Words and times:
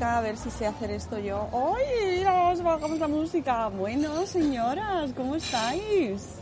Música, 0.00 0.18
a 0.18 0.20
ver 0.22 0.36
si 0.36 0.50
sé 0.50 0.66
hacer 0.66 0.90
esto 0.92 1.18
yo. 1.18 1.48
¡Ay, 1.52 2.16
mira, 2.18 2.54
bajamos 2.54 2.98
la 2.98 3.08
música! 3.08 3.68
Bueno, 3.68 4.24
señoras, 4.24 5.10
¿cómo 5.14 5.36
estáis? 5.36 6.36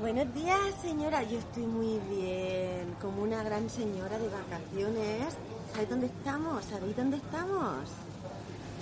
Buenos 0.00 0.32
días, 0.34 0.60
señora. 0.80 1.24
Yo 1.24 1.38
estoy 1.38 1.66
muy 1.66 1.98
bien, 2.08 2.94
como 3.00 3.22
una 3.22 3.42
gran 3.42 3.68
señora 3.68 4.18
de 4.18 4.28
vacaciones. 4.28 5.34
¿Sabéis 5.72 5.90
dónde 5.90 6.06
estamos? 6.06 6.64
¿Sabéis 6.64 6.96
dónde 6.96 7.16
estamos? 7.16 7.90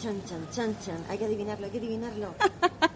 Chan, 0.03 0.23
chan, 0.27 0.47
chan, 0.53 0.77
chan. 0.85 1.05
Hay 1.09 1.17
que 1.17 1.25
adivinarlo, 1.25 1.65
hay 1.65 1.73
que 1.73 1.79
adivinarlo. 1.79 2.35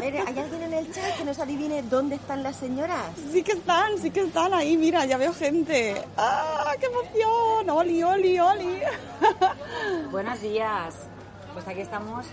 A 0.00 0.02
ver, 0.02 0.16
¿hay 0.16 0.38
alguien 0.38 0.62
en 0.62 0.72
el 0.72 0.90
chat 0.94 1.14
que 1.18 1.24
nos 1.26 1.38
adivine 1.40 1.82
dónde 1.82 2.14
están 2.16 2.42
las 2.42 2.56
señoras? 2.56 3.10
Sí 3.30 3.42
que 3.42 3.52
están, 3.52 3.98
sí 3.98 4.10
que 4.10 4.20
están 4.20 4.54
ahí, 4.54 4.74
mira, 4.78 5.04
ya 5.04 5.18
veo 5.18 5.34
gente. 5.34 5.94
¡Ah, 6.16 6.72
qué 6.80 6.86
emoción! 6.86 7.68
¡Oli, 7.68 8.02
oli, 8.02 8.40
oli! 8.40 8.80
Buenos 10.10 10.40
días. 10.40 10.94
Pues 11.52 11.68
aquí 11.68 11.82
estamos 11.82 12.24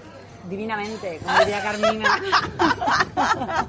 divinamente, 0.50 1.20
como 1.22 1.40
diría 1.40 1.62
Carmina. 1.62 2.22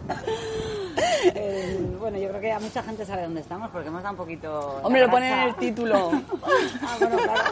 Eh, 1.35 1.97
bueno, 1.99 2.19
yo 2.19 2.29
creo 2.29 2.41
que 2.41 2.53
a 2.53 2.59
mucha 2.61 2.83
gente 2.83 3.05
sabe 3.05 3.23
dónde 3.23 3.41
estamos 3.41 3.71
porque 3.71 3.89
hemos 3.89 4.03
dado 4.03 4.13
un 4.15 4.19
poquito. 4.19 4.81
Hombre, 4.83 5.03
lo 5.03 5.11
ponen 5.11 5.33
en 5.33 5.49
el 5.49 5.55
título. 5.57 6.11
Ah, 6.83 6.97
bueno, 6.99 7.17
claro. 7.17 7.43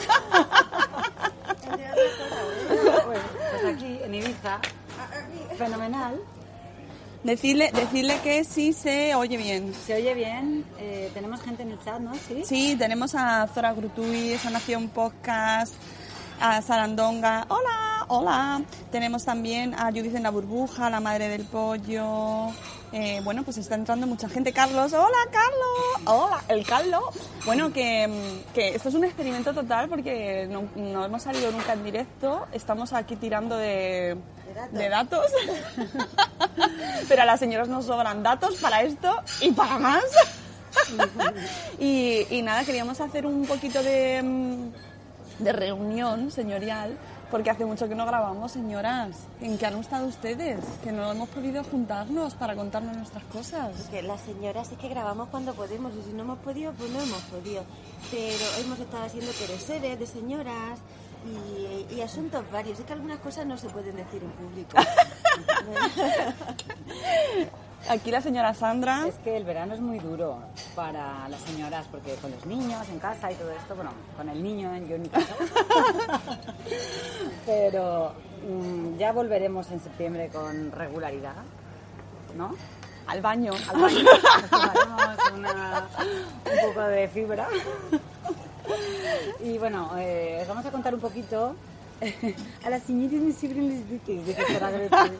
Pues, 3.07 3.21
pues 3.51 3.75
aquí, 3.75 3.99
en 4.03 4.15
Ibiza. 4.15 4.59
Fenomenal. 5.57 6.21
Decirle, 7.27 7.73
decirle 7.73 8.21
que 8.23 8.45
sí 8.45 8.73
se 8.73 9.17
oye 9.17 9.37
bien. 9.37 9.75
Se 9.75 9.95
oye 9.95 10.15
bien. 10.15 10.65
eh, 10.79 11.11
tenemos 11.13 11.41
gente 11.41 11.65
en 11.65 11.73
el 11.73 11.85
chat, 11.85 11.99
¿no? 11.99 12.15
Sí. 12.15 12.45
Sí, 12.45 12.77
tenemos 12.79 13.17
a 13.17 13.49
Zora 13.49 13.73
Grutui, 13.73 14.35
a 14.47 14.51
Nación 14.51 14.89
Podcast, 14.91 15.75
a 16.41 16.63
Sarandonga. 16.63 17.45
¡Hola! 17.49 18.07
¡Hola! 18.07 18.63
Tenemos 18.93 19.25
también 19.25 19.75
a 19.75 19.87
Judith 19.87 20.15
en 20.15 20.23
la 20.23 20.31
burbuja, 20.31 20.89
la 20.89 21.01
madre 21.01 21.29
del 21.29 21.43
pollo. 21.47 22.53
Eh, 22.93 23.21
bueno, 23.25 23.43
pues 23.43 23.59
está 23.59 23.75
entrando 23.75 24.07
mucha 24.07 24.29
gente. 24.29 24.53
Carlos, 24.53 24.93
¡hola, 24.93 25.19
Carlos! 25.33 26.05
¡Hola, 26.05 26.45
el 26.47 26.65
Carlos! 26.65 27.03
Bueno, 27.45 27.73
que, 27.73 28.09
que 28.55 28.77
esto 28.77 28.89
es 28.89 28.95
un 28.95 29.03
experimento 29.05 29.53
total 29.53 29.89
porque 29.89 30.47
no, 30.49 30.69
no 30.77 31.05
hemos 31.05 31.25
salido 31.25 31.51
nunca 31.51 31.73
en 31.73 31.83
directo. 31.83 32.47
Estamos 32.53 32.93
aquí 32.93 33.17
tirando 33.17 33.57
de, 33.57 34.17
de 34.71 34.89
datos. 34.89 35.27
Pero 37.09 37.22
a 37.22 37.25
las 37.25 37.41
señoras 37.41 37.69
nos 37.69 37.87
sobran 37.87 38.22
datos 38.22 38.56
para 38.56 38.83
esto 38.83 39.15
y 39.41 39.53
para 39.53 39.78
más. 39.78 40.05
y, 41.78 42.43
nada, 42.43 42.65
queríamos 42.65 43.00
hacer 43.00 43.27
un 43.27 43.47
poquito 43.47 43.83
de, 43.83 44.22
mm, 44.22 45.43
de 45.43 45.53
reunión 45.53 46.31
señorial, 46.31 46.97
porque 47.31 47.50
hace 47.50 47.65
mucho 47.65 47.89
que 47.89 47.95
no 47.95 48.06
grabamos, 48.06 48.53
señoras. 48.53 49.16
¿En 49.41 49.59
qué 49.59 49.66
han 49.66 49.78
estado 49.78 50.06
ustedes? 50.06 50.61
Que 50.83 50.93
no 50.93 51.11
hemos 51.11 51.28
podido 51.31 51.65
juntarnos 51.65 52.34
para 52.34 52.55
contarnos 52.55 52.97
nuestras 52.97 53.25
cosas. 53.25 53.72
Que 53.91 54.03
las 54.03 54.21
señoras 54.21 54.71
es 54.71 54.78
que 54.78 54.89
grabamos 54.89 55.28
cuando 55.28 55.55
podemos 55.55 55.93
y 55.95 56.03
si 56.03 56.12
no 56.12 56.22
hemos 56.22 56.39
podido, 56.39 56.72
pues 56.72 56.91
no 56.91 57.00
hemos 57.00 57.22
podido. 57.22 57.65
Pero 58.11 58.45
hemos 58.65 58.78
estado 58.78 59.05
haciendo 59.05 59.33
pereseres 59.33 59.99
de 59.99 60.06
señoras 60.06 60.81
y, 61.27 61.87
y 61.95 62.01
asuntos 62.03 62.45
varios. 62.51 62.79
Es 62.79 62.85
que 62.87 62.93
algunas 62.93 63.19
cosas 63.21 63.47
no 63.47 63.57
se 63.59 63.69
pueden 63.69 63.97
decir 63.97 64.23
en 64.23 64.31
público. 64.31 64.77
Aquí 67.89 68.11
la 68.11 68.21
señora 68.21 68.53
Sandra. 68.53 69.07
Es 69.07 69.15
que 69.17 69.37
el 69.37 69.45
verano 69.45 69.75
es 69.75 69.81
muy 69.81 69.99
duro 70.01 70.39
para 70.75 71.29
las 71.29 71.41
señoras, 71.43 71.87
porque 71.91 72.15
con 72.17 72.33
los 72.33 72.45
niños 72.45 72.89
en 72.89 72.99
casa 72.99 73.31
y 73.31 73.37
todo 73.37 73.51
esto, 73.53 73.77
bueno, 73.77 73.93
con 74.17 74.29
el 74.29 74.43
niño 74.43 74.75
en 74.75 74.89
yo 74.89 74.97
en 74.97 75.03
mi 75.03 75.09
casa. 75.09 75.35
Pero 77.47 78.13
mm, 78.49 78.97
ya 78.99 79.13
volveremos 79.13 79.71
en 79.71 79.81
septiembre 79.81 80.29
con 80.31 80.73
regularidad, 80.73 81.35
¿no? 82.35 82.57
Al 83.07 83.21
baño. 83.21 83.53
Al 83.73 83.81
baño. 83.81 83.99
Nos 84.41 84.51
tomaremos 84.51 85.19
una- 85.37 85.87
un 86.45 86.69
poco 86.69 86.81
de 86.89 87.07
fibra. 87.09 87.47
Y 89.41 89.59
bueno, 89.59 89.91
eh, 89.99 90.39
os 90.43 90.49
vamos 90.49 90.65
a 90.67 90.71
contar 90.71 90.95
un 90.95 91.01
poquito. 91.01 91.55
A 92.65 92.69
las 92.71 92.83
señoritas 92.83 93.21
me 93.25 93.33
sirven 93.33 93.69
los 93.71 93.89
dice 93.89 94.37
Sara 94.53 94.71
Gretel. 94.71 95.13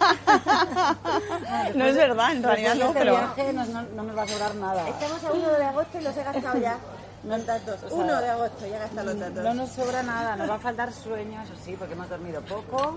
No 1.75 1.85
es 1.87 1.97
verdad, 1.97 2.33
en 2.33 2.43
realidad 2.43 2.75
no, 2.75 2.87
este 2.87 2.99
pero... 2.99 3.13
viaje 3.17 3.53
nos- 3.53 3.69
no, 3.69 3.83
no 3.83 4.03
nos 4.03 4.17
va 4.17 4.23
a 4.23 4.29
sobrar 4.29 4.55
nada. 4.57 4.89
Estamos 4.89 5.25
a 5.25 5.33
1 5.33 5.49
de 5.53 5.65
agosto 5.65 5.99
y 5.99 6.03
los 6.03 6.17
he 6.17 6.23
gastado 6.23 6.59
ya. 6.59 6.79
Los 7.25 7.45
datos. 7.45 7.83
O 7.83 7.89
sea, 7.89 7.97
1 7.99 8.21
de 8.21 8.29
agosto, 8.29 8.67
ya 8.69 8.77
he 8.77 8.79
gastado 8.79 9.07
los 9.11 9.19
datos. 9.19 9.43
No 9.43 9.55
nos 9.55 9.71
sobra 9.71 10.01
nada, 10.05 10.37
nos 10.37 10.49
va 10.49 10.55
a 10.57 10.59
faltar 10.61 10.93
sueño, 10.93 11.43
eso 11.43 11.55
sí, 11.65 11.75
porque 11.77 11.95
hemos 11.95 12.09
dormido 12.09 12.41
poco. 12.43 12.97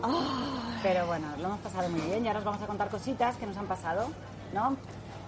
Pero 0.84 1.08
bueno, 1.08 1.26
lo 1.40 1.46
hemos 1.46 1.59
pasado 1.62 1.90
muy 1.90 2.02
bien 2.02 2.24
y 2.26 2.28
ahora 2.28 2.40
os 2.40 2.46
vamos 2.46 2.62
a 2.62 2.68
contar 2.68 2.90
cositas 2.90 3.38
que 3.38 3.47
nos 3.47 3.58
han 3.58 3.66
pasado, 3.66 4.09
¿no? 4.53 4.76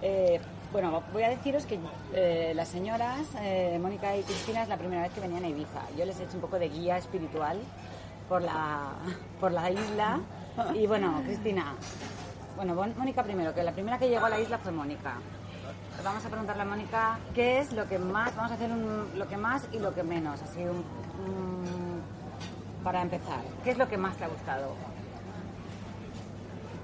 Eh, 0.04 0.40
bueno, 0.72 1.04
voy 1.12 1.24
a 1.24 1.30
deciros 1.30 1.66
que 1.66 1.80
eh, 2.14 2.54
las 2.56 2.68
señoras, 2.70 3.28
eh, 3.42 3.78
Mónica 3.82 4.16
y 4.16 4.24
Cristina, 4.24 4.64
es 4.64 4.70
la 4.70 4.78
primera 4.78 5.02
vez 5.02 5.12
que 5.12 5.20
venían 5.20 5.44
a 5.44 5.48
Ibiza. 5.50 5.82
Yo 5.98 6.06
les 6.06 6.20
he 6.20 6.24
hecho 6.24 6.36
un 6.36 6.42
poco 6.42 6.58
de 6.60 6.70
guía 6.70 6.98
espiritual 6.98 7.60
por 8.30 8.42
la, 8.42 8.90
por 9.40 9.52
la 9.52 9.70
isla. 9.70 10.20
Y 10.76 10.88
bueno, 10.88 11.22
Cristina, 11.26 11.74
bueno, 12.56 12.76
Mónica 12.76 13.24
primero, 13.24 13.54
que 13.54 13.64
la 13.64 13.72
primera 13.72 13.98
que 13.98 14.10
llegó 14.10 14.26
a 14.26 14.30
la 14.30 14.40
isla 14.40 14.58
fue 14.60 14.72
Mónica. 14.72 15.16
Vamos 16.04 16.26
a 16.26 16.30
preguntarle 16.30 16.62
a 16.64 16.66
Mónica 16.66 17.20
qué 17.36 17.60
es 17.60 17.74
lo 17.74 17.88
que 17.88 18.00
más, 18.00 18.36
vamos 18.36 18.52
a 18.52 18.56
hacer 18.56 18.72
un- 18.72 19.08
lo 19.16 19.28
que 19.28 19.38
más 19.38 19.68
y 19.72 19.80
lo 19.80 19.94
que 19.94 20.04
menos, 20.04 20.42
así 20.42 20.60
un, 20.62 20.78
un- 20.78 22.02
para 22.84 23.02
empezar. 23.02 23.42
¿Qué 23.64 23.72
es 23.72 23.78
lo 23.78 23.88
que 23.88 23.98
más 23.98 24.16
te 24.18 24.24
ha 24.24 24.28
gustado? 24.28 24.74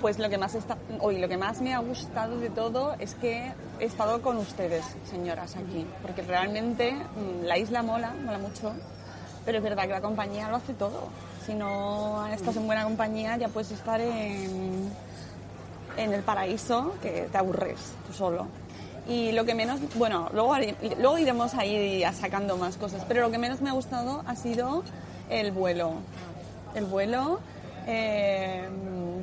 Pues 0.02 0.20
lo 0.20 0.30
que 0.30 0.38
más 0.38 0.54
está, 0.54 0.78
hoy 1.00 1.18
lo 1.18 1.28
que 1.28 1.38
más 1.38 1.60
me 1.60 1.74
ha 1.74 1.80
gustado 1.80 2.38
de 2.38 2.52
todo 2.52 2.96
es 3.00 3.16
que 3.16 3.52
he 3.80 3.86
estado 3.86 4.22
con 4.22 4.38
ustedes, 4.38 4.86
señoras, 5.10 5.56
aquí, 5.56 5.88
porque 6.04 6.22
realmente 6.22 6.92
mm, 6.92 7.46
la 7.46 7.58
isla 7.58 7.82
mola, 7.82 8.14
mola 8.24 8.38
mucho, 8.38 8.74
pero 9.44 9.58
es 9.58 9.64
verdad 9.64 9.84
que 9.84 9.94
la 9.94 10.02
compañía 10.02 10.50
lo 10.50 10.58
hace 10.58 10.74
todo. 10.74 11.10
Si 11.46 11.56
no 11.56 12.28
estás 12.28 12.56
en 12.58 12.68
buena 12.68 12.84
compañía, 12.84 13.38
ya 13.38 13.48
puedes 13.48 13.72
estar 13.72 14.00
en, 14.00 14.92
en 15.98 16.14
el 16.14 16.22
paraíso 16.22 16.94
que 17.02 17.28
te 17.32 17.38
aburres 17.38 17.80
tú 18.06 18.14
solo. 18.14 18.48
Y 19.08 19.32
lo 19.32 19.46
que 19.46 19.56
menos, 19.56 19.80
bueno, 19.96 20.30
luego, 20.34 20.54
luego 21.00 21.18
iremos 21.18 21.56
ahí 21.56 22.04
sacando 22.14 22.58
más 22.58 22.78
cosas, 22.78 23.04
pero 23.08 23.22
lo 23.22 23.32
que 23.32 23.38
menos 23.38 23.62
me 23.62 23.70
ha 23.70 23.74
gustado 23.74 24.22
ha 24.28 24.36
sido 24.36 24.84
el 25.30 25.52
vuelo. 25.52 25.94
El 26.76 26.86
vuelo, 26.86 27.40
eh, 27.88 28.68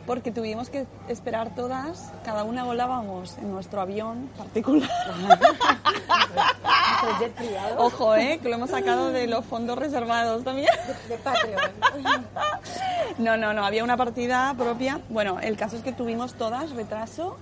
porque 0.07 0.31
tuvimos 0.31 0.71
que 0.71 0.87
esperar 1.09 1.55
todas, 1.55 2.13
cada 2.25 2.45
una 2.45 2.65
volábamos 2.65 3.37
en 3.39 3.53
nuestro 3.53 3.81
avión 3.81 4.29
particular. 4.37 4.91
Ojo, 7.79 8.15
¿eh? 8.17 8.39
Que 8.43 8.49
lo 8.49 8.57
hemos 8.57 8.71
sacado 8.71 9.11
de 9.11 9.27
los 9.27 9.45
fondos 9.45 9.79
reservados 9.79 10.45
también. 10.45 10.69
De 11.09 11.17
Patreon. 11.19 11.61
No, 13.19 13.37
no, 13.37 13.53
no, 13.53 13.65
había 13.65 13.85
una 13.85 13.97
partida 13.97 14.55
propia. 14.57 15.01
Bueno, 15.09 15.39
el 15.41 15.57
caso 15.57 15.77
es 15.77 15.83
que 15.83 15.93
tuvimos 15.93 16.35
todas 16.35 16.71
retraso. 16.73 17.37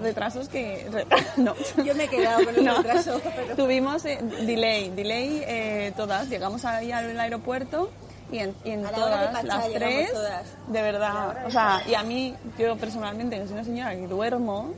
Retrasos 0.00 0.48
que... 0.48 0.86
re- 0.90 1.06
no. 1.38 1.54
Yo 1.82 1.94
me 1.94 2.04
he 2.04 2.08
quedado 2.08 2.44
con 2.44 2.54
el 2.54 2.76
retraso, 2.76 3.20
pero- 3.34 3.56
Tuvimos 3.56 4.04
eh, 4.04 4.18
delay, 4.42 4.90
delay 4.90 5.42
eh, 5.46 5.92
todas. 5.96 6.28
Llegamos 6.28 6.64
ahí 6.66 6.92
al 6.92 7.18
aeropuerto 7.18 7.90
y 8.30 8.38
en, 8.38 8.54
y 8.64 8.76
la 8.76 8.90
todas, 8.90 9.44
las 9.44 9.68
tres, 9.72 10.12
todas. 10.12 10.46
de 10.68 10.82
verdad. 10.82 11.46
O 11.46 11.50
sea, 11.50 11.82
y 11.88 11.94
a 11.94 12.02
mí, 12.02 12.34
yo 12.58 12.76
personalmente, 12.76 13.38
que 13.38 13.44
soy 13.44 13.54
una 13.54 13.64
señora 13.64 13.94
que 13.94 14.06
duermo, 14.06 14.72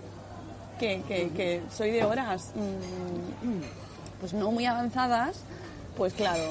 que, 0.79 1.03
que, 1.03 1.31
que 1.31 1.63
soy 1.71 1.91
de 1.91 2.05
horas 2.05 2.53
mm, 2.55 3.61
pues 4.21 4.33
no 4.33 4.51
muy 4.51 4.67
avanzadas, 4.67 5.41
pues 5.97 6.13
claro, 6.13 6.43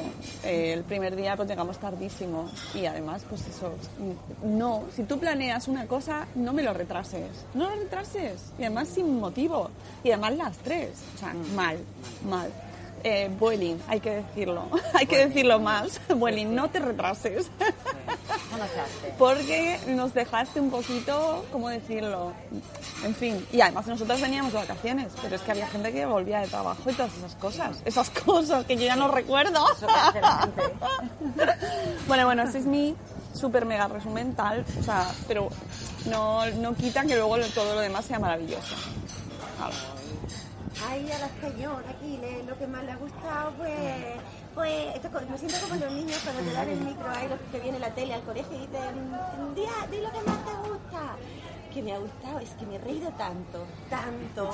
eh, 0.44 0.74
el 0.74 0.84
primer 0.84 1.16
día 1.16 1.38
pues 1.38 1.48
llegamos 1.48 1.78
tardísimo 1.78 2.50
y 2.74 2.86
además 2.86 3.24
pues 3.30 3.48
eso, 3.48 3.74
mm, 3.98 4.58
no, 4.58 4.84
si 4.94 5.04
tú 5.04 5.18
planeas 5.20 5.68
una 5.68 5.88
cosa, 5.88 6.28
no 6.36 6.52
me 6.54 6.64
lo 6.64 6.74
retrases, 6.74 7.46
no 7.54 7.70
lo 7.70 7.76
retrases 7.76 8.52
y 8.60 8.64
además 8.64 8.90
sin 8.90 9.20
motivo 9.20 9.70
y 10.04 10.12
además 10.12 10.38
las 10.38 10.58
tres, 10.58 10.92
o 11.16 11.18
sea, 11.18 11.34
mal, 11.56 11.78
mal. 12.30 12.52
Eh, 13.04 13.30
Vueling, 13.40 13.80
hay 13.88 14.00
que 14.00 14.10
decirlo, 14.10 14.68
hay 14.94 15.06
que 15.06 15.28
decirlo 15.28 15.60
más, 15.60 16.02
Vueling, 16.10 16.54
no 16.54 16.70
te 16.70 16.80
retrases. 16.80 17.44
Eso 17.44 18.58
no. 18.58 19.18
Porque 19.18 19.80
nos 19.88 20.14
dejaste 20.14 20.60
un 20.60 20.72
poquito, 20.72 21.46
¿cómo 21.52 21.70
decirlo? 21.70 22.34
En 23.04 23.14
fin, 23.14 23.46
y 23.52 23.62
además 23.62 23.88
nosotros 23.88 24.20
veníamos 24.20 24.52
de 24.54 24.60
vacaciones, 24.60 25.12
pero 25.22 25.36
es 25.36 25.42
que 25.42 25.52
había 25.52 25.68
gente 25.68 25.94
que 25.94 26.06
volvía 26.06 26.40
de 26.40 26.48
trabajo 26.48 26.90
y 26.90 26.94
todas 26.94 27.16
esas 27.18 27.36
cosas, 27.36 27.82
esas 27.86 28.10
cosas 28.10 28.66
que 28.66 28.76
yo 28.76 28.84
ya 28.84 28.96
no 28.96 29.08
recuerdo. 29.10 29.66
Bueno, 32.08 32.26
bueno, 32.26 32.44
ese 32.44 32.60
es 32.60 32.66
mi 32.66 32.96
súper 33.34 33.66
mega 33.66 33.88
resumen 33.88 34.34
tal, 34.34 34.66
o 34.80 34.84
sea, 34.84 35.12
pero 35.28 35.50
no, 36.10 36.46
no 36.52 36.74
quita 36.74 37.04
que 37.04 37.16
luego 37.16 37.38
todo 37.54 37.76
lo 37.76 37.82
demás 37.82 38.06
sea 38.06 38.18
maravilloso. 38.18 38.76
Hala. 39.60 39.97
Ay, 40.86 41.12
a 41.12 41.18
la 41.20 41.30
señora 41.50 41.90
Aquiles, 41.90 42.46
lo 42.46 42.58
que 42.58 42.68
más 42.68 42.84
le 42.84 42.92
ha 42.92 42.96
gustado, 42.98 43.52
pues, 43.58 43.74
pues 44.54 45.30
me 45.30 45.38
siento 45.38 45.58
como 45.68 45.76
los 45.82 45.92
niños 45.92 46.20
cuando 46.24 46.42
te 46.44 46.54
dan 46.54 46.70
el 46.70 46.80
micro 46.82 47.10
ahí, 47.10 47.28
los 47.28 47.40
que 47.52 47.60
viene 47.60 47.80
la 47.80 47.90
tele 47.92 48.14
al 48.14 48.22
colegio 48.24 48.56
y 48.56 48.60
dicen, 48.68 49.12
día, 49.56 49.72
di 49.90 49.98
lo 50.02 50.12
que 50.12 50.22
más 50.22 50.38
te 50.46 50.70
gusta. 50.70 51.16
Que 51.74 51.82
me 51.84 51.94
ha 51.94 51.98
gustado, 52.00 52.40
es 52.40 52.50
que 52.52 52.66
me 52.66 52.76
he 52.76 52.80
reído 52.80 53.10
tanto, 53.12 53.66
tanto. 53.90 54.50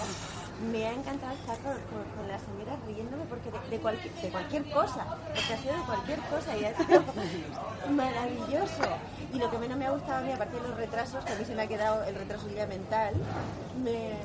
Me 0.71 0.85
ha 0.87 0.93
encantado 0.93 1.33
estar 1.33 1.57
con, 1.59 1.73
con- 1.73 2.09
con 2.17 2.27
las 2.27 2.41
señoras 2.41 2.77
riéndome 2.85 3.23
porque 3.25 3.49
de, 3.51 3.59
de 3.69 3.79
cualquier, 3.79 4.13
de 4.13 4.29
cualquier 4.29 4.69
cosa, 4.71 5.05
porque 5.33 5.53
ha 5.53 5.57
sido 5.57 5.73
de 5.77 5.81
cualquier 5.83 6.19
cosa 6.21 6.57
y 6.57 6.65
ha 6.65 6.75
sido 6.77 7.03
maravilloso. 7.91 8.83
Y 9.33 9.39
lo 9.39 9.49
que 9.49 9.57
menos 9.57 9.77
me 9.77 9.87
ha 9.87 9.91
gustado 9.91 10.19
a 10.19 10.21
mí, 10.21 10.31
aparte 10.31 10.55
de 10.55 10.61
los 10.67 10.77
retrasos, 10.77 11.23
que 11.25 11.33
a 11.33 11.35
mí 11.35 11.45
se 11.45 11.55
me 11.55 11.63
ha 11.63 11.67
quedado 11.67 12.03
el 12.03 12.15
retraso 12.15 12.47
ya 12.49 12.65
mental, 12.67 13.13
me- 13.83 14.17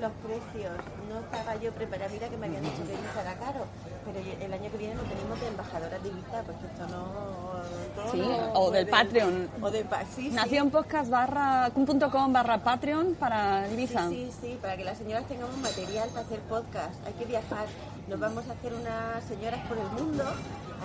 los 0.00 0.12
precios. 0.24 0.72
No 1.16 1.22
estaba 1.22 1.56
yo 1.56 1.72
preparada. 1.72 2.10
Mira 2.12 2.28
que 2.28 2.36
me 2.36 2.46
habían 2.46 2.62
dicho 2.62 2.76
que 2.86 2.92
Ibiza 2.92 3.22
era 3.22 3.34
caro, 3.38 3.64
pero 4.04 4.18
el 4.44 4.52
año 4.52 4.70
que 4.70 4.76
viene 4.76 4.94
lo 4.94 5.02
tenemos 5.04 5.40
de 5.40 5.48
embajadoras 5.48 6.02
de 6.02 6.08
Ibiza, 6.10 6.42
porque 6.44 6.66
esto 6.66 6.86
no... 6.88 7.62
esto 7.86 8.12
Sí, 8.12 8.18
no 8.18 8.52
o 8.52 8.70
del 8.70 8.86
puede- 8.86 9.04
Patreon. 9.04 9.48
O 9.62 9.88
pa- 9.88 10.04
sí, 10.04 10.28
sí. 10.28 10.30
Nación 10.30 10.70
podcast 10.70 11.08
barra, 11.10 11.70
com 11.74 11.86
barra 12.32 12.58
Patreon 12.62 13.14
para 13.18 13.66
Ibiza. 13.72 14.08
Sí, 14.10 14.30
sí, 14.30 14.38
sí, 14.52 14.58
para 14.60 14.76
que 14.76 14.84
las 14.84 14.98
señoras 14.98 15.26
tengamos 15.26 15.56
material 15.56 16.08
para 16.10 16.20
hacer 16.26 16.40
podcast. 16.40 16.94
Hay 17.06 17.14
que 17.14 17.24
viajar. 17.24 17.66
Nos 18.08 18.20
vamos 18.20 18.44
a 18.48 18.52
hacer 18.52 18.74
unas 18.74 19.24
señoras 19.24 19.60
por 19.66 19.78
el 19.78 19.88
mundo, 19.98 20.22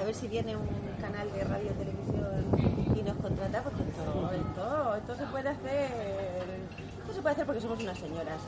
a 0.01 0.05
ver 0.05 0.15
si 0.15 0.27
viene 0.27 0.55
un 0.55 0.67
canal 0.99 1.31
de 1.31 1.43
radio 1.43 1.69
televisión 1.73 2.47
y 2.95 3.03
nos 3.03 3.17
contrata, 3.17 3.61
porque 3.61 3.83
esto, 3.83 4.31
esto, 4.33 4.95
esto 4.95 5.15
se 5.15 5.27
puede 5.27 5.49
hacer. 5.49 5.91
Esto 7.01 7.13
se 7.13 7.21
puede 7.21 7.33
hacer 7.33 7.45
porque 7.45 7.61
somos 7.61 7.79
unas 7.81 7.99
señoras. 7.99 8.41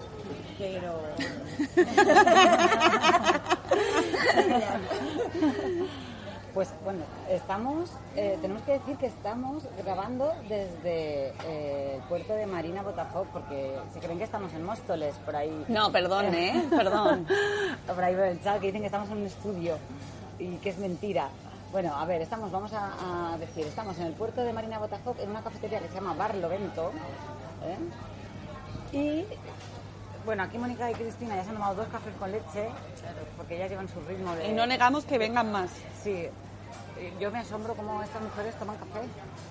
Pero. 0.58 1.00
Pues 6.54 6.72
bueno, 6.84 7.00
estamos, 7.32 7.90
eh, 8.16 8.38
tenemos 8.40 8.62
que 8.62 8.74
decir 8.74 8.96
que 8.98 9.08
estamos 9.08 9.64
grabando 9.84 10.32
desde 10.48 11.30
eh, 11.48 11.96
el 11.96 12.02
puerto 12.04 12.36
de 12.36 12.46
Marina 12.46 12.84
Botafogo 12.84 13.26
porque 13.34 13.76
se 13.92 14.00
creen 14.00 14.20
que 14.20 14.26
estamos 14.26 14.54
en 14.54 14.64
Móstoles, 14.64 15.16
por 15.26 15.36
ahí. 15.36 15.66
No, 15.68 15.92
perdón, 15.92 16.26
¿eh? 16.36 16.64
Perdón. 16.70 17.26
por 17.88 18.04
ahí 18.04 18.14
por 18.14 18.26
el 18.26 18.40
chat 18.44 18.60
que 18.60 18.68
dicen 18.68 18.82
que 18.82 18.86
estamos 18.86 19.10
en 19.10 19.18
un 19.18 19.26
estudio 19.26 19.80
y 20.38 20.58
que 20.58 20.70
es 20.70 20.78
mentira. 20.78 21.30
Bueno, 21.74 21.92
a 21.98 22.06
ver, 22.06 22.22
estamos, 22.22 22.52
vamos 22.52 22.72
a, 22.72 23.34
a 23.34 23.38
decir, 23.40 23.66
estamos 23.66 23.98
en 23.98 24.06
el 24.06 24.14
puerto 24.14 24.44
de 24.44 24.54
Marina 24.54 24.78
Botafogo 24.78 25.16
en 25.20 25.32
una 25.32 25.42
cafetería 25.42 25.80
que 25.80 25.88
se 25.88 25.96
llama 25.96 26.14
Bar 26.14 26.36
Lovento. 26.36 26.92
¿eh? 27.64 28.96
Y 28.96 29.26
bueno, 30.24 30.44
aquí 30.44 30.60
Mónica 30.60 30.92
y 30.92 30.94
Cristina 30.94 31.36
ya 31.36 31.44
se 31.44 31.50
han 31.50 31.56
tomado 31.56 31.74
dos 31.74 31.88
cafés 31.88 32.14
con 32.20 32.32
leche, 32.32 32.70
porque 33.38 33.56
ellas 33.56 33.72
llevan 33.72 33.90
su 33.90 34.00
ritmo 34.02 34.36
de... 34.36 34.50
Y 34.50 34.54
no 34.54 34.68
negamos 34.68 35.04
que 35.06 35.18
vengan 35.18 35.52
más. 35.52 35.72
Sí, 36.04 36.30
yo 37.20 37.32
me 37.32 37.40
asombro 37.40 37.74
cómo 37.74 38.04
estas 38.04 38.22
mujeres 38.22 38.54
toman 38.60 38.78
café. 38.78 39.00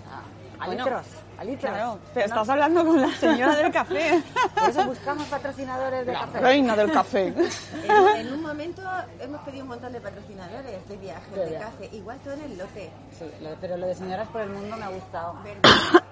A, 0.08 0.22
a 0.62 0.67
Bueno, 0.67 0.85
litros, 0.85 1.06
a 1.38 1.44
litros. 1.44 1.70
Claro, 1.73 1.99
pero 2.14 2.26
¿no? 2.26 2.32
estás 2.35 2.49
hablando 2.49 2.85
con 2.87 3.00
la 3.00 3.09
señora 3.17 3.56
del 3.56 3.73
café. 3.73 4.23
Por 4.55 4.69
eso 4.70 4.85
buscamos 4.87 5.26
patrocinadores 5.29 6.06
de 6.06 6.12
La 6.12 6.20
café. 6.20 6.41
reina 6.41 6.76
del 6.76 6.93
café. 6.93 7.35
En, 7.85 8.26
en 8.26 8.32
un 8.32 8.43
momento 8.43 8.82
hemos 9.20 9.41
pedido 9.43 9.62
un 9.64 9.69
montón 9.70 9.93
de 9.93 10.00
patrocinadores 10.00 10.88
de 10.88 10.97
viajes, 10.97 11.35
De 11.35 11.47
de 11.47 11.59
café. 11.59 11.88
Igual 11.93 12.19
todo 12.20 12.35
en 12.35 12.43
el 12.43 12.59
lote. 12.59 12.91
Sí, 13.19 13.25
pero 13.61 13.76
lo 13.76 13.87
de 13.87 13.94
Señoras 13.94 14.29
por 14.29 14.41
el 14.43 14.50
Mundo 14.50 14.76
me 14.76 14.85
ha 14.85 14.88
gustado. 14.88 15.35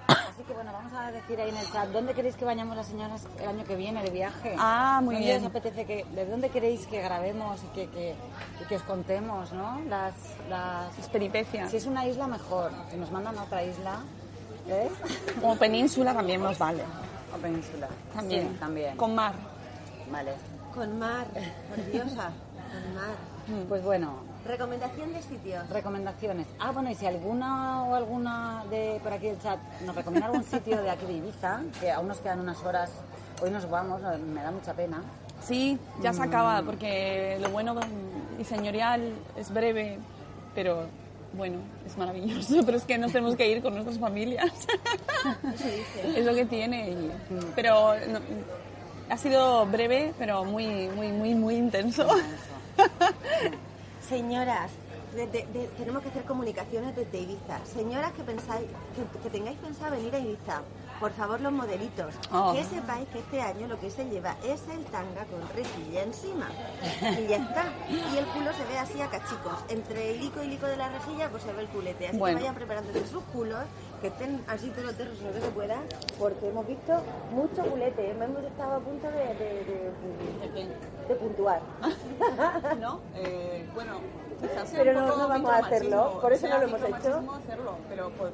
Así 0.07 0.43
que 0.47 0.53
bueno, 0.53 0.71
vamos 0.73 0.91
a 0.93 1.11
decir 1.11 1.39
ahí 1.39 1.49
en 1.49 1.57
el 1.57 1.71
chat, 1.71 1.87
¿dónde 1.89 2.13
queréis 2.13 2.35
que 2.35 2.45
vayamos 2.45 2.75
las 2.75 2.87
señoras 2.87 3.27
el 3.39 3.47
año 3.47 3.63
que 3.63 3.75
viene 3.75 4.01
de 4.03 4.09
viaje? 4.09 4.55
Ah, 4.57 4.99
muy 5.03 5.15
¿Dónde 5.15 5.27
bien. 5.29 5.41
os 5.43 5.49
apetece 5.49 5.85
que, 5.85 6.03
¿De 6.05 6.25
dónde 6.25 6.49
queréis 6.49 6.87
que 6.87 7.01
grabemos 7.01 7.61
y 7.63 7.67
que, 7.67 7.89
que, 7.89 8.15
y 8.61 8.65
que 8.67 8.75
os 8.75 8.81
contemos, 8.83 9.51
no? 9.53 9.79
Las, 9.87 10.13
las... 10.49 10.97
Las 10.97 11.09
peripecias. 11.09 11.69
Si 11.71 11.77
es 11.77 11.85
una 11.85 12.05
isla, 12.07 12.27
mejor. 12.27 12.71
Si 12.89 12.97
nos 12.97 13.11
mandan 13.11 13.37
a 13.37 13.43
otra 13.43 13.63
isla, 13.63 13.99
¿eh? 14.71 14.89
O 15.43 15.55
península 15.55 16.13
también 16.13 16.41
nos 16.41 16.57
vale. 16.57 16.83
O 17.35 17.37
península. 17.37 17.87
También. 18.13 18.49
Sí, 18.51 18.57
también. 18.59 18.97
Con 18.97 19.15
mar. 19.15 19.33
Vale. 20.11 20.33
Con 20.73 20.99
mar, 20.99 21.25
por 21.69 21.85
diosa, 21.91 22.29
con 22.71 22.95
mar. 22.95 23.65
Pues 23.67 23.83
bueno, 23.83 24.19
Recomendación 24.45 25.13
de 25.13 25.21
sitios. 25.21 25.69
recomendaciones. 25.69 26.47
Ah, 26.59 26.71
bueno, 26.71 26.89
y 26.89 26.95
si 26.95 27.05
alguna 27.05 27.83
o 27.83 27.95
alguna 27.95 28.63
de 28.69 28.99
por 29.03 29.13
aquí 29.13 29.27
del 29.27 29.39
chat 29.41 29.59
nos 29.85 29.95
recomienda 29.95 30.27
algún 30.27 30.43
sitio 30.43 30.81
de 30.81 30.89
aquí 30.89 31.05
de 31.05 31.13
Ibiza, 31.13 31.61
que 31.79 31.91
aún 31.91 32.07
nos 32.07 32.17
quedan 32.19 32.39
unas 32.39 32.61
horas, 32.63 32.91
hoy 33.41 33.51
nos 33.51 33.69
vamos, 33.69 34.01
me 34.33 34.41
da 34.41 34.51
mucha 34.51 34.73
pena. 34.73 35.01
Sí, 35.43 35.77
ya 36.01 36.13
se 36.13 36.19
Mm. 36.21 36.23
acaba, 36.23 36.61
porque 36.63 37.37
lo 37.41 37.49
bueno 37.49 37.75
y 38.39 38.43
señorial 38.45 39.13
es 39.35 39.51
breve, 39.53 39.99
pero 40.55 40.85
bueno, 41.33 41.57
es 41.85 41.97
maravilloso. 41.97 42.61
Pero 42.65 42.77
es 42.77 42.83
que 42.83 42.97
nos 42.97 43.11
tenemos 43.11 43.35
que 43.35 43.49
ir 43.49 43.61
con 43.61 43.73
nuestras 43.73 43.97
familias. 43.99 44.51
es 46.15 46.25
lo 46.25 46.33
que 46.35 46.45
tiene. 46.45 46.95
pero 47.55 47.93
no, 48.07 48.19
ha 49.09 49.17
sido 49.17 49.65
breve, 49.65 50.13
pero 50.17 50.43
muy, 50.45 50.65
muy, 50.89 51.09
muy, 51.11 51.35
muy 51.35 51.55
intenso. 51.55 52.07
Señoras, 54.07 54.71
de- 55.15 55.27
de- 55.27 55.69
tenemos 55.77 56.01
que 56.03 56.09
hacer 56.09 56.23
comunicaciones 56.23 56.95
desde 56.95 57.19
Ibiza. 57.19 57.59
Señoras 57.65 58.11
que 58.13 58.23
pensáis, 58.23 58.67
que 59.23 59.29
tengáis 59.29 59.57
pensado 59.59 59.95
venir 59.95 60.13
a 60.15 60.19
Ibiza, 60.19 60.61
por 61.01 61.11
favor 61.11 61.41
los 61.41 61.51
modelitos, 61.51 62.13
Oh. 62.31 62.53
que 62.53 62.63
sepáis 62.63 63.09
que 63.09 63.19
este 63.19 63.41
año 63.41 63.67
lo 63.67 63.79
que 63.79 63.89
se 63.89 64.05
lleva 64.05 64.35
es 64.43 64.61
el 64.69 64.85
tanga 64.85 65.25
con 65.25 65.41
rejilla 65.55 66.03
encima. 66.03 66.47
Y 67.19 67.27
ya 67.27 67.37
está. 67.37 67.65
Y 67.89 68.17
el 68.17 68.25
culo 68.27 68.53
se 68.53 68.63
ve 68.65 68.77
así 68.77 69.01
a 69.01 69.07
cachicos. 69.09 69.55
Entre 69.67 70.11
el 70.11 70.21
ico 70.21 70.41
y 70.43 70.45
el 70.45 70.53
ico 70.53 70.67
de 70.67 70.77
la 70.77 70.89
rejilla, 70.89 71.27
pues 71.29 71.41
se 71.43 71.51
ve 71.53 71.63
el 71.63 71.67
culete. 71.69 72.07
Así 72.07 72.17
Bueno. 72.17 72.37
que 72.37 72.43
vayan 72.43 72.55
preparándose 72.55 73.07
sus 73.07 73.23
culos, 73.33 73.59
que 73.99 74.07
estén 74.07 74.43
así 74.47 74.69
todos 74.69 74.93
terros 74.95 75.19
lo 75.21 75.33
que 75.33 75.41
se 75.41 75.49
pueda, 75.49 75.77
porque 76.19 76.47
hemos 76.49 76.67
visto 76.67 76.93
mucho 77.31 77.63
culete. 77.63 78.11
Hemos 78.11 78.43
estado 78.43 78.75
a 78.75 78.79
punto 78.79 79.07
de, 79.07 79.17
de, 79.33 79.65
de- 80.53 80.67
de 81.07 81.15
puntuar. 81.15 81.61
¿No? 82.79 82.99
Eh, 83.15 83.67
bueno, 83.73 83.93
Pero 84.71 84.93
no- 84.93 85.27
vamos 85.27 85.51
a 85.51 85.57
hacerlo, 85.57 86.19
por 86.21 86.31
eso 86.31 86.47
sea 86.47 86.57
no 86.59 86.61
lo 86.61 86.67
hemos 86.77 86.81
hecho. 86.89 87.17
hacerlo, 87.33 87.75
pero 87.89 88.09
pues, 88.11 88.31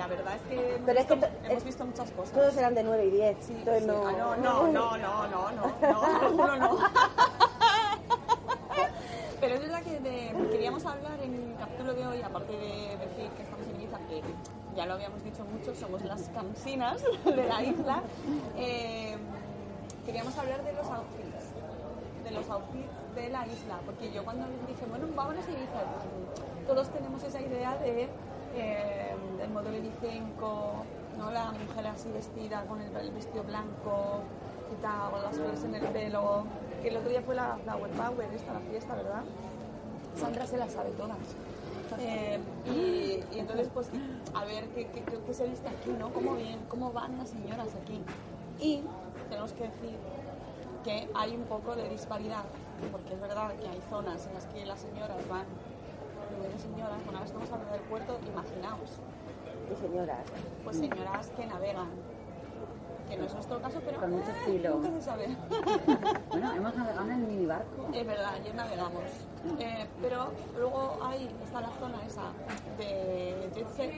la 0.00 0.06
verdad 0.06 0.34
es 0.36 0.42
que 0.48 0.74
hemos, 0.76 0.86
Pero 0.86 0.98
es 1.00 1.06
que 1.06 1.14
visto, 1.14 1.82
hemos 1.82 1.88
muchas 1.98 2.10
cosas. 2.12 2.32
Todos 2.32 2.56
eran 2.56 2.74
de 2.74 2.82
9 2.84 3.04
y 3.04 3.10
10. 3.10 3.50
entonces 3.50 3.82
Sí, 3.82 3.86
no... 3.86 4.06
ah, 4.08 4.12
no, 4.12 4.36
no, 4.36 4.66
no, 4.72 4.96
no, 4.96 5.28
no, 5.28 5.50
no, 5.50 5.72
no, 5.92 6.02
alguno 6.26 6.56
no. 6.56 6.78
Pero 9.40 9.54
es 9.54 9.60
verdad 9.60 9.82
que 9.82 10.00
de- 10.00 10.48
queríamos 10.50 10.84
hablar 10.86 11.18
en 11.22 11.34
el 11.34 11.54
capítulo 11.58 11.92
de 11.94 12.06
hoy, 12.06 12.22
aparte 12.22 12.52
de 12.52 12.96
decir 12.96 13.30
que 13.36 13.42
estamos 13.42 13.66
en 13.66 13.80
Ibiza, 13.80 13.98
que 14.08 14.22
ya 14.76 14.86
lo 14.86 14.94
habíamos 14.94 15.22
dicho 15.22 15.44
mucho, 15.44 15.74
somos 15.74 16.02
las 16.04 16.22
cansinas 16.30 17.02
de 17.24 17.44
la 17.46 17.62
isla, 17.62 18.02
eh, 18.56 19.16
queríamos 20.06 20.36
hablar 20.38 20.62
de 20.64 20.72
los 20.72 20.86
outfits, 20.86 21.52
de 22.24 22.30
los 22.30 22.48
outfits 22.50 22.88
de 23.14 23.28
la 23.30 23.46
isla, 23.46 23.78
porque 23.86 24.10
yo 24.12 24.24
cuando 24.24 24.46
dije, 24.68 24.84
bueno, 24.88 25.06
vámonos 25.14 25.44
a 25.46 25.50
Ibiza, 25.50 25.72
pues, 25.72 26.66
todos 26.66 26.88
tenemos 26.90 27.22
esa 27.22 27.40
idea 27.40 27.76
de 27.76 28.08
eh, 28.54 29.14
del 29.38 29.50
modelo 29.50 29.76
ibicenco, 29.76 30.84
¿no? 31.18 31.30
la 31.30 31.52
mujer 31.52 31.86
así 31.86 32.10
vestida 32.12 32.64
con 32.66 32.80
el, 32.80 32.94
el 32.96 33.10
vestido 33.12 33.44
blanco 33.44 34.20
con 35.10 35.22
las 35.22 35.34
flores 35.36 35.64
en 35.64 35.74
el 35.74 35.84
pelo, 35.88 36.44
que 36.80 36.88
el 36.88 36.96
otro 36.96 37.10
día 37.10 37.20
fue 37.22 37.34
la 37.34 37.58
Flower 37.64 37.90
Power, 37.90 38.28
la 38.32 38.60
fiesta, 38.70 38.94
¿verdad? 38.94 39.22
Sandra 40.16 40.46
se 40.46 40.56
las 40.56 40.72
sabe 40.72 40.90
todas. 40.90 41.18
Eh, 41.98 42.38
y, 42.66 43.38
entonces, 43.38 43.68
pues, 43.74 43.90
a 44.32 44.44
ver 44.44 44.68
qué, 44.68 44.86
qué- 44.86 45.02
qué 45.26 45.34
se 45.34 45.46
viste 45.48 45.68
aquí, 45.68 45.90
¿no? 45.98 46.12
¿Cómo, 46.12 46.34
bien, 46.36 46.60
¿Cómo 46.68 46.92
van 46.92 47.18
las 47.18 47.30
señoras 47.30 47.68
aquí? 47.82 48.00
Y 48.60 48.82
tenemos 49.28 49.52
que 49.52 49.64
decir 49.64 49.98
que 50.84 51.08
hay 51.14 51.34
un 51.34 51.42
poco 51.42 51.74
de 51.74 51.88
disparidad, 51.88 52.44
porque 52.92 53.14
es 53.14 53.20
verdad 53.20 53.52
que 53.56 53.68
hay 53.68 53.80
zonas 53.90 54.24
en 54.28 54.34
las 54.34 54.46
que 54.46 54.64
las 54.66 54.80
señoras 54.80 55.18
van, 55.28 55.44
primero 56.40 56.58
señoras, 56.58 56.96
bueno, 57.04 57.18
ahora 57.18 57.26
estamos 57.26 57.50
hablando 57.50 57.72
del 57.72 57.82
puerto, 57.82 58.18
imaginaos, 58.32 58.90
Y 59.70 59.76
señoras. 59.76 60.18
pues 60.64 60.76
señoras 60.76 61.30
que 61.36 61.46
navegan, 61.46 61.88
que 63.08 63.16
no 63.16 63.24
es 63.24 63.34
nuestro 63.34 63.60
caso, 63.60 63.80
pero 63.84 64.00
Con 64.00 64.10
mucho 64.12 64.30
eh, 64.30 64.34
estilo. 64.38 64.70
nunca 64.76 64.90
se 64.90 65.02
sabe. 65.02 65.28
Bueno, 66.30 66.52
hemos 66.54 66.74
navegado 66.76 67.06
en 67.06 67.12
el 67.12 67.18
mini 67.26 67.46
barco. 67.46 67.88
Es 67.92 68.06
verdad, 68.06 68.34
ayer 68.34 68.54
navegamos. 68.54 69.02
Eh, 69.58 69.86
pero 70.00 70.28
luego 70.58 70.98
ahí 71.02 71.28
está 71.44 71.60
la 71.60 71.70
zona 71.80 71.98
esa 72.06 72.22
de 72.78 73.50
jet 73.54 73.68
set, 73.74 73.92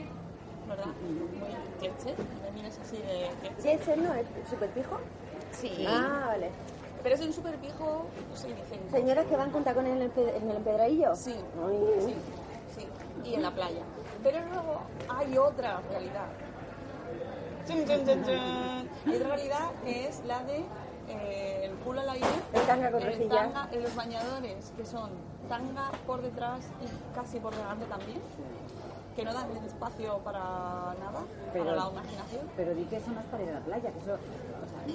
¿verdad? 0.67 0.85
Muy 0.85 1.49
jet 1.81 1.97
set, 1.99 2.17
me 2.17 2.51
mires 2.51 2.79
así 2.79 2.97
de 2.97 3.29
jet 3.41 3.55
set. 3.59 3.63
¿Jet 3.63 3.83
set 3.83 3.97
no 3.97 4.13
es 4.15 4.25
súper 4.49 4.69
pijo? 4.71 4.97
Sí. 5.51 5.85
Ah, 5.87 6.25
vale. 6.27 6.49
Pero 7.03 7.15
es 7.15 7.21
un 7.21 7.33
super 7.33 7.55
pijo, 7.57 8.05
no 8.29 8.35
sé, 8.37 8.47
dicen. 8.47 8.79
¿Señoras 8.89 9.25
que 9.25 9.35
van 9.35 9.51
con 9.51 9.63
tacones 9.63 9.93
en 9.93 10.01
el, 10.03 10.11
en 10.35 10.49
el 10.49 10.55
empedradillo? 10.57 11.15
Sí, 11.15 11.35
Ay. 11.67 11.79
sí, 12.05 12.15
sí. 12.75 12.87
Y 13.29 13.35
en 13.35 13.41
la 13.43 13.51
playa. 13.51 13.83
Pero 14.23 14.39
luego 14.45 14.81
hay 15.09 15.37
otra 15.37 15.81
realidad. 15.89 16.27
Chun, 17.67 17.85
chun, 17.85 18.05
chun, 18.05 18.23
chun. 18.23 18.89
Hay 19.05 19.15
otra 19.15 19.27
realidad 19.35 19.71
que 19.83 20.07
es 20.07 20.23
la 20.25 20.43
de 20.43 20.65
eh, 21.09 21.65
el 21.65 21.73
culo 21.77 22.01
al 22.01 22.09
aire. 22.09 22.27
El 22.53 22.61
tanga 22.61 22.91
con 22.91 23.01
el 23.03 23.27
tanga 23.29 23.67
en 23.71 23.83
los 23.83 23.95
bañadores, 23.95 24.71
que 24.77 24.85
son 24.85 25.09
tanga 25.49 25.91
por 26.07 26.21
detrás 26.21 26.59
y 26.81 27.15
casi 27.15 27.39
por 27.39 27.53
delante 27.55 27.85
también. 27.85 28.21
Que 29.15 29.23
no 29.23 29.33
dan 29.33 29.45
espacio 29.65 30.17
para 30.19 30.39
nada, 30.39 31.21
Pero- 31.51 31.65
para 31.65 31.75
la 31.77 31.91
imaginación. 31.91 32.49
Pero 32.57 32.73
di 32.73 32.85
que 32.85 32.95
eso 32.97 33.11
no 33.11 33.19
es 33.19 33.25
para 33.27 33.43
ir 33.43 33.49
a 33.49 33.53
la 33.53 33.59
playa, 33.59 33.91
que 33.91 33.99
eso, 33.99 34.17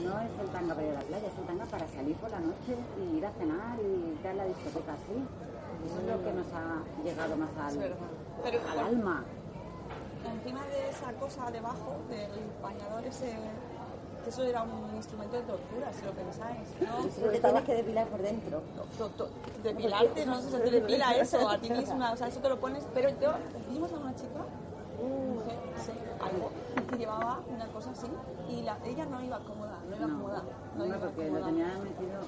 no 0.04 0.21
es 0.21 0.30
el 0.40 0.49
tanga 0.49 0.75
para 0.75 0.87
ir 0.87 0.92
a 0.92 0.99
la 1.00 1.07
playa, 1.07 1.26
es 1.28 1.38
el 1.38 1.45
tanga 1.47 1.64
para 1.66 1.87
salir 1.88 2.16
por 2.16 2.30
la 2.30 2.40
noche 2.40 2.76
y 3.00 3.16
ir 3.18 3.26
a 3.26 3.33
cenar 3.33 3.78
y 3.80 4.26
a 4.26 4.35
la 4.35 4.45
discoteca 4.45 4.92
así. 4.92 5.16
Eso 5.87 6.00
es 6.00 6.07
lo 6.07 6.25
que 6.25 6.33
nos 6.33 6.47
ha 6.52 6.83
llegado 7.04 7.37
más 7.37 7.50
al. 7.59 7.78
Pero 8.42 8.59
al 8.71 8.78
alma. 8.78 9.25
encima 10.35 10.64
de 10.66 10.88
esa 10.90 11.12
cosa 11.14 11.50
debajo 11.50 11.97
del 12.11 12.30
bañador 12.62 13.04
ese 13.07 13.33
eso 14.26 14.42
era 14.42 14.62
un 14.62 14.95
instrumento 14.95 15.37
de 15.37 15.42
tortura 15.42 15.90
si 15.92 16.04
lo 16.04 16.12
pensáis 16.12 16.59
¿no? 16.80 17.09
Pero 17.18 17.33
te 17.33 17.40
tienes 17.40 17.62
que 17.64 17.75
depilar 17.75 18.07
por 18.09 18.21
dentro. 18.21 18.61
To- 18.99 19.09
to- 19.11 19.28
depilarte 19.62 20.26
no 20.26 20.40
sé 20.42 20.50
si 20.50 20.57
te 20.59 20.71
depila 20.71 21.12
eso 21.16 21.49
a 21.49 21.57
ti 21.59 21.71
misma 21.71 22.12
o 22.12 22.16
sea 22.16 22.28
eso 22.28 22.40
te 22.40 22.49
lo 22.49 22.59
pones 22.61 22.85
pero 22.92 23.09
yo 23.21 23.33
vimos 23.71 23.90
a 23.92 23.97
una 23.97 24.14
chica 24.14 24.40
mujer 25.00 25.57
sí, 25.85 25.92
algo 26.21 26.50
que 26.87 26.97
llevaba 26.97 27.40
una 27.49 27.66
cosa 27.68 27.90
así 27.90 28.06
y 28.49 28.62
la, 28.62 28.78
ella 28.85 29.04
no 29.06 29.23
iba 29.23 29.38
cómoda 29.40 29.78
no 29.88 29.97
iba 29.97 30.06
No, 30.06 30.14
cómoda 30.18 30.42
no 30.76 30.78
no, 30.78 30.87
iba 30.87 30.99
porque 30.99 31.25
lo 31.25 31.32
cómoda 31.35 31.47
tenía 31.47 31.66
metido 31.78 32.20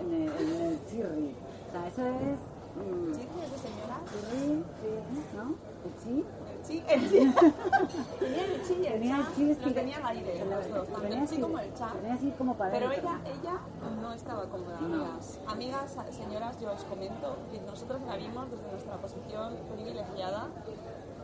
en 0.00 0.12
el, 0.14 0.28
en 0.32 0.60
el 0.62 0.86
chirri. 0.88 1.34
O 1.68 1.72
sea, 1.72 1.86
eso 1.88 2.06
es... 2.06 2.38
mm, 2.76 3.14
¿Sí? 3.14 3.28
¿Es 3.44 3.50
de 3.50 3.58
señora? 3.58 3.98
chirri, 4.10 4.64
sí, 4.82 5.24
¿no? 5.36 5.54
El 5.84 5.94
chi. 6.02 6.24
El 6.48 6.64
chi, 6.66 6.84
el 6.88 7.08
chi. 7.08 7.18
tenía 8.18 8.44
el 8.44 8.62
chi 8.62 8.74
y 8.74 8.86
el 8.86 8.92
Tenía 8.94 9.16
el 9.18 9.22
cha, 9.24 9.34
chi 9.34 9.44
lo 9.64 9.72
tenía 9.74 9.96
al 9.98 10.06
aire 10.06 10.44
los 10.44 10.68
dos, 10.70 10.88
tanto 10.88 11.06
el 11.06 11.12
chi 11.12 11.18
así- 11.20 11.40
como 11.40 11.58
el 11.58 11.74
cha 11.74 11.92
tenía 11.92 12.14
así 12.14 12.30
como 12.36 12.54
para 12.56 12.70
Pero 12.72 12.90
ella, 12.92 13.20
ella 13.26 13.60
no 14.02 14.12
estaba 14.12 14.44
cómoda, 14.46 14.78
amigas. 14.78 15.38
Amigas, 15.46 15.96
señoras, 16.10 16.60
yo 16.60 16.72
os 16.72 16.84
comento 16.84 17.36
que 17.52 17.60
nosotros 17.60 18.00
la 18.06 18.16
vimos 18.16 18.50
desde 18.50 18.70
nuestra 18.70 18.96
posición 18.96 19.54
privilegiada. 19.74 20.48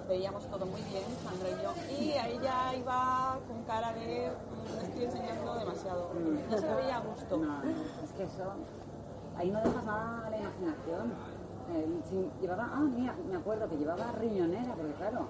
Veíamos 0.09 0.45
todo 0.49 0.67
muy 0.67 0.83
bien, 0.83 1.05
Sandra 1.25 1.49
y 1.49 1.63
yo. 1.63 2.05
Y 2.05 2.13
a 2.13 2.29
ella 2.29 2.75
iba 2.77 3.39
con 3.49 3.63
cara 3.65 3.93
de 3.95 4.31
"Mm, 4.31 4.85
estoy 4.85 5.05
enseñando 5.05 5.55
demasiado. 5.55 6.11
No 6.51 6.59
se 6.59 6.75
veía 6.75 6.97
a 6.97 7.01
gusto. 7.01 7.37
No, 7.39 7.63
es 8.05 8.13
que 8.13 8.25
eso, 8.25 8.53
ahí 9.37 9.51
no 9.51 9.61
dejas 9.63 9.85
nada 9.85 10.27
a 10.27 10.31
la 10.31 10.37
imaginación. 10.39 11.13
Eh, 11.73 12.29
llevaba, 12.43 12.69
ah, 12.75 12.81
mira, 12.81 13.15
me 13.31 13.37
acuerdo 13.37 13.67
que 13.71 13.77
llevaba 13.79 14.13
riñonera, 14.13 14.75
porque 14.75 14.93
claro, 14.93 15.27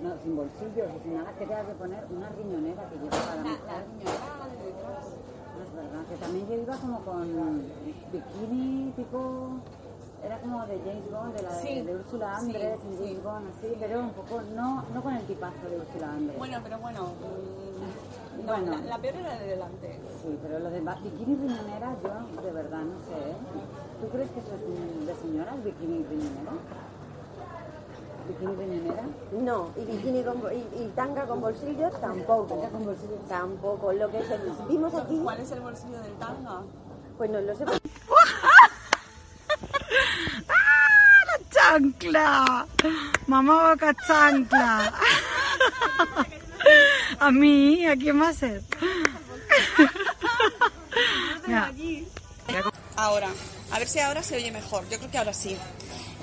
no, 0.00 0.10
sin 0.22 0.36
bolsillos 0.36 0.88
y 0.96 1.02
sin 1.02 1.14
nada, 1.18 1.32
que 1.36 1.44
te 1.44 1.54
de 1.54 1.74
poner 1.74 2.06
una 2.14 2.28
riñonera 2.28 2.88
que 2.88 2.96
llevaba 2.98 3.26
la 3.26 3.42
La, 3.42 3.42
la 3.42 3.50
mujer. 3.50 3.86
niñera 3.98 4.46
de 4.46 4.66
detrás. 4.70 5.06
No 5.58 5.62
es 5.64 5.72
verdad, 5.74 6.04
que 6.08 6.16
también 6.16 6.46
yo 6.48 6.54
iba 6.54 6.76
como 6.76 7.00
con 7.00 7.62
bikini 8.12 8.92
tipo, 8.94 9.50
era 10.24 10.38
como 10.40 10.64
de 10.66 10.78
James 10.84 11.10
Bond, 11.10 11.34
de 11.34 11.42
la 11.42 11.52
de, 11.56 11.62
Sí, 11.62 11.80
de 11.82 11.96
Úrsula 11.96 12.38
sí, 12.40 12.46
Andrés, 12.46 12.78
en 12.84 12.92
sí. 12.98 13.04
James 13.04 13.22
Bond, 13.24 13.46
así, 13.58 13.76
pero 13.80 14.00
un 14.00 14.10
poco, 14.10 14.40
no, 14.54 14.84
no 14.94 15.02
con 15.02 15.14
el 15.14 15.24
tipazo 15.26 15.68
de 15.68 15.78
Úrsula 15.78 16.12
Andrés. 16.12 16.38
Bueno, 16.38 16.58
pero 16.62 16.78
bueno. 16.78 17.00
mm, 17.02 18.46
No, 18.46 18.52
Bueno. 18.52 18.72
la, 18.72 18.80
la 18.86 18.98
peor 18.98 19.14
era 19.16 19.38
de 19.38 19.46
delante. 19.46 20.00
Sí, 20.22 20.38
pero 20.42 20.58
lo 20.60 20.70
de 20.70 20.80
ba- 20.80 20.98
bikini 21.02 21.34
riñonera 21.36 21.96
yo 22.02 22.42
de 22.42 22.52
verdad 22.52 22.80
no 22.82 22.98
sé. 23.06 23.30
¿eh? 23.30 23.34
¿Tú 24.00 24.08
crees 24.08 24.30
que 24.30 24.40
eso 24.40 24.48
es 24.54 25.06
de 25.06 25.14
señoras, 25.16 25.62
bikini 25.64 26.04
riñonera? 26.04 26.52
¿Bikini 28.28 28.54
riñonera? 28.54 29.02
No, 29.32 29.68
y 29.76 29.84
bikini 29.84 30.22
con, 30.22 30.36
y, 30.52 30.82
y 30.82 30.92
tanga 30.94 31.26
con 31.26 31.40
bolsillos 31.40 31.92
tampoco. 32.00 32.54
Tanga 32.54 32.68
con 32.70 32.84
bolsillos. 32.84 33.20
Tampoco. 33.28 33.92
Lo 33.92 34.08
que 34.10 34.18
es 34.20 34.30
el- 34.30 34.52
vimos 34.68 34.94
aquí, 34.94 35.20
¿Cuál 35.22 35.40
es 35.40 35.50
el 35.50 35.60
bolsillo 35.60 36.00
del 36.00 36.12
tanga? 36.14 36.62
pues 37.18 37.30
no 37.30 37.40
lo 37.40 37.54
sé. 37.56 37.64
Chancla. 41.78 42.66
Mamá 43.26 43.62
vaca 43.62 43.94
chancla. 44.06 44.92
A 47.18 47.30
mí, 47.30 47.86
¿a 47.86 47.96
quién 47.96 48.16
más 48.16 48.42
es? 48.42 48.62
Mira, 51.46 51.72
Ahora, 52.96 53.28
a 53.70 53.78
ver 53.78 53.88
si 53.88 53.98
ahora 54.00 54.22
se 54.22 54.36
oye 54.36 54.52
mejor. 54.52 54.88
Yo 54.90 54.98
creo 54.98 55.10
que 55.10 55.18
ahora 55.18 55.32
sí. 55.32 55.56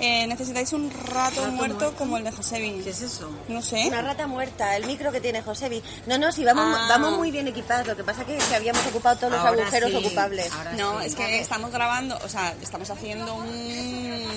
Eh, 0.02 0.26
necesitáis 0.26 0.72
un 0.72 0.90
rato, 0.90 1.44
muerto, 1.52 1.94
como 1.94 2.16
el 2.16 2.24
de 2.24 2.32
Josebi. 2.32 2.80
¿Qué 2.82 2.88
es 2.88 3.02
eso? 3.02 3.30
No 3.48 3.60
sé. 3.60 3.86
Una 3.86 4.00
rata 4.00 4.26
muerta, 4.26 4.74
el 4.76 4.86
micro 4.86 5.12
que 5.12 5.20
tiene 5.20 5.42
Josebi. 5.42 5.82
No, 6.06 6.16
no, 6.16 6.32
sí, 6.32 6.42
vamos, 6.42 6.64
Ah. 6.78 6.86
vamos 6.88 7.18
muy 7.18 7.30
bien 7.30 7.46
equipados. 7.48 7.86
Lo 7.86 7.94
que 7.96 8.04
pasa 8.04 8.24
que, 8.24 8.38
que 8.38 8.54
habíamos 8.54 8.86
ocupado 8.86 9.16
todos 9.16 9.32
los 9.34 9.44
agujeros 9.44 9.90
sí, 9.90 9.96
ocupables. 9.96 10.50
ahora 10.52 10.72
No, 10.72 11.00
sí. 11.00 11.06
es 11.08 11.14
que 11.16 11.40
estamos 11.40 11.70
grabando, 11.70 12.18
o 12.24 12.28
sea, 12.30 12.54
estamos 12.62 12.88
haciendo 12.88 13.34
un- 13.34 14.29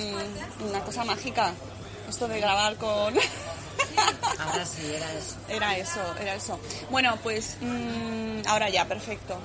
una 0.64 0.80
cosa 0.80 1.04
mágica. 1.04 1.52
Esto 2.08 2.28
de 2.28 2.40
grabar 2.40 2.76
con... 2.76 3.14
Ahora 4.38 4.66
sí, 4.66 4.92
era 4.94 5.10
eso. 5.12 5.36
Era 5.48 5.76
eso, 5.78 6.00
era 6.20 6.34
eso. 6.34 6.58
Bueno, 6.90 7.16
pues 7.22 7.56
mm, 7.60 8.42
ahora 8.46 8.68
ya, 8.68 8.86
perfecto. 8.86 9.38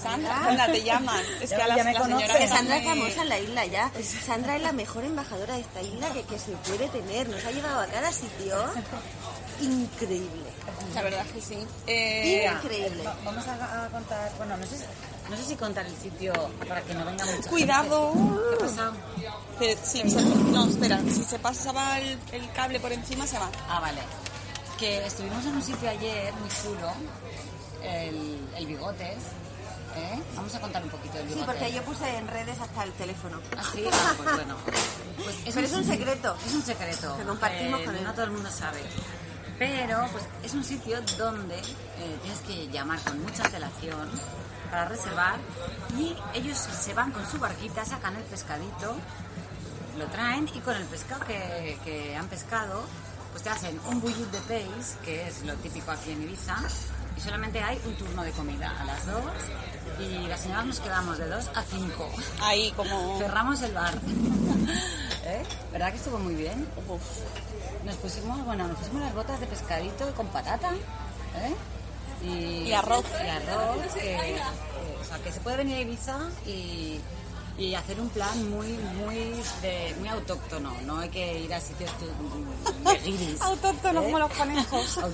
Sandra, 0.00 0.42
Sandra, 0.44 0.66
te 0.66 0.82
llaman. 0.82 1.24
Es 1.40 1.50
que 1.50 1.56
a 1.56 1.66
las, 1.68 1.76
Ya 1.78 1.84
me 1.84 1.92
la 1.94 2.02
señora 2.04 2.34
Que 2.36 2.46
Sandra 2.48 2.76
es 2.76 2.82
está 2.82 2.94
muy- 2.94 3.10
famosa 3.10 3.22
en 3.22 3.28
la 3.30 3.38
isla 3.40 3.66
ya. 3.66 3.90
Sandra 4.26 4.56
es 4.56 4.62
la 4.62 4.72
mejor 4.72 5.04
embajadora 5.04 5.54
de 5.54 5.60
esta 5.60 5.82
isla 5.82 6.08
que, 6.12 6.22
que 6.22 6.38
se 6.38 6.52
puede 6.52 6.88
tener. 6.88 7.28
Nos 7.28 7.44
ha 7.44 7.50
llevado 7.50 7.80
a 7.80 7.86
cada 7.86 8.12
sitio 8.12 8.56
increíble. 9.60 10.44
La 10.94 11.02
verdad 11.02 11.24
que 11.26 11.40
sí. 11.40 11.66
Eh, 11.86 12.50
Increíble. 12.62 13.02
Va- 13.04 13.16
Vamos 13.24 13.46
a, 13.48 13.84
a 13.84 13.88
contar, 13.88 14.32
bueno, 14.36 14.56
no 14.56 14.66
sé, 14.66 14.78
si- 14.78 14.84
no 15.30 15.36
sé 15.36 15.44
si 15.44 15.56
contar 15.56 15.86
el 15.86 15.96
sitio 15.96 16.32
para 16.68 16.80
que 16.82 16.94
no 16.94 17.04
venga 17.04 17.24
mucha 17.26 17.48
Cuidado. 17.50 18.12
gente. 18.12 18.34
¿Qué 18.48 18.54
ha 18.54 18.58
pasado? 18.68 18.92
que- 19.58 19.78
sí, 19.84 20.10
se- 20.10 20.22
no, 20.22 20.66
espera, 20.68 21.00
si 21.00 21.22
se 21.24 21.38
pasaba 21.38 21.98
el, 22.00 22.18
el 22.32 22.50
cable 22.52 22.80
por 22.80 22.92
encima 22.92 23.26
se 23.26 23.38
va. 23.38 23.50
Ah, 23.68 23.80
vale. 23.80 24.00
Que 24.78 25.06
estuvimos 25.06 25.44
en 25.46 25.54
un 25.54 25.62
sitio 25.62 25.88
ayer 25.88 26.32
muy 26.34 26.48
chulo, 26.48 26.92
el, 27.82 28.38
el 28.56 28.66
Bigotes. 28.66 29.18
¿eh? 29.96 30.20
Vamos 30.34 30.52
a 30.54 30.60
contar 30.60 30.82
un 30.82 30.90
poquito 30.90 31.18
del 31.18 31.28
Sí, 31.32 31.40
porque 31.46 31.72
yo 31.72 31.82
puse 31.84 32.16
en 32.16 32.26
redes 32.26 32.58
hasta 32.60 32.82
el 32.82 32.92
teléfono. 32.94 33.40
Ah, 33.56 33.62
sí, 33.72 33.84
Ah, 33.92 34.14
pues 34.16 34.34
bueno. 34.36 34.56
Pues 35.24 35.36
Pero 35.54 35.66
es 35.68 35.72
un 35.72 35.84
secreto. 35.84 36.36
Es 36.44 36.52
un 36.54 36.62
secreto. 36.62 37.16
Que 37.16 37.22
compartimos 37.24 37.80
eh, 37.80 37.84
con 37.84 37.96
él. 37.96 38.02
No 38.04 38.12
todo 38.12 38.24
el 38.24 38.30
mundo 38.32 38.50
sabe. 38.50 38.80
Pero 39.58 40.04
pues 40.10 40.24
es 40.42 40.52
un 40.54 40.64
sitio 40.64 41.00
donde 41.16 41.56
eh, 41.56 42.18
tienes 42.22 42.40
que 42.40 42.66
llamar 42.72 42.98
con 43.04 43.22
mucha 43.22 43.44
antelación 43.44 44.10
para 44.74 44.88
reservar 44.88 45.36
y 45.96 46.16
ellos 46.34 46.58
se 46.58 46.94
van 46.94 47.12
con 47.12 47.24
su 47.30 47.38
barquita, 47.38 47.84
sacan 47.84 48.16
el 48.16 48.24
pescadito, 48.24 48.96
lo 49.96 50.06
traen 50.06 50.50
y 50.52 50.58
con 50.58 50.74
el 50.74 50.84
pescado 50.86 51.24
que, 51.24 51.78
que 51.84 52.16
han 52.16 52.26
pescado 52.26 52.82
pues 53.30 53.44
te 53.44 53.50
hacen 53.50 53.78
un 53.86 54.00
bullit 54.00 54.28
de 54.32 54.40
peix, 54.40 54.96
que 55.04 55.28
es 55.28 55.44
lo 55.44 55.54
típico 55.54 55.92
aquí 55.92 56.10
en 56.10 56.22
Ibiza, 56.22 56.56
y 57.16 57.20
solamente 57.20 57.62
hay 57.62 57.80
un 57.86 57.94
turno 57.94 58.24
de 58.24 58.32
comida 58.32 58.74
a 58.80 58.84
las 58.84 59.06
dos 59.06 59.24
y 60.00 60.26
las 60.26 60.40
señoras 60.40 60.66
nos 60.66 60.80
quedamos 60.80 61.18
de 61.18 61.28
dos 61.28 61.48
a 61.54 61.62
cinco. 61.62 62.10
Ahí 62.42 62.72
como... 62.72 63.16
Cerramos 63.18 63.62
el 63.62 63.74
bar. 63.74 63.94
¿Eh? 65.24 65.42
¿Verdad 65.72 65.90
que 65.90 65.98
estuvo 65.98 66.18
muy 66.18 66.34
bien? 66.34 66.66
Nos 67.84 67.96
pusimos, 67.96 68.44
bueno, 68.44 68.66
nos 68.66 68.78
pusimos 68.78 69.02
las 69.02 69.14
botas 69.14 69.38
de 69.38 69.46
pescadito 69.46 70.12
con 70.14 70.26
patata, 70.28 70.72
¿eh? 70.72 71.54
Y, 72.24 72.68
Y 72.68 72.72
arroz. 72.72 73.04
Y 73.24 73.28
arroz, 73.28 73.92
que, 73.94 74.00
que- 74.00 74.40
o 75.00 75.04
sea, 75.04 75.18
que 75.22 75.32
se 75.32 75.40
puede 75.40 75.56
venir 75.58 75.76
a 75.76 75.80
Ibiza 75.80 76.18
y, 76.46 77.00
y 77.58 77.74
hacer 77.74 78.00
un 78.00 78.08
plan 78.08 78.50
muy, 78.50 78.68
muy, 78.68 79.34
de, 79.62 79.94
muy 79.98 80.08
autóctono. 80.08 80.72
No 80.84 80.98
hay 80.98 81.08
que 81.10 81.40
ir 81.40 81.52
a 81.54 81.60
sitios 81.60 81.90
de 82.84 82.98
guiris. 82.98 83.40
Autóctono 83.42 84.00
¿eh? 84.00 84.04
como 84.04 84.18
los 84.18 84.32
conejos. 84.32 84.98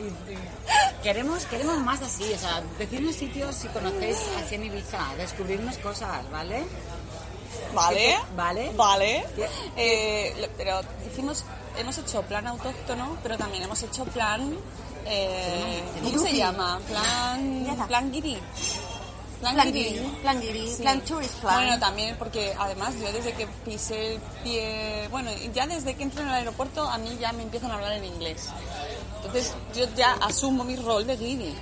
Queremos, 1.02 1.44
queremos 1.46 1.78
más 1.78 2.00
así, 2.02 2.24
o 2.32 2.38
sea, 2.38 2.62
decirnos 2.78 3.14
sitios 3.14 3.54
si 3.54 3.68
conocéis 3.68 4.18
así 4.38 4.54
en 4.56 4.64
Ibiza, 4.64 4.98
descubrirnos 5.16 5.78
cosas, 5.78 6.30
¿vale? 6.30 6.64
Vale. 7.74 8.16
Vale. 8.36 8.70
Vale. 8.76 9.24
Eh, 9.76 10.48
pero 10.56 10.80
hicimos, 11.10 11.44
hemos 11.78 11.98
hecho 11.98 12.22
plan 12.22 12.46
autóctono, 12.46 13.16
pero 13.22 13.36
también 13.38 13.62
hemos 13.64 13.82
hecho 13.82 14.04
plan. 14.06 14.56
Eh, 15.06 15.82
¿Cómo 16.02 16.18
se 16.18 16.36
llama? 16.36 16.80
Plan. 16.86 17.76
Plan 17.88 18.12
guiri. 18.12 18.38
Plan, 19.40 19.54
Plan 19.54 19.72
guiri. 19.72 19.88
guiri, 19.90 20.06
plan 20.20 20.40
guiri, 20.40 20.68
Sí. 20.68 20.82
plan 20.82 21.00
tourist 21.00 21.34
plan. 21.36 21.54
Bueno, 21.54 21.78
también 21.78 22.14
porque 22.18 22.54
además 22.58 22.92
yo 23.00 23.10
desde 23.10 23.32
que 23.32 23.46
pisé 23.64 24.14
el 24.16 24.20
pie. 24.44 25.08
Bueno, 25.10 25.30
ya 25.54 25.66
desde 25.66 25.94
que 25.96 26.02
entro 26.02 26.20
en 26.22 26.28
el 26.28 26.34
aeropuerto 26.34 26.86
a 26.88 26.98
mí 26.98 27.16
ya 27.18 27.32
me 27.32 27.44
empiezan 27.44 27.70
a 27.70 27.74
hablar 27.76 27.92
en 27.92 28.04
inglés. 28.04 28.48
Entonces 29.16 29.54
yo 29.74 29.86
ya 29.96 30.12
asumo 30.20 30.62
mi 30.62 30.76
rol 30.76 31.06
de 31.06 31.16
guiri. 31.16 31.54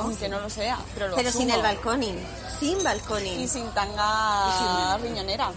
Aunque 0.00 0.28
no 0.28 0.38
lo 0.38 0.50
sea, 0.50 0.78
pero 0.94 1.08
lo 1.08 1.16
Pero 1.16 1.32
sin 1.32 1.50
el 1.50 1.62
balconing. 1.62 2.18
Sin 2.60 2.82
balconing. 2.84 3.40
Y 3.40 3.48
sin 3.48 3.66
tanga 3.70 4.96
riñonera. 4.98 5.46
No, 5.46 5.52
no, 5.52 5.56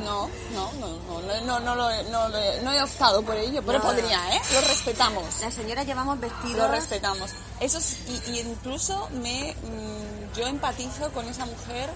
no, 0.00 0.28
no, 0.54 0.72
no, 0.72 1.40
no, 1.44 1.60
no, 1.60 1.74
lo 1.76 1.90
he- 1.90 2.02
no, 2.04 2.28
lo 2.28 2.38
he- 2.38 2.60
no 2.62 2.72
he 2.72 2.82
optado 2.82 3.22
por 3.22 3.36
ello, 3.36 3.62
pero 3.64 3.78
No, 3.78 3.84
podría, 3.84 4.36
¿eh? 4.36 4.40
Lo 4.52 4.60
respetamos. 4.62 5.40
Las 5.40 5.54
señoras 5.54 5.86
llevamos 5.86 6.16
Lo 6.18 6.22
vestidos. 6.28 6.70
respetamos. 6.70 7.30
Eso 7.60 7.78
es, 7.78 7.98
y, 8.08 8.30
y 8.32 8.40
incluso 8.40 9.08
me, 9.22 9.54
mm, 9.62 10.36
yo 10.36 10.46
empatizo 10.46 11.10
con 11.12 11.26
esa 11.28 11.46
mujer 11.46 11.90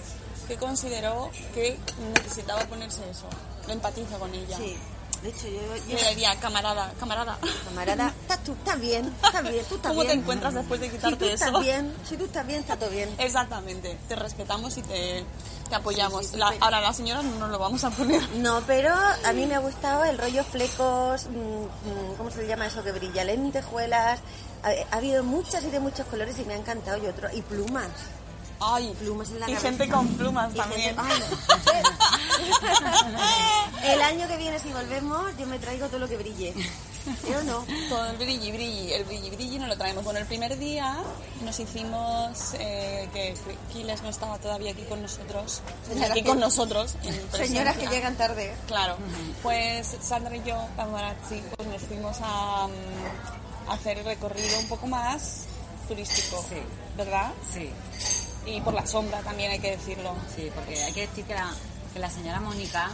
que 0.49 0.56
consideró 0.56 1.30
que 1.54 1.78
necesitaba 2.14 2.61
ponerse 2.66 3.00
eso. 3.11 3.26
Lo 3.66 3.73
empatizo 3.73 4.18
con 4.18 4.32
ella. 4.34 4.56
Sí. 4.58 4.76
De 5.24 5.30
hecho, 5.30 5.48
yo, 5.48 5.58
Yo 5.88 5.96
le 5.98 6.08
diría, 6.10 6.38
camarada, 6.38 6.92
camarada. 7.00 7.38
camarada, 7.64 8.08
estás 8.20 8.44
tú, 8.44 8.52
estás 8.52 8.78
bien, 8.78 9.06
estás 9.24 9.42
bien, 9.42 9.64
tú 9.66 9.76
estás 9.76 9.90
¿Cómo 9.92 10.04
te 10.04 10.12
encuentras 10.12 10.52
después 10.52 10.78
de 10.80 10.86
Si 10.90 10.92
tú 10.92 10.96
quitarte 10.98 11.32
estás 11.32 11.48
eso? 11.48 11.60
bien, 11.60 11.94
si 12.06 12.16
tú 12.18 12.24
estás 12.26 12.46
bien, 12.46 12.60
está 12.60 12.76
todo 12.76 12.90
bien. 12.90 13.08
Exactamente, 13.16 13.98
te 14.06 14.16
respetamos 14.16 14.76
y 14.76 14.82
te, 14.82 15.24
te 15.70 15.74
apoyamos. 15.74 16.26
Sí, 16.26 16.32
sí, 16.32 16.36
La- 16.36 16.50
pero- 16.50 16.64
ahora, 16.64 16.80
la 16.82 16.92
señora 16.92 17.22
no 17.22 17.38
nos 17.38 17.48
lo 17.50 17.58
vamos 17.58 17.82
a 17.84 17.90
poner. 17.90 18.20
No, 18.36 18.60
pero 18.66 18.92
a 18.92 19.32
mí 19.32 19.46
me 19.46 19.54
ha 19.54 19.60
gustado 19.60 20.04
el 20.04 20.18
rollo 20.18 20.44
flecos, 20.44 21.24
mm, 21.30 21.32
mm, 21.32 22.14
¿cómo 22.18 22.30
se 22.30 22.42
le 22.42 22.46
llama 22.48 22.66
eso? 22.66 22.84
Que 22.84 22.92
brilla, 22.92 23.24
lentejuelas. 23.24 24.20
Ha, 24.62 24.68
ha 24.94 24.96
habido 24.98 25.24
muchas 25.24 25.64
y 25.64 25.70
de 25.70 25.80
muchos 25.80 26.06
colores 26.06 26.38
y 26.38 26.44
me 26.44 26.52
ha 26.52 26.58
encantado. 26.58 27.02
Y 27.02 27.06
otro, 27.06 27.28
y 27.32 27.40
plumas. 27.40 27.88
Ay, 28.61 28.94
Plumas 28.99 29.28
en 29.30 29.40
la 29.40 29.50
y 29.50 29.54
cabeza. 29.54 29.68
gente 29.68 29.88
con 29.90 30.08
plumas 30.14 30.54
Y 30.54 30.56
también. 30.56 30.80
gente- 30.96 31.02
Ay, 31.02 31.23
el 33.92 34.02
año 34.02 34.26
que 34.28 34.37
viene, 34.37 34.58
si 34.58 34.73
volvemos, 34.73 35.37
yo 35.38 35.46
me 35.46 35.58
traigo 35.58 35.87
todo 35.88 35.99
lo 35.99 36.08
que 36.08 36.16
brille. 36.16 36.54
Yo 37.28 37.42
no. 37.44 37.66
Con 37.90 38.07
el 38.09 38.16
brilli 38.16 38.50
brilli, 38.50 38.92
el 38.94 39.05
brilli 39.05 39.28
brilli 39.31 39.59
no 39.59 39.66
lo 39.66 39.76
traemos. 39.76 40.05
Bueno, 40.05 40.20
el 40.20 40.26
primer 40.26 40.57
día 40.59 40.96
nos 41.42 41.61
hicimos, 41.61 42.55
eh, 42.55 43.09
que 43.12 43.35
Kiles 43.72 44.02
no 44.02 44.09
estaba 44.09 44.38
todavía 44.38 44.70
aquí 44.72 44.83
con 44.85 45.02
nosotros, 45.02 45.61
Señoras 45.87 46.11
aquí 46.12 46.22
que- 46.22 46.28
con 46.28 46.40
nosotros. 46.40 46.94
en 47.02 47.33
Señoras 47.33 47.76
que 47.76 47.88
llegan 47.88 48.16
tarde. 48.16 48.55
Claro, 48.66 48.96
pues 49.42 49.96
Sandra 50.00 50.35
y 50.37 50.42
yo, 50.44 50.57
Paparazzi, 50.76 51.42
pues 51.57 51.68
nos 51.68 51.83
fuimos 51.83 52.16
a, 52.22 52.68
mm, 52.68 53.70
a 53.70 53.74
hacer 53.74 53.98
el 53.98 54.05
recorrido 54.07 54.59
un 54.61 54.68
poco 54.68 54.87
más 54.87 55.42
turístico, 55.88 56.42
Sí. 56.48 56.57
¿verdad? 56.96 57.33
Sí, 57.52 57.70
Y 58.46 58.61
por 58.61 58.74
la 58.74 58.87
sombra 58.87 59.20
también 59.20 59.50
hay 59.50 59.59
que 59.59 59.72
decirlo. 59.72 60.14
sí, 60.35 60.50
porque 60.54 60.83
hay 60.83 60.92
que 60.92 61.07
decir 61.07 61.24
que 61.24 61.35
la, 61.35 61.52
que 61.92 61.98
la 61.98 62.11
señora 62.11 62.40
Mónica, 62.40 62.90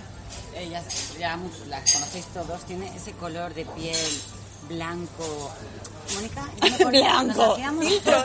ella 0.56 0.82
ya 1.18 1.36
la 1.68 1.82
conocéis 1.92 2.26
todos, 2.26 2.64
tiene 2.66 2.94
ese 2.96 3.12
color 3.12 3.54
de 3.54 3.64
piel 3.64 4.20
blanco. 4.68 5.50
Mónica, 6.14 6.42
yo 6.62 6.70
me 6.70 6.84
ponía- 6.84 7.22
Blanco. 7.22 7.58
nos 7.58 7.84
Filtro, 7.84 8.24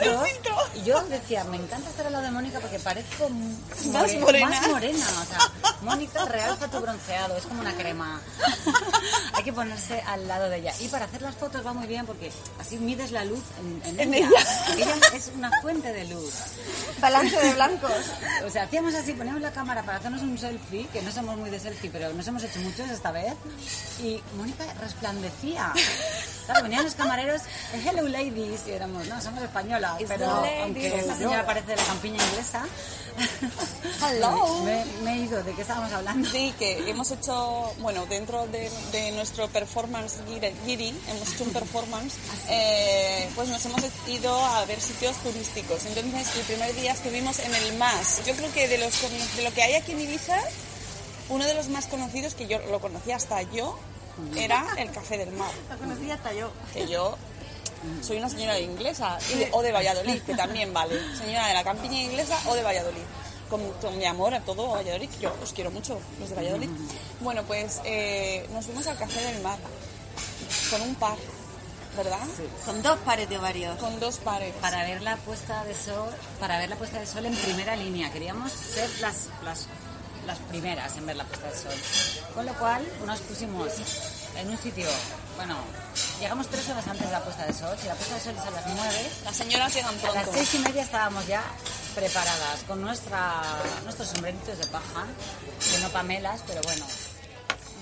y 0.75 0.83
yo 0.83 1.01
decía, 1.03 1.43
me 1.45 1.57
encanta 1.57 1.89
estar 1.89 2.05
al 2.07 2.13
lado 2.13 2.25
de 2.25 2.31
Mónica 2.31 2.59
porque 2.59 2.79
parezco 2.79 3.29
Más 3.29 3.93
more- 3.93 4.19
morena. 4.19 4.49
más 4.49 4.67
morena, 4.69 5.05
o 5.21 5.25
sea, 5.25 5.73
Mónica 5.81 6.25
realza 6.25 6.67
tu 6.67 6.79
bronceado, 6.79 7.37
es 7.37 7.45
como 7.45 7.61
una 7.61 7.73
crema. 7.75 8.19
Hay 9.33 9.43
que 9.43 9.53
ponerse 9.53 10.01
al 10.01 10.27
lado 10.27 10.49
de 10.49 10.57
ella. 10.57 10.73
Y 10.79 10.87
para 10.87 11.05
hacer 11.05 11.21
las 11.21 11.35
fotos 11.35 11.65
va 11.65 11.73
muy 11.73 11.87
bien 11.87 12.05
porque 12.05 12.31
así 12.59 12.77
mides 12.77 13.11
la 13.11 13.23
luz 13.25 13.43
en, 13.59 13.81
en 13.89 13.99
En 13.99 14.13
ella. 14.13 14.29
ella. 14.75 14.95
Ella 14.95 14.95
es 15.13 15.31
una 15.35 15.51
fuente 15.61 15.93
de 15.93 16.05
luz. 16.05 16.33
Balance 16.99 17.37
de 17.37 17.53
blancos. 17.53 17.91
O 18.45 18.49
sea, 18.49 18.63
hacíamos 18.63 18.93
así, 18.95 19.13
poníamos 19.13 19.41
la 19.41 19.51
cámara 19.51 19.83
para 19.83 19.97
hacernos 19.99 20.21
un 20.21 20.37
selfie, 20.37 20.87
que 20.91 21.01
no 21.01 21.11
somos 21.11 21.37
muy 21.37 21.49
de 21.49 21.59
selfie, 21.59 21.89
pero 21.91 22.11
nos 22.13 22.27
hemos 22.27 22.43
hecho 22.43 22.59
muchos 22.59 22.89
esta 22.89 23.11
vez. 23.11 23.33
Y 24.01 24.21
Mónica 24.37 24.65
resplandecía. 24.81 25.71
Claro, 26.45 26.63
venían 26.63 26.83
los 26.85 26.93
camareros, 26.95 27.41
hello 27.83 28.07
ladies, 28.07 28.67
y 28.67 28.71
éramos, 28.71 29.07
no, 29.07 29.21
somos 29.21 29.41
españolas, 29.43 29.99
It's 29.99 30.09
pero 30.09 30.27
aunque 30.63 30.88
esta 30.88 31.15
señora 31.15 31.45
parece 31.45 31.67
de 31.67 31.75
la 31.77 31.83
campiña 31.83 32.23
inglesa. 32.25 32.65
Hello. 34.01 34.61
Me, 34.63 34.85
me 35.03 35.13
he 35.13 35.17
ido, 35.19 35.41
¿de 35.41 35.53
qué 35.53 35.61
estábamos 35.61 35.91
hablando? 35.93 36.29
Sí, 36.29 36.53
que 36.59 36.89
hemos 36.89 37.09
hecho, 37.11 37.73
bueno, 37.79 38.05
dentro 38.07 38.45
de, 38.47 38.69
de 38.91 39.11
nuestro 39.13 39.47
performance 39.47 40.17
giri, 40.65 40.93
hemos 41.07 41.33
hecho 41.33 41.43
un 41.45 41.53
performance, 41.53 42.15
eh, 42.49 43.29
pues 43.35 43.47
nos 43.49 43.65
hemos 43.65 43.81
ido 44.07 44.35
a 44.35 44.65
ver 44.65 44.81
sitios 44.81 45.15
turísticos. 45.17 45.85
Entonces, 45.85 46.35
el 46.35 46.43
primer 46.43 46.75
día 46.75 46.91
estuvimos 46.91 47.39
en 47.39 47.55
el 47.55 47.77
MAS. 47.77 48.25
Yo 48.25 48.35
creo 48.35 48.51
que 48.53 48.67
de, 48.67 48.77
los, 48.77 48.93
de 49.35 49.43
lo 49.43 49.53
que 49.53 49.63
hay 49.63 49.75
aquí 49.75 49.93
en 49.93 50.01
Ibiza, 50.01 50.38
uno 51.29 51.45
de 51.45 51.53
los 51.53 51.69
más 51.69 51.88
conocidos, 51.88 52.35
que 52.35 52.47
yo 52.47 52.59
lo 52.69 52.79
conocía 52.79 53.15
hasta 53.15 53.41
yo, 53.43 53.79
era 54.35 54.65
el 54.77 54.91
Café 54.91 55.17
del 55.17 55.31
Mar. 55.31 55.51
Lo 55.69 55.77
conocí 55.77 56.09
hasta 56.11 56.33
yo. 56.33 56.51
Que 56.73 56.88
yo 56.88 57.17
soy 58.01 58.17
una 58.17 58.29
señora 58.29 58.59
inglesa 58.59 59.17
y 59.33 59.47
o 59.51 59.61
de 59.61 59.71
Valladolid, 59.71 60.21
que 60.21 60.35
también 60.35 60.73
vale. 60.73 60.99
Señora 61.15 61.47
de 61.47 61.53
la 61.53 61.63
campiña 61.63 62.01
inglesa 62.01 62.37
o 62.47 62.55
de 62.55 62.63
Valladolid. 62.63 63.03
Con, 63.49 63.61
con 63.73 63.95
mi 63.97 64.05
amor 64.05 64.33
a 64.33 64.41
todo 64.41 64.69
Valladolid, 64.71 65.09
yo 65.21 65.31
os 65.41 65.53
quiero 65.53 65.69
mucho, 65.69 65.99
los 66.19 66.29
de 66.29 66.35
Valladolid. 66.35 66.69
Bueno, 67.19 67.43
pues 67.43 67.79
eh, 67.83 68.47
nos 68.51 68.65
fuimos 68.65 68.87
al 68.87 68.97
Café 68.97 69.21
del 69.21 69.41
Mar 69.43 69.59
con 70.71 70.81
un 70.81 70.95
par, 70.95 71.17
¿verdad? 71.95 72.19
Con 72.65 72.81
dos 72.81 72.97
pares 72.99 73.29
de 73.29 73.37
ovarios. 73.37 73.77
Con 73.77 73.99
dos 73.99 74.17
pares. 74.17 74.53
Para 74.61 74.83
ver 74.83 75.03
la 75.03 75.17
puesta 75.17 75.63
de 75.63 75.75
sol, 75.75 76.09
para 76.39 76.57
ver 76.57 76.69
la 76.69 76.75
puesta 76.75 76.99
de 76.99 77.05
sol 77.05 77.25
en 77.25 77.35
primera 77.35 77.75
línea. 77.75 78.11
Queríamos 78.11 78.51
ser 78.51 78.89
las, 78.99 79.27
las, 79.43 79.67
las 80.25 80.39
primeras 80.49 80.97
en 80.97 81.05
ver 81.05 81.15
la 81.15 81.25
puesta 81.25 81.47
de 81.47 81.55
sol. 81.55 81.73
Con 82.33 82.45
lo 82.47 82.53
cual 82.55 82.83
nos 83.05 83.19
pusimos 83.21 83.69
en 84.37 84.49
un 84.49 84.57
sitio, 84.57 84.87
bueno, 85.35 85.55
llegamos 86.19 86.47
tres 86.47 86.67
horas 86.69 86.87
antes 86.87 87.05
de 87.05 87.11
la 87.11 87.23
puesta 87.23 87.45
de 87.45 87.53
sol. 87.53 87.75
Si 87.81 87.87
la 87.87 87.95
puesta 87.95 88.15
de 88.15 88.21
sol 88.21 88.35
es 88.37 88.45
a 88.45 88.51
las 88.51 88.65
nueve, 88.67 89.09
Las 89.23 89.35
señoras 89.35 89.73
llegan 89.73 89.89
a 89.89 90.01
las 90.03 90.23
pronto. 90.23 90.31
seis 90.33 90.53
y 90.55 90.59
media 90.59 90.83
estábamos 90.83 91.27
ya 91.27 91.43
preparadas 91.93 92.63
con 92.67 92.81
nuestra, 92.81 93.41
nuestros 93.83 94.09
sombreritos 94.09 94.57
de 94.57 94.67
paja, 94.67 95.05
que 95.71 95.77
no 95.79 95.89
pamelas, 95.89 96.41
pero 96.47 96.61
bueno. 96.63 96.85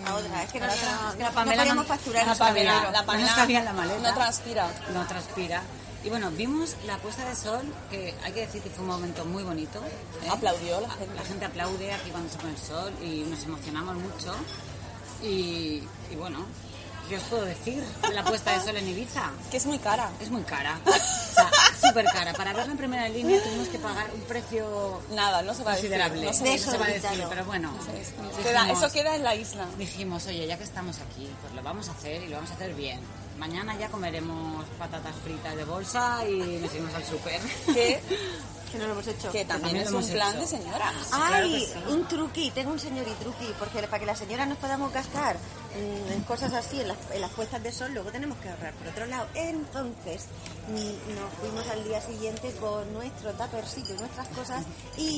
La 0.05 0.15
otra, 0.15 0.43
es 0.43 0.51
que 0.51 0.59
no, 0.59 0.65
La 0.67 0.73
otra- 0.73 0.91
no- 0.91 1.09
es 1.09 1.15
que 1.15 1.23
la 1.23 1.29
no 1.29 1.35
Pamela 1.35 1.61
podíamos 1.63 1.87
no- 1.87 1.93
facturar 1.95 2.25
la 2.25 2.31
en 2.33 2.37
Pamela- 2.39 2.91
la 2.91 3.05
Pamela 3.05 3.35
no 3.45 3.63
la 3.63 3.73
maleta. 3.73 4.09
No 4.09 4.13
transpira. 4.15 4.67
no 4.93 5.07
transpira. 5.07 5.61
Y 6.03 6.09
bueno, 6.09 6.31
vimos 6.31 6.75
la 6.85 6.97
puesta 6.97 7.23
de 7.29 7.35
sol, 7.35 7.61
que 7.89 8.13
hay 8.23 8.33
que 8.33 8.41
decir 8.41 8.61
que 8.61 8.69
fue 8.69 8.81
un 8.83 8.89
momento 8.89 9.23
muy 9.23 9.43
bonito. 9.43 9.79
¿eh? 9.79 10.29
Aplaudió 10.29 10.81
la 10.81 10.89
gente. 10.89 11.15
La 11.15 11.23
gente 11.23 11.45
aplaude 11.45 11.93
aquí 11.93 12.09
cuando 12.09 12.29
se 12.29 12.37
pone 12.39 12.51
el 12.53 12.59
sol 12.59 12.91
y 13.01 13.21
nos 13.29 13.41
emocionamos 13.43 13.95
mucho. 13.95 14.35
Y, 15.21 15.81
y 16.11 16.15
bueno, 16.17 16.45
¿qué 17.09 17.17
os 17.17 17.23
puedo 17.23 17.45
decir 17.45 17.83
de 18.07 18.13
la 18.13 18.23
puesta 18.23 18.57
de 18.57 18.63
sol 18.65 18.77
en 18.77 18.87
Ibiza? 18.87 19.31
Que 19.51 19.57
es 19.57 19.65
muy 19.65 19.79
cara. 19.79 20.09
Es 20.19 20.29
muy 20.29 20.41
cara. 20.43 20.79
O 20.85 20.91
sea, 21.35 21.49
súper 21.87 22.05
cara. 22.05 22.33
Para 22.33 22.53
verla 22.53 22.71
en 22.71 22.77
primera 22.77 23.07
línea 23.09 23.41
tuvimos 23.43 23.67
que 23.69 23.79
pagar 23.79 24.09
un 24.13 24.21
precio 24.21 25.01
Nada, 25.11 25.41
no 25.41 25.53
se 25.53 25.63
va 25.63 25.71
a 25.73 25.75
decir. 25.75 25.89
considerable. 25.89 26.25
no 26.25 26.33
se- 26.33 26.43
no 26.43 26.71
se 26.71 26.77
va 26.77 26.85
a 26.85 26.89
decir, 26.89 27.23
pero 27.29 27.45
bueno. 27.45 27.71
Dijimos- 28.37 28.83
eso 28.83 28.91
queda 28.93 29.15
en 29.15 29.23
la 29.23 29.35
isla. 29.35 29.65
Dijimos, 29.77 30.25
oye, 30.27 30.45
ya 30.47 30.57
que 30.57 30.63
estamos 30.63 30.97
aquí, 30.99 31.29
pues 31.41 31.53
lo 31.53 31.61
vamos 31.63 31.89
a 31.89 31.91
hacer 31.91 32.23
y 32.23 32.27
lo 32.27 32.35
vamos 32.37 32.51
a 32.51 32.53
hacer 32.55 32.73
bien. 32.73 32.99
Mañana 33.37 33.75
ya 33.77 33.89
comeremos 33.89 34.63
patatas 34.77 35.13
fritas 35.23 35.55
de 35.55 35.63
bolsa 35.65 36.23
y 36.27 36.59
nos 36.61 36.71
iremos 36.73 36.93
al 36.93 37.03
súper. 37.03 37.41
Que, 37.73 37.99
Que 38.73 38.79
no 38.79 38.87
lo 38.87 38.93
hemos 38.93 39.07
hecho. 39.07 39.31
que 39.31 39.45
también, 39.45 39.85
también 39.85 39.87
es 39.87 39.91
un 39.91 40.13
plan 40.13 40.35
hecho. 40.35 40.57
de 40.57 40.63
que 40.63 40.69
Ay, 41.11 41.67
sí. 41.71 41.91
un 41.91 42.07
truqui, 42.07 42.49
tengo 42.51 42.71
un 42.71 42.79
señor 42.79 43.07
y 43.07 43.11
truqui, 43.23 43.53
porque 43.59 43.83
para 43.83 43.99
que 43.99 44.05
las 44.07 44.17
señoras 44.17 44.47
nos 44.47 44.57
podamos 44.57 44.91
gastar 44.91 45.37
en 45.75 46.21
cosas 46.23 46.53
así, 46.53 46.81
en 46.81 46.87
las, 46.87 46.97
en 47.11 47.21
las 47.21 47.31
puestas 47.31 47.61
de 47.61 47.71
sol, 47.71 47.91
luego 47.93 48.11
tenemos 48.11 48.35
que 48.39 48.49
ahorrar 48.49 48.73
por 48.73 48.87
otro 48.87 49.05
lado. 49.05 49.27
Entonces, 49.35 50.25
nos 50.69 51.33
fuimos 51.39 51.67
al 51.67 51.83
día 51.83 52.01
siguiente 52.01 52.51
con 52.59 52.91
nuestro 52.93 53.31
tuppercito 53.33 53.93
y 53.93 53.97
nuestras 53.97 54.27
cosas 54.29 54.65
y 54.97 55.17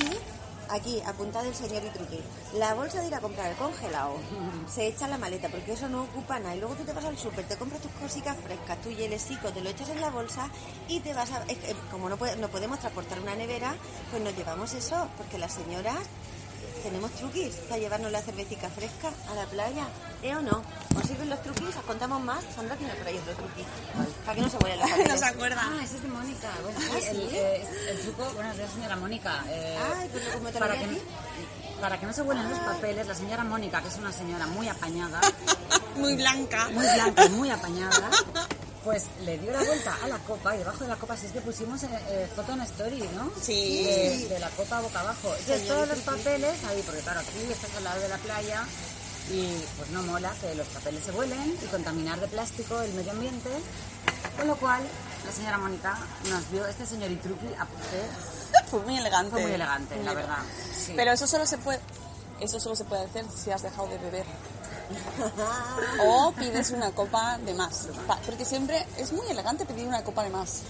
aquí, 0.70 1.00
apuntado 1.06 1.46
el 1.48 1.54
señor 1.54 1.82
y 1.84 1.88
truqui, 1.90 2.20
la 2.54 2.74
bolsa 2.74 3.00
de 3.00 3.08
ir 3.08 3.14
a 3.14 3.20
comprar 3.20 3.50
el 3.50 3.56
congelado. 3.56 4.14
Se 4.72 4.86
echa 4.86 5.04
en 5.06 5.12
la 5.12 5.18
maleta 5.18 5.48
porque 5.48 5.72
eso 5.72 5.88
no 5.88 6.02
ocupa 6.04 6.38
nada. 6.38 6.56
Y 6.56 6.60
luego 6.60 6.74
tú 6.74 6.84
te 6.84 6.92
vas 6.92 7.04
al 7.04 7.16
súper, 7.18 7.46
te 7.46 7.56
compras 7.56 7.80
tus 7.82 7.90
cositas 7.92 8.36
frescas, 8.38 8.80
tu 8.80 8.90
hielesico, 8.90 9.50
te 9.52 9.60
lo 9.60 9.70
echas 9.70 9.88
en 9.90 10.00
la 10.00 10.10
bolsa 10.10 10.48
y 10.88 11.00
te 11.00 11.14
vas 11.14 11.30
a... 11.32 11.42
como 11.90 12.08
no, 12.08 12.16
puede- 12.16 12.36
no 12.36 12.48
podemos 12.48 12.78
transportar 12.78 13.20
una 13.20 13.34
nevera, 13.34 13.74
pues 14.10 14.22
nos 14.22 14.36
llevamos 14.36 14.72
eso, 14.74 15.08
porque 15.16 15.38
las 15.38 15.52
señoras 15.52 15.98
tenemos 16.82 17.10
truquis 17.12 17.54
para 17.68 17.78
llevarnos 17.80 18.12
la 18.12 18.20
cervecita 18.22 18.68
fresca 18.70 19.10
a 19.30 19.34
la 19.34 19.44
playa, 19.46 19.86
¿eh 20.22 20.34
o 20.36 20.40
no? 20.42 20.62
¿Os 20.96 21.06
sirven 21.06 21.28
los 21.30 21.42
truquis? 21.42 21.76
¿Os 21.76 21.84
contamos 21.84 22.22
más? 22.22 22.44
Sandra 22.54 22.76
tiene 22.76 22.94
por 22.94 23.06
ahí 23.08 23.18
otro 23.18 23.34
truqui. 23.34 23.64
Para 24.24 24.34
que 24.36 24.40
no 24.42 24.48
se 24.48 24.56
vuelen 24.58 24.78
los 24.80 24.90
no 25.08 25.18
se 25.18 25.24
acuerda. 25.24 25.60
Ah, 25.62 25.80
ese 25.84 25.96
es 25.96 26.02
de 26.02 26.08
Mónica. 26.08 26.48
Bueno, 26.62 26.78
¿Ah, 26.80 26.98
sí? 27.00 27.06
el, 27.08 27.20
eh, 27.34 27.66
el 27.90 28.00
truco, 28.00 28.30
bueno, 28.34 28.50
es 28.52 28.56
de 28.58 28.62
la 28.64 28.70
señora 28.70 28.96
Mónica. 28.96 29.44
eh, 29.48 29.78
Ay, 29.96 30.08
pues 30.12 30.24
como 30.34 30.48
te 30.48 30.54
lo 30.54 30.60
para, 30.60 30.74
que, 30.78 31.02
para 31.80 32.00
que 32.00 32.06
no 32.06 32.12
se 32.12 32.22
vuelen 32.22 32.48
los 32.50 32.58
papeles, 32.60 33.06
la 33.06 33.14
señora 33.14 33.44
Mónica, 33.44 33.80
que 33.82 33.88
es 33.88 33.96
una 33.96 34.12
señora 34.12 34.46
muy 34.46 34.68
apañada, 34.68 35.20
Muy 35.96 36.14
blanca. 36.16 36.68
muy 36.70 36.84
blanca 36.86 37.24
y 37.24 37.28
muy 37.30 37.50
apañada, 37.50 38.10
pues 38.86 39.06
le 39.24 39.36
dio 39.38 39.50
la 39.50 39.64
vuelta 39.64 39.98
a 40.00 40.06
la 40.06 40.18
copa 40.18 40.54
y 40.54 40.58
debajo 40.58 40.84
de 40.84 40.90
la 40.90 40.94
copa, 40.94 41.16
si 41.16 41.26
es 41.26 41.32
que 41.32 41.40
pusimos 41.40 41.82
eh, 41.82 41.88
eh, 42.08 42.28
foto 42.36 42.52
en 42.52 42.60
story, 42.60 43.02
¿no? 43.16 43.32
Sí. 43.42 43.82
De, 43.82 44.28
de 44.28 44.38
la 44.38 44.48
copa 44.50 44.80
boca 44.80 45.00
abajo. 45.00 45.34
Entonces 45.40 45.66
todos 45.66 45.88
los 45.88 45.98
papeles 45.98 46.62
ahí, 46.64 46.80
porque 46.86 47.00
claro, 47.00 47.18
aquí 47.18 47.50
estás 47.50 47.74
al 47.76 47.82
lado 47.82 48.00
de 48.00 48.08
la 48.08 48.18
playa 48.18 48.62
y 49.32 49.58
pues 49.76 49.90
no 49.90 50.04
mola 50.04 50.32
que 50.40 50.54
los 50.54 50.68
papeles 50.68 51.02
se 51.02 51.10
vuelen 51.10 51.58
y 51.60 51.66
contaminar 51.66 52.20
de 52.20 52.28
plástico 52.28 52.80
el 52.80 52.94
medio 52.94 53.10
ambiente. 53.10 53.50
Con 54.38 54.46
lo 54.46 54.56
cual, 54.56 54.84
la 55.26 55.32
señora 55.32 55.58
Mónica 55.58 55.98
nos 56.30 56.48
dio 56.52 56.64
este 56.64 56.86
señor 56.86 57.10
y 57.10 57.16
truqui 57.16 57.48
a. 57.58 57.66
Fue 58.70 58.80
muy 58.82 58.98
elegante. 58.98 59.32
Fue 59.32 59.42
muy 59.42 59.52
elegante, 59.52 60.00
la 60.04 60.14
verdad. 60.14 60.38
Sí. 60.72 60.92
Pero 60.94 61.10
eso 61.10 61.26
solo 61.26 61.44
se 61.44 61.58
puede, 61.58 61.80
eso 62.38 62.60
solo 62.60 62.76
se 62.76 62.84
puede 62.84 63.02
hacer 63.02 63.24
si 63.34 63.50
has 63.50 63.62
dejado 63.62 63.88
de 63.88 63.98
beber. 63.98 64.26
o 66.00 66.32
pides 66.32 66.70
una 66.70 66.90
copa 66.92 67.38
de 67.38 67.54
más. 67.54 67.88
Porque 68.24 68.44
siempre 68.44 68.86
es 68.96 69.12
muy 69.12 69.26
elegante 69.28 69.64
pedir 69.66 69.86
una 69.86 70.02
copa 70.04 70.22
de 70.24 70.30
más. 70.30 70.62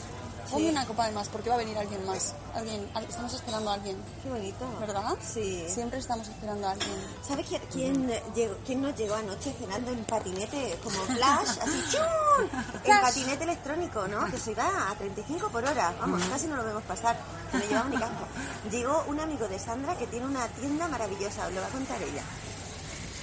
Ponme 0.51 0.71
una 0.71 0.87
copa 0.87 1.07
de 1.07 1.11
más 1.13 1.27
porque 1.27 1.49
va 1.49 1.57
a 1.57 1.59
venir 1.59 1.77
alguien 1.77 2.07
más. 2.07 2.33
Alguien, 2.55 2.89
al- 2.95 3.03
estamos 3.03 3.35
esperando 3.35 3.69
a 3.69 3.75
alguien, 3.75 3.97
Qué 4.23 4.29
bonito. 4.31 4.65
¿verdad? 4.79 5.17
Sí. 5.21 5.67
Siempre 5.69 5.99
estamos 5.99 6.29
esperando 6.29 6.69
a 6.69 6.71
alguien. 6.71 6.95
¿Sabes 7.27 7.47
quién, 7.49 7.63
quién, 7.73 8.11
eh, 8.11 8.23
llegó, 8.33 8.55
quién 8.65 8.81
nos 8.81 8.95
llegó 8.95 9.17
anoche 9.17 9.53
cenando 9.59 9.91
en 9.91 10.05
patinete 10.05 10.79
como 10.85 11.01
flash? 11.17 11.49
Así, 11.61 11.83
¡chum! 11.91 12.49
En 12.85 13.01
patinete 13.01 13.43
electrónico, 13.43 14.07
¿no? 14.07 14.25
Que 14.31 14.39
se 14.39 14.53
iba 14.53 14.89
a 14.89 14.95
35 14.95 15.49
por 15.49 15.65
hora. 15.65 15.93
Vamos, 15.99 16.23
casi 16.31 16.47
no 16.47 16.55
lo 16.55 16.65
vemos 16.65 16.85
pasar. 16.85 17.19
No 17.53 17.59
llevaba 17.59 17.89
ni 17.89 17.97
casco. 17.97 18.27
Llegó 18.71 19.05
un 19.09 19.19
amigo 19.19 19.49
de 19.49 19.59
Sandra 19.59 19.99
que 19.99 20.07
tiene 20.07 20.27
una 20.27 20.47
tienda 20.47 20.87
maravillosa. 20.87 21.49
Os 21.49 21.55
lo 21.55 21.61
va 21.61 21.67
a 21.67 21.71
contar 21.71 22.01
ella. 22.01 22.23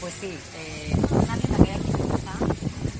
Pues 0.03 0.13
sí, 0.19 0.37
eh, 0.57 0.93
una 1.11 1.37
tienda 1.37 1.63
que 1.63 1.71
hay 1.71 1.79
aquí 1.79 1.91
en 1.91 1.99
Ibiza 1.99 2.33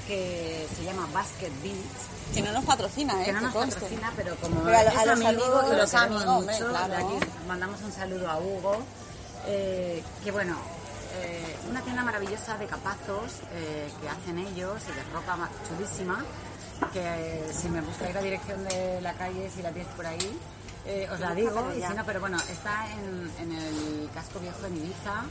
que 0.07 0.67
se 0.75 0.83
llama 0.85 1.07
Basket 1.13 1.51
Beats. 1.61 2.33
Que 2.33 2.41
no 2.41 2.51
nos 2.53 2.63
patrocina, 2.65 3.21
¿eh? 3.21 3.25
que 3.25 3.33
no 3.33 3.41
nos 3.41 3.53
patrocina, 3.53 4.11
pero 4.15 4.35
como 4.37 4.63
Pero 4.63 4.77
a 4.77 4.83
lo- 4.83 4.89
es 4.89 4.95
a 4.97 5.05
los 5.05 5.13
amigo 5.25 5.29
amigos, 5.43 5.69
lo 5.69 5.77
los 5.77 5.93
amigos, 5.93 6.45
mucho, 6.45 6.69
claro. 6.69 6.87
de 6.87 6.95
aquí 6.97 7.25
mandamos 7.47 7.81
un 7.81 7.91
saludo 7.91 8.29
a 8.29 8.37
Hugo, 8.39 8.77
eh, 9.47 10.01
que 10.23 10.31
bueno, 10.31 10.55
eh, 11.21 11.55
una 11.69 11.81
tienda 11.81 12.03
maravillosa 12.03 12.57
de 12.57 12.65
capazos 12.67 13.33
eh, 13.51 13.91
que 14.01 14.09
hacen 14.09 14.39
ellos 14.39 14.81
y 14.89 14.95
de 14.95 15.03
ropa 15.13 15.35
ma- 15.35 15.49
chulísima, 15.67 16.23
que 16.93 17.43
si 17.53 17.67
me 17.69 17.81
buscáis 17.81 18.15
la 18.15 18.21
dirección 18.21 18.63
de 18.63 19.01
la 19.01 19.13
calle, 19.13 19.51
si 19.53 19.61
la 19.61 19.71
tienes 19.71 19.91
por 19.93 20.05
ahí, 20.05 20.39
os 21.11 21.19
la 21.19 21.35
digo, 21.35 21.71
y 21.77 21.81
si 21.81 21.93
no, 21.93 22.03
pero 22.05 22.19
bueno, 22.21 22.37
está 22.49 22.87
en, 22.93 23.31
en 23.39 23.51
el 23.57 24.09
casco 24.13 24.39
viejo 24.39 24.65
en 24.67 24.77
Ibiza 24.77 25.23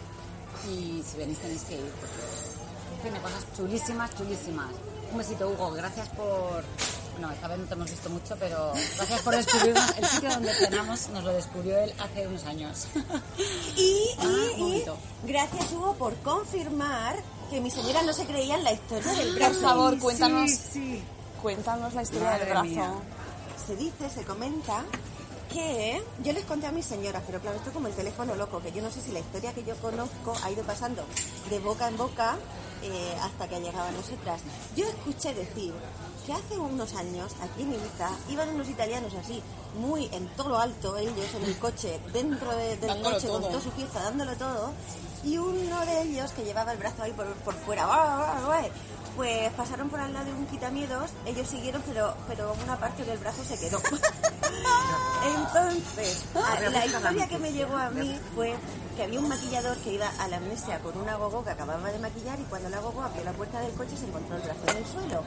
y 0.68 1.02
si 1.08 1.16
venís 1.18 1.38
tenéis 1.38 1.62
que 1.62 1.74
ir 1.74 1.92
porque 2.00 3.02
tiene 3.02 3.20
cosas 3.20 3.44
chulísimas, 3.56 4.10
chulísimas. 4.16 4.70
Un 5.12 5.18
besito, 5.18 5.48
Hugo. 5.50 5.70
Gracias 5.72 6.08
por. 6.10 6.62
Bueno, 7.12 7.30
esta 7.30 7.46
vez 7.48 7.58
no 7.58 7.64
te 7.66 7.74
hemos 7.74 7.90
visto 7.90 8.08
mucho, 8.08 8.36
pero 8.40 8.72
gracias 8.96 9.20
por 9.20 9.36
descubrirnos. 9.36 9.98
El 9.98 10.06
sitio 10.06 10.30
donde 10.30 10.54
cenamos 10.54 11.08
nos 11.10 11.24
lo 11.24 11.32
descubrió 11.34 11.78
él 11.78 11.92
hace 11.98 12.26
unos 12.26 12.44
años. 12.46 12.86
Y, 13.76 13.98
Ah, 14.18 14.24
y, 14.56 14.62
y 14.62 14.84
gracias 15.24 15.70
Hugo 15.72 15.94
por 15.94 16.14
confirmar 16.22 17.16
que 17.50 17.60
mi 17.60 17.70
señora 17.70 18.02
no 18.02 18.12
se 18.14 18.24
creía 18.24 18.54
en 18.56 18.64
la 18.64 18.72
historia 18.72 19.12
del 19.12 19.28
Por 19.28 19.36
brazo. 19.36 19.60
favor, 19.60 19.98
cuéntanos, 19.98 20.50
Sí, 20.50 20.58
sí. 20.72 21.02
cuéntanos 21.42 21.92
la 21.92 22.02
historia 22.02 22.24
Madre 22.30 22.44
del 22.44 22.48
brazo. 22.50 22.64
mía. 22.66 22.92
Se 23.66 23.76
dice, 23.76 24.08
se 24.08 24.24
comenta 24.24 24.82
que 25.52 26.02
yo 26.22 26.32
les 26.32 26.44
conté 26.44 26.66
a 26.66 26.72
mis 26.72 26.86
señoras, 26.86 27.22
pero 27.26 27.40
claro, 27.40 27.56
esto 27.56 27.68
es 27.70 27.74
como 27.74 27.88
el 27.88 27.94
teléfono 27.94 28.34
loco, 28.34 28.60
que 28.60 28.72
yo 28.72 28.82
no 28.82 28.90
sé 28.90 29.00
si 29.00 29.12
la 29.12 29.20
historia 29.20 29.52
que 29.52 29.62
yo 29.64 29.76
conozco 29.76 30.34
ha 30.42 30.50
ido 30.50 30.62
pasando 30.64 31.04
de 31.50 31.58
boca 31.60 31.88
en 31.88 31.96
boca 31.96 32.36
eh, 32.82 33.14
hasta 33.22 33.48
que 33.48 33.56
ha 33.56 33.60
llegado 33.60 33.88
a 33.88 33.92
nosotras. 33.92 34.40
Yo 34.74 34.86
escuché 34.86 35.34
decir 35.34 35.72
que 36.26 36.32
hace 36.32 36.56
unos 36.58 36.94
años, 36.94 37.32
aquí 37.42 37.62
en 37.62 37.74
Ibiza, 37.74 38.08
iban 38.28 38.48
unos 38.50 38.68
italianos 38.68 39.12
así, 39.14 39.42
muy 39.76 40.06
en 40.12 40.26
todo 40.36 40.50
lo 40.50 40.58
alto, 40.58 40.96
ellos 40.96 41.14
en 41.36 41.44
el 41.44 41.58
coche, 41.58 42.00
dentro 42.12 42.50
de- 42.56 42.76
del 42.76 42.88
Dándolo 42.88 43.16
coche, 43.16 43.28
con 43.28 43.40
todo. 43.40 43.50
toda 43.50 43.62
su 43.62 43.70
fiesta, 43.72 44.02
dándolo 44.02 44.34
todo, 44.36 44.72
y 45.24 45.36
uno 45.38 45.80
de 45.86 46.02
ellos 46.02 46.30
que 46.32 46.44
llevaba 46.44 46.72
el 46.72 46.78
brazo 46.78 47.02
ahí 47.02 47.12
por, 47.12 47.26
por 47.44 47.54
fuera, 47.54 47.86
pues 49.16 49.52
pasaron 49.54 49.88
por 49.90 50.00
al 50.00 50.12
lado 50.12 50.26
de 50.26 50.32
un 50.32 50.46
quitamiedos, 50.46 51.10
ellos 51.26 51.46
siguieron, 51.48 51.82
pero, 51.86 52.14
pero 52.28 52.54
una 52.64 52.78
parte 52.78 53.04
del 53.04 53.18
brazo 53.18 53.44
se 53.44 53.58
quedó. 53.58 53.80
Entonces, 55.24 56.24
a- 56.34 56.60
la 56.70 56.86
historia 56.86 57.28
que 57.28 57.38
me 57.38 57.52
llegó 57.52 57.76
a 57.76 57.90
mí 57.90 58.18
fue 58.34 58.54
que 58.96 59.02
había 59.04 59.20
un 59.20 59.28
maquillador 59.28 59.76
que 59.78 59.92
iba 59.94 60.08
a 60.18 60.28
la 60.28 60.36
amnesia 60.38 60.78
con 60.80 60.96
una 60.98 61.16
gogo 61.16 61.44
que 61.44 61.50
acababa 61.50 61.90
de 61.90 61.98
maquillar 61.98 62.38
y 62.40 62.44
cuando 62.44 62.68
la 62.68 62.80
gogo 62.80 63.02
abrió 63.02 63.24
la 63.24 63.32
puerta 63.32 63.60
del 63.60 63.72
coche 63.74 63.96
se 63.96 64.06
encontró 64.06 64.36
el 64.36 64.42
brazo 64.42 64.60
en 64.68 64.76
el 64.76 64.86
suelo. 64.86 65.22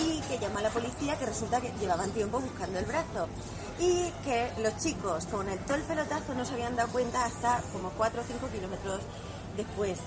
Y 0.00 0.20
que 0.22 0.38
llamó 0.38 0.58
a 0.58 0.62
la 0.62 0.70
policía 0.70 1.18
que 1.18 1.26
resulta 1.26 1.60
que 1.60 1.72
llevaban 1.80 2.10
tiempo 2.10 2.40
buscando 2.40 2.78
el 2.78 2.84
brazo. 2.84 3.28
Y 3.78 4.10
que 4.24 4.50
los 4.58 4.76
chicos 4.78 5.24
con 5.26 5.48
el 5.48 5.58
todo 5.60 5.76
el 5.76 5.82
pelotazo 5.82 6.34
no 6.34 6.44
se 6.44 6.54
habían 6.54 6.76
dado 6.76 6.88
cuenta 6.90 7.24
hasta 7.24 7.60
como 7.72 7.90
4 7.90 8.20
o 8.20 8.24
5 8.24 8.48
kilómetros 8.48 9.00
después. 9.56 9.98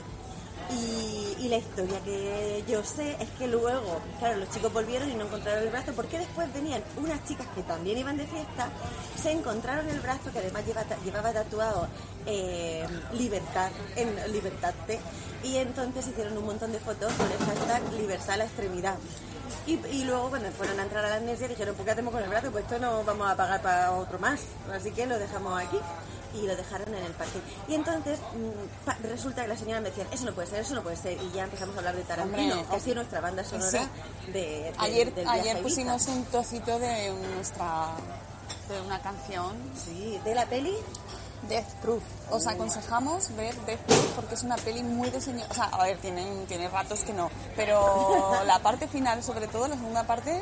Y, 0.71 1.47
la 1.47 1.57
historia 1.57 1.97
que 2.03 2.61
yo 2.67 2.83
sé 2.83 3.15
es 3.21 3.29
que 3.39 3.47
luego, 3.47 4.01
claro, 4.19 4.35
los 4.39 4.49
chicos 4.49 4.73
volvieron 4.73 5.09
y 5.09 5.13
no 5.13 5.23
encontraron 5.25 5.63
el 5.63 5.69
brazo, 5.69 5.93
porque 5.95 6.17
después 6.19 6.51
venían 6.53 6.83
unas 6.97 7.23
chicas 7.25 7.47
que 7.55 7.63
también 7.63 7.97
iban 7.97 8.17
de 8.17 8.27
fiesta, 8.27 8.67
se 9.21 9.31
encontraron 9.31 9.87
el 9.87 10.01
brazo 10.01 10.29
que 10.33 10.39
además 10.39 10.65
lleva- 10.65 10.83
llevaba 11.05 11.31
tatuado 11.31 11.87
eh, 12.25 12.85
libertad, 13.13 13.71
en 13.95 14.13
libertad 14.33 14.73
y 15.41 15.55
entonces 15.55 16.05
hicieron 16.07 16.37
un 16.37 16.45
montón 16.47 16.73
de 16.73 16.79
fotos 16.79 17.13
con 17.13 17.31
el 17.31 17.37
hashtag 17.37 17.93
libertad 17.93 18.31
a 18.31 18.37
la 18.37 18.43
extremidad. 18.43 18.95
Y, 19.65 19.73
y 19.89 20.03
luego 20.03 20.29
cuando 20.29 20.51
fueron 20.51 20.77
a 20.81 20.83
entrar 20.83 21.05
a 21.05 21.09
la 21.09 21.15
amnesia 21.15 21.47
dijeron, 21.47 21.75
¿por 21.75 21.85
qué 21.85 21.91
hacemos 21.91 22.13
con 22.13 22.21
el 22.23 22.27
brazo? 22.29 22.51
Pues 22.51 22.65
esto 22.65 22.77
no 22.79 23.05
vamos 23.05 23.29
a 23.31 23.37
pagar 23.37 23.61
para 23.61 23.93
otro 23.93 24.19
más, 24.19 24.41
así 24.73 24.91
que 24.91 25.05
lo 25.05 25.17
dejamos 25.17 25.61
aquí 25.61 25.79
y 26.33 26.45
lo 26.47 26.55
dejaron 26.55 26.93
en 26.93 27.03
el 27.03 27.11
parque. 27.13 27.39
Y 27.67 27.75
entonces 27.75 28.19
mm, 28.19 29.05
resulta 29.07 29.41
que 29.43 29.47
la 29.47 29.57
señora 29.57 29.81
me 29.81 29.89
decía, 29.89 30.05
eso 30.11 30.25
no 30.25 30.33
puede 30.33 30.47
ser, 30.47 30.59
eso 30.61 30.75
no 30.75 30.83
puede 30.83 30.95
ser. 30.95 31.13
Y 31.21 31.31
ya 31.31 31.43
empezamos 31.43 31.75
a 31.75 31.79
hablar 31.79 31.95
de 31.95 32.03
Tarantino, 32.03 32.53
Hombre, 32.53 32.65
que 32.69 32.75
ha 32.75 32.79
sido 32.79 32.95
nuestra 32.95 33.21
banda 33.21 33.43
sonora 33.43 33.69
Sí. 33.71 34.31
de, 34.31 34.39
de- 34.39 34.73
Ayer, 34.77 35.13
del 35.13 35.23
viaje 35.25 35.39
a 35.39 35.41
ayer 35.41 35.61
pusimos 35.61 36.07
un 36.07 36.25
trocito 36.25 36.79
de 36.79 37.11
nuestra 37.35 37.87
de 38.69 38.81
una 38.81 38.99
canción 39.01 39.55
Sí, 39.83 40.19
de 40.23 40.35
la 40.35 40.45
peli. 40.45 40.75
Death 41.47 41.67
Proof. 41.83 42.01
Os 42.31 42.47
aconsejamos 42.47 43.33
ver 43.37 43.55
Death 43.67 43.79
Proof 43.81 44.05
porque 44.15 44.33
es 44.33 44.43
una 44.43 44.55
peli 44.57 44.81
muy 44.83 45.09
de 45.11 45.21
señor. 45.21 45.45
O 45.49 45.53
sea, 45.53 45.65
a 45.65 45.83
ver, 45.83 45.97
tiene, 45.99 46.25
tiene 46.47 46.67
ratos 46.67 47.01
que 47.01 47.13
no. 47.13 47.29
Pero 47.55 48.41
la 48.45 48.59
parte 48.59 48.87
final, 48.87 49.21
sobre 49.23 49.47
todo, 49.47 49.67
la 49.67 49.75
segunda 49.75 50.03
parte, 50.05 50.41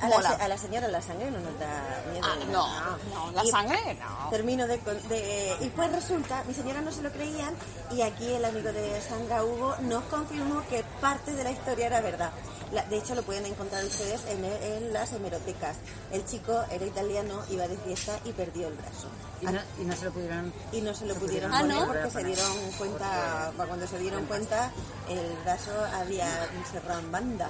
A 0.00 0.08
la, 0.08 0.28
a 0.30 0.48
la 0.48 0.58
señora 0.58 0.88
la 0.88 1.00
sangre 1.02 1.30
no 1.30 1.38
nos 1.40 1.58
da 1.58 2.02
miedo. 2.12 2.26
Ah, 2.26 2.36
no, 2.50 3.24
no, 3.26 3.32
la 3.32 3.44
Y 3.44 3.48
sangre 3.50 3.78
no. 3.94 4.30
Termino 4.30 4.66
de, 4.66 4.78
con- 4.80 5.08
de- 5.08 5.56
Y 5.60 5.68
pues 5.70 5.90
resulta, 5.92 6.42
mi 6.44 6.54
señora 6.54 6.80
no 6.80 6.90
se 6.92 7.02
lo 7.02 7.10
creían 7.10 7.54
y 7.90 8.02
aquí 8.02 8.32
el 8.32 8.44
amigo 8.44 8.72
de 8.72 9.00
Sandra 9.00 9.44
Hugo 9.44 9.76
nos 9.82 10.04
confirmó 10.04 10.62
que 10.68 10.84
parte 11.00 11.32
de 11.34 11.44
la 11.44 11.50
historia 11.50 11.86
era 11.86 12.00
verdad. 12.00 12.30
La- 12.72 12.82
de 12.84 12.96
hecho, 12.96 13.14
lo 13.14 13.22
pueden 13.22 13.46
encontrar 13.46 13.84
ustedes 13.84 14.22
en, 14.28 14.44
en 14.44 14.92
las 14.92 15.12
hemerotecas. 15.12 15.76
El 16.10 16.24
chico 16.26 16.64
era 16.70 16.84
italiano, 16.84 17.42
iba 17.50 17.68
de 17.68 17.76
fiesta 17.76 18.18
y 18.24 18.32
perdió 18.32 18.68
el 18.68 18.74
brazo. 18.74 19.06
Y 19.42 19.46
no, 19.46 19.60
y 19.80 19.84
no 19.84 19.94
se 19.94 20.04
lo 20.06 20.12
pudieron... 20.12 20.52
Y 20.72 20.80
no 20.80 20.94
se 20.94 21.06
lo 21.06 21.14
pudieron 21.14 21.52
Ah, 21.54 21.60
poner 21.60 21.76
¿no? 21.76 21.86
porque 21.86 22.10
se 22.10 22.24
dieron 22.24 22.72
cuenta, 22.78 23.52
cuando 23.56 23.86
se 23.86 23.98
dieron 23.98 24.24
cuenta, 24.26 24.72
el 25.08 25.36
brazo 25.44 25.70
había 25.94 26.26
cerrado 26.72 27.00
en 27.00 27.12
banda. 27.12 27.48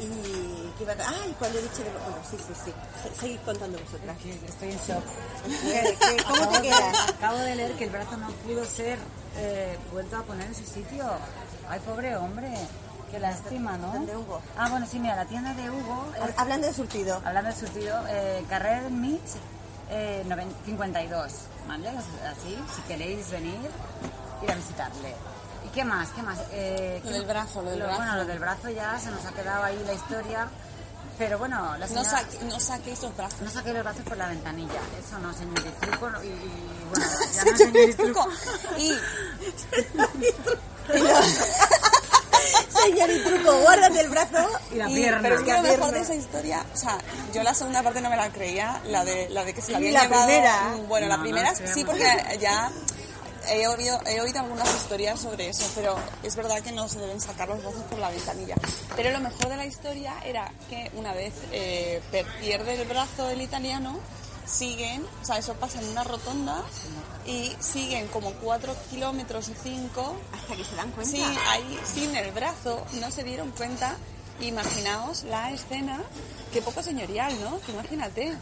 Y 0.00 0.82
iba 0.82 0.92
a- 0.92 1.08
ay, 1.22 1.34
cuando 1.38 1.58
he 1.58 1.62
dicho 1.62 1.78
de 1.78 1.90
bueno, 1.90 2.18
sí, 2.30 2.36
sí, 2.38 2.52
sí. 2.64 2.72
Se- 3.02 3.20
Seguid 3.20 3.40
contando 3.44 3.78
vosotras. 3.78 4.16
Estoy 4.46 4.70
en 4.72 4.78
shock. 4.78 5.04
¿Qué- 5.62 5.96
qué- 6.16 6.22
¿Cómo 6.24 6.42
Acabo 6.44 6.60
te 6.60 6.68
de-? 6.68 6.74
Acabo 7.16 7.38
de 7.38 7.56
leer 7.56 7.72
que 7.76 7.84
el 7.84 7.90
brazo 7.90 8.16
no 8.16 8.28
pudo 8.30 8.64
ser 8.64 8.98
eh, 9.36 9.78
vuelto 9.92 10.16
a 10.16 10.22
poner 10.22 10.46
en 10.48 10.54
su 10.54 10.64
sitio. 10.64 11.04
Ay, 11.68 11.80
pobre 11.80 12.16
hombre. 12.16 12.48
Qué 13.10 13.18
lástima, 13.18 13.76
¿no? 13.78 13.90
¿Dónde 13.92 14.14
Hugo? 14.16 14.42
Ah, 14.56 14.68
bueno, 14.68 14.86
sí, 14.86 14.98
mira, 14.98 15.16
la 15.16 15.24
tienda 15.24 15.54
de 15.54 15.70
Hugo... 15.70 16.12
es- 16.28 16.38
Hablando 16.38 16.66
de 16.66 16.74
surtido. 16.74 17.16
hablando 17.24 17.50
de 17.50 17.56
surtido, 17.56 17.98
eh, 18.08 18.44
Carrer 18.50 18.90
Mitch 18.90 19.30
eh, 19.90 20.22
noven- 20.26 20.52
52, 20.66 21.32
¿vale? 21.66 21.88
Así, 21.88 22.58
si 22.76 22.82
queréis 22.82 23.30
venir, 23.30 23.58
ir 24.42 24.50
a 24.50 24.54
visitarle. 24.54 25.14
¿Y 25.68 25.74
qué 25.74 25.84
más? 25.84 26.08
¿Qué 26.10 26.22
más? 26.22 26.38
Eh, 26.52 27.00
Lo 27.04 27.10
¿qué- 27.10 27.18
del 27.18 27.26
brazo, 27.26 27.62
lo 27.62 27.70
del 27.70 27.82
brazo. 27.82 27.96
Bueno, 27.96 28.16
lo 28.16 28.24
del 28.24 28.38
brazo 28.38 28.70
ya 28.70 28.98
se 28.98 29.10
nos 29.10 29.24
ha 29.24 29.32
quedado 29.32 29.64
ahí 29.64 29.82
la 29.86 29.92
historia. 29.94 30.48
Pero 31.18 31.36
bueno, 31.38 31.76
la 31.76 31.86
No, 31.86 31.88
señora... 31.88 32.10
saque- 32.10 32.38
no 32.44 32.60
saquéis 32.60 33.02
los 33.02 33.16
brazos. 33.16 33.40
No 33.40 33.50
saquéis 33.50 33.74
los 33.74 33.82
brazos 33.84 34.02
por 34.04 34.16
la 34.16 34.28
ventanilla. 34.28 34.78
Eso 35.04 35.18
no, 35.18 35.32
señor 35.34 35.58
y 35.66 35.70
truco. 35.86 36.10
Y, 36.22 36.26
y, 36.28 36.84
bueno, 36.90 37.06
ya 37.34 37.44
no 37.44 37.56
señor 37.56 37.88
y 37.88 37.94
truco. 37.94 38.28
Y 38.76 38.92
Señor 42.82 43.10
y 43.10 43.18
truco, 43.24 43.58
guárdate 43.60 44.00
el 44.00 44.08
brazo. 44.10 44.48
Y 44.72 44.76
la 44.76 44.88
Y- 44.88 44.94
pierna. 44.94 45.18
pero 45.22 45.34
es 45.36 45.42
que 45.42 45.52
lo 45.52 45.62
mejor 45.62 45.76
pierna. 45.78 45.92
de 45.92 46.00
esa 46.00 46.14
historia, 46.14 46.64
o 46.72 46.76
sea, 46.76 46.98
yo 47.34 47.42
la 47.42 47.52
segunda 47.54 47.82
parte 47.82 48.00
no 48.00 48.08
me 48.10 48.16
la 48.16 48.30
creía, 48.30 48.80
la 48.86 49.04
de, 49.04 49.28
la 49.30 49.44
de 49.44 49.52
que 49.54 49.60
se 49.60 49.72
la 49.72 49.78
habían 49.78 49.94
La 49.94 50.02
llevado. 50.04 50.26
primera. 50.26 50.74
Bueno, 50.86 51.06
No, 51.06 51.10
la 51.10 51.16
no 51.16 51.22
primera 51.24 51.50
nos 51.50 51.70
sí, 51.70 51.84
porque 51.84 52.38
ya 52.40 52.70
he 53.50 53.66
oído, 53.66 54.00
he 54.06 54.20
oído 54.20 54.40
algunas 54.40 54.68
historias 54.74 55.20
sobre 55.20 55.48
eso, 55.48 55.64
pero 55.74 55.96
es 56.22 56.36
verdad 56.36 56.60
que 56.62 56.72
no 56.72 56.88
se 56.88 56.98
deben 56.98 57.20
sacar 57.20 57.48
los 57.48 57.62
brazos 57.62 57.82
por 57.84 57.98
la 57.98 58.10
ventanilla. 58.10 58.56
Pero 58.96 59.10
lo 59.10 59.20
mejor 59.20 59.48
de 59.48 59.56
la 59.56 59.66
historia 59.66 60.14
era 60.24 60.52
que 60.68 60.90
una 60.94 61.12
vez 61.12 61.34
eh, 61.52 62.02
pierde 62.40 62.80
el 62.80 62.86
brazo 62.86 63.28
el 63.30 63.40
italiano, 63.40 63.98
siguen, 64.48 65.04
o 65.22 65.24
sea, 65.24 65.38
eso 65.38 65.54
pasa 65.54 65.80
en 65.80 65.88
una 65.88 66.04
rotonda 66.04 66.62
y 67.26 67.52
siguen 67.60 68.08
como 68.08 68.32
4 68.32 68.74
kilómetros 68.90 69.48
y 69.48 69.54
5 69.62 70.16
Hasta 70.32 70.56
que 70.56 70.64
se 70.64 70.74
dan 70.74 70.90
cuenta. 70.92 71.16
Sí, 71.16 71.22
ahí 71.48 71.80
sin 71.84 72.16
el 72.16 72.32
brazo, 72.32 72.84
no 73.00 73.10
se 73.10 73.24
dieron 73.24 73.50
cuenta. 73.50 73.96
Imaginaos 74.40 75.24
la 75.24 75.50
escena, 75.50 76.00
qué 76.52 76.62
poco 76.62 76.80
señorial, 76.82 77.32
¿no? 77.40 77.58
Imagínate. 77.72 78.32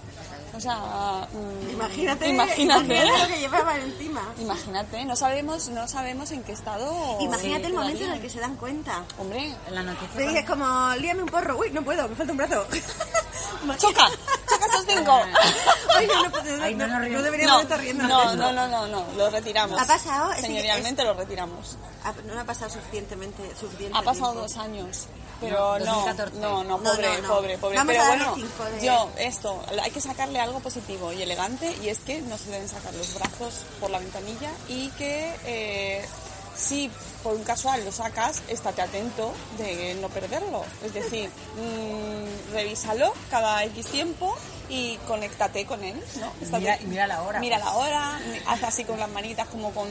O 0.57 0.61
sea, 0.61 1.29
mm, 1.33 1.71
Imagínate, 1.71 2.29
imagínate, 2.29 3.05
lo 3.05 3.27
que 3.29 3.38
llevaban 3.38 3.81
encima. 3.83 4.23
Imagínate, 4.38 5.05
no 5.05 5.14
sabemos, 5.14 5.69
no 5.69 5.87
sabemos 5.87 6.31
en 6.31 6.42
qué 6.45 6.53
estado. 6.53 7.19
Imagínate 7.21 7.66
el 7.66 7.75
momento 7.75 8.05
en 8.05 8.12
el 8.12 8.21
que 8.23 8.31
se 8.31 8.40
dan 8.40 8.57
cuenta. 8.57 9.05
Hombre, 9.19 9.55
En 9.66 9.75
la 9.75 9.83
noticia... 9.83 10.16
Te 10.16 10.27
dices 10.27 10.45
como, 10.47 10.95
líame 10.97 11.23
un 11.25 11.29
porro. 11.29 11.59
Uy, 11.59 11.71
no 11.73 11.83
puedo, 11.83 12.09
me 12.09 12.14
falta 12.16 12.33
un 12.33 12.38
brazo. 12.38 12.66
choca, 13.79 14.09
choca 14.49 14.66
esos 14.66 14.87
cinco. 14.88 15.21
Ay, 15.95 16.07
no, 16.07 16.23
no, 16.29 16.64
Ay, 16.64 16.75
no 16.75 16.87
riamos. 17.01 17.23
deberíamos 17.23 17.62
estar 17.62 17.81
riendo. 17.81 18.05
no, 18.09 18.35
no, 18.35 18.53
no, 18.53 18.69
no, 18.69 18.87
no, 18.87 19.05
lo 19.16 19.31
retiramos. 19.31 19.79
Ha 19.81 19.85
pasado, 19.85 20.33
es 20.33 20.40
Señorialmente 20.40 21.05
lo 21.05 21.14
retiramos. 21.14 21.77
Ah, 22.05 22.12
No 22.25 22.40
ha 22.40 22.45
pasado 22.45 22.71
suficientemente, 22.71 23.42
suficiente 23.61 23.97
Ha 23.99 24.03
pasado 24.03 24.33
tiempo. 24.33 24.42
dos 24.49 24.57
años. 24.57 25.07
Pero 25.40 25.79
No, 25.79 25.85
no, 25.85 25.94
2014. 25.94 26.38
no, 26.40 26.79
pobre, 26.79 27.09
pobre, 27.29 27.59
pobre. 27.59 27.77
Vamos 27.77 27.92
Pero 27.94 28.05
a 28.05 28.09
bueno, 28.09 28.37
de- 28.37 28.87
yo, 28.87 29.11
esto, 29.18 29.62
hay 29.83 29.90
que 29.90 30.01
sacarle 30.01 30.40
algo 30.40 30.61
positivo 30.61 31.12
y 31.12 31.22
elegante 31.22 31.77
y 31.83 31.88
es 31.88 31.99
que 31.99 32.22
no 32.22 32.38
se 32.38 32.51
deben 32.51 32.68
sacar 32.68 32.94
los 32.94 33.12
brazos 33.14 33.64
por 33.81 33.90
la 33.90 33.99
ventanilla 33.99 34.51
y 34.68 34.88
que 34.90 35.35
eh, 35.44 36.07
si 36.55 36.90
por 37.22 37.35
un 37.35 37.44
casual 37.44 37.85
lo 37.85 37.92
sacas, 37.92 38.42
estate 38.49 38.81
atento 38.81 39.33
de 39.59 39.94
no 40.01 40.09
perderlo. 40.09 40.64
Es 40.85 40.94
decir, 40.94 41.29
mm, 41.29 42.53
revísalo 42.55 43.12
cada 43.31 43.62
X 43.64 43.87
tiempo 43.88 44.35
y 44.68 44.96
conéctate 45.07 45.66
con 45.66 45.83
él, 45.85 46.01
¿no? 46.18 46.33
Estate- 46.40 46.61
Mira- 46.61 46.79
mira 46.85 47.07
la 47.07 47.22
hora. 47.22 47.40
Mira 47.40 47.59
la 47.59 47.72
hora, 47.72 48.18
haz 48.46 48.62
así 48.64 48.85
con 48.85 48.99
las 48.99 49.11
manitas 49.11 49.49
como 49.49 49.70
con 49.72 49.87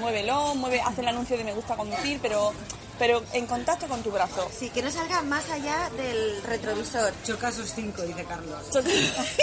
muévelo, 0.00 0.54
mueve, 0.56 0.80
haz 0.80 0.98
el 0.98 1.08
anuncio 1.08 1.36
de 1.38 1.44
me 1.44 1.52
gusta 1.54 1.76
conducir, 1.76 2.18
pero 2.20 2.52
pero 2.98 3.22
en 3.32 3.46
contacto 3.46 3.86
con 3.86 4.02
tu 4.02 4.10
brazo. 4.10 4.50
Sí, 4.56 4.70
que 4.70 4.82
no 4.82 4.90
salga 4.90 5.22
más 5.22 5.48
allá 5.50 5.90
del 5.96 6.42
retrovisor. 6.42 7.12
Choca 7.24 7.52
sus 7.52 7.72
cinco, 7.72 8.02
dice 8.02 8.24
Carlos. 8.24 8.58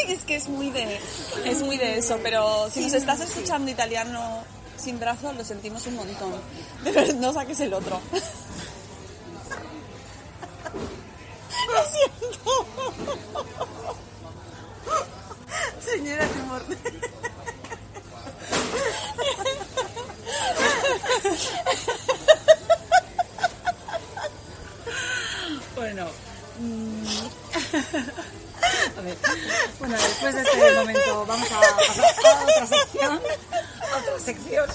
es 0.08 0.24
que 0.24 0.36
es 0.36 0.50
muy 0.50 0.72
de 0.72 1.00
es 1.46 1.62
muy 1.62 1.78
de 1.78 1.98
eso, 1.98 2.20
pero 2.22 2.70
si 2.70 2.82
nos 2.82 2.94
estás 2.94 3.22
escuchando 3.22 3.72
italiano 3.72 4.44
sin 4.78 5.00
brazo, 5.00 5.32
lo 5.34 5.44
sentimos 5.44 5.88
un 5.88 5.96
montón. 5.96 6.34
Verdad, 6.84 7.08
no 7.16 7.34
saques 7.34 7.60
el 7.62 7.74
otro. 7.74 8.00
Lo 11.68 11.84
siento. 11.90 12.68
Señora 15.84 16.28
Timor. 16.28 16.62
Bueno. 25.76 26.08
mm, 26.60 27.06
A 28.98 29.02
ver. 29.02 29.18
Bueno, 29.80 29.96
después 29.98 30.36
de 30.36 30.42
este 30.42 30.76
momento 30.76 31.26
vamos 31.26 31.52
a 31.52 31.60
pasar 31.60 32.06
a 32.06 32.44
otra 32.44 32.68
sección. 32.68 33.22
A 33.94 33.98
otra 33.98 34.20
sección. 34.20 34.70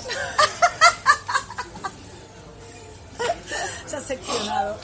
Se 3.87 3.97
ha 3.97 4.01
seccionado. 4.01 4.79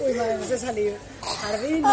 Uy, 0.00 0.12
madre, 0.14 0.36
no 0.36 0.46
sé 0.46 0.58
salir. 0.58 0.98
Jardín, 1.44 1.82
no. 1.82 1.88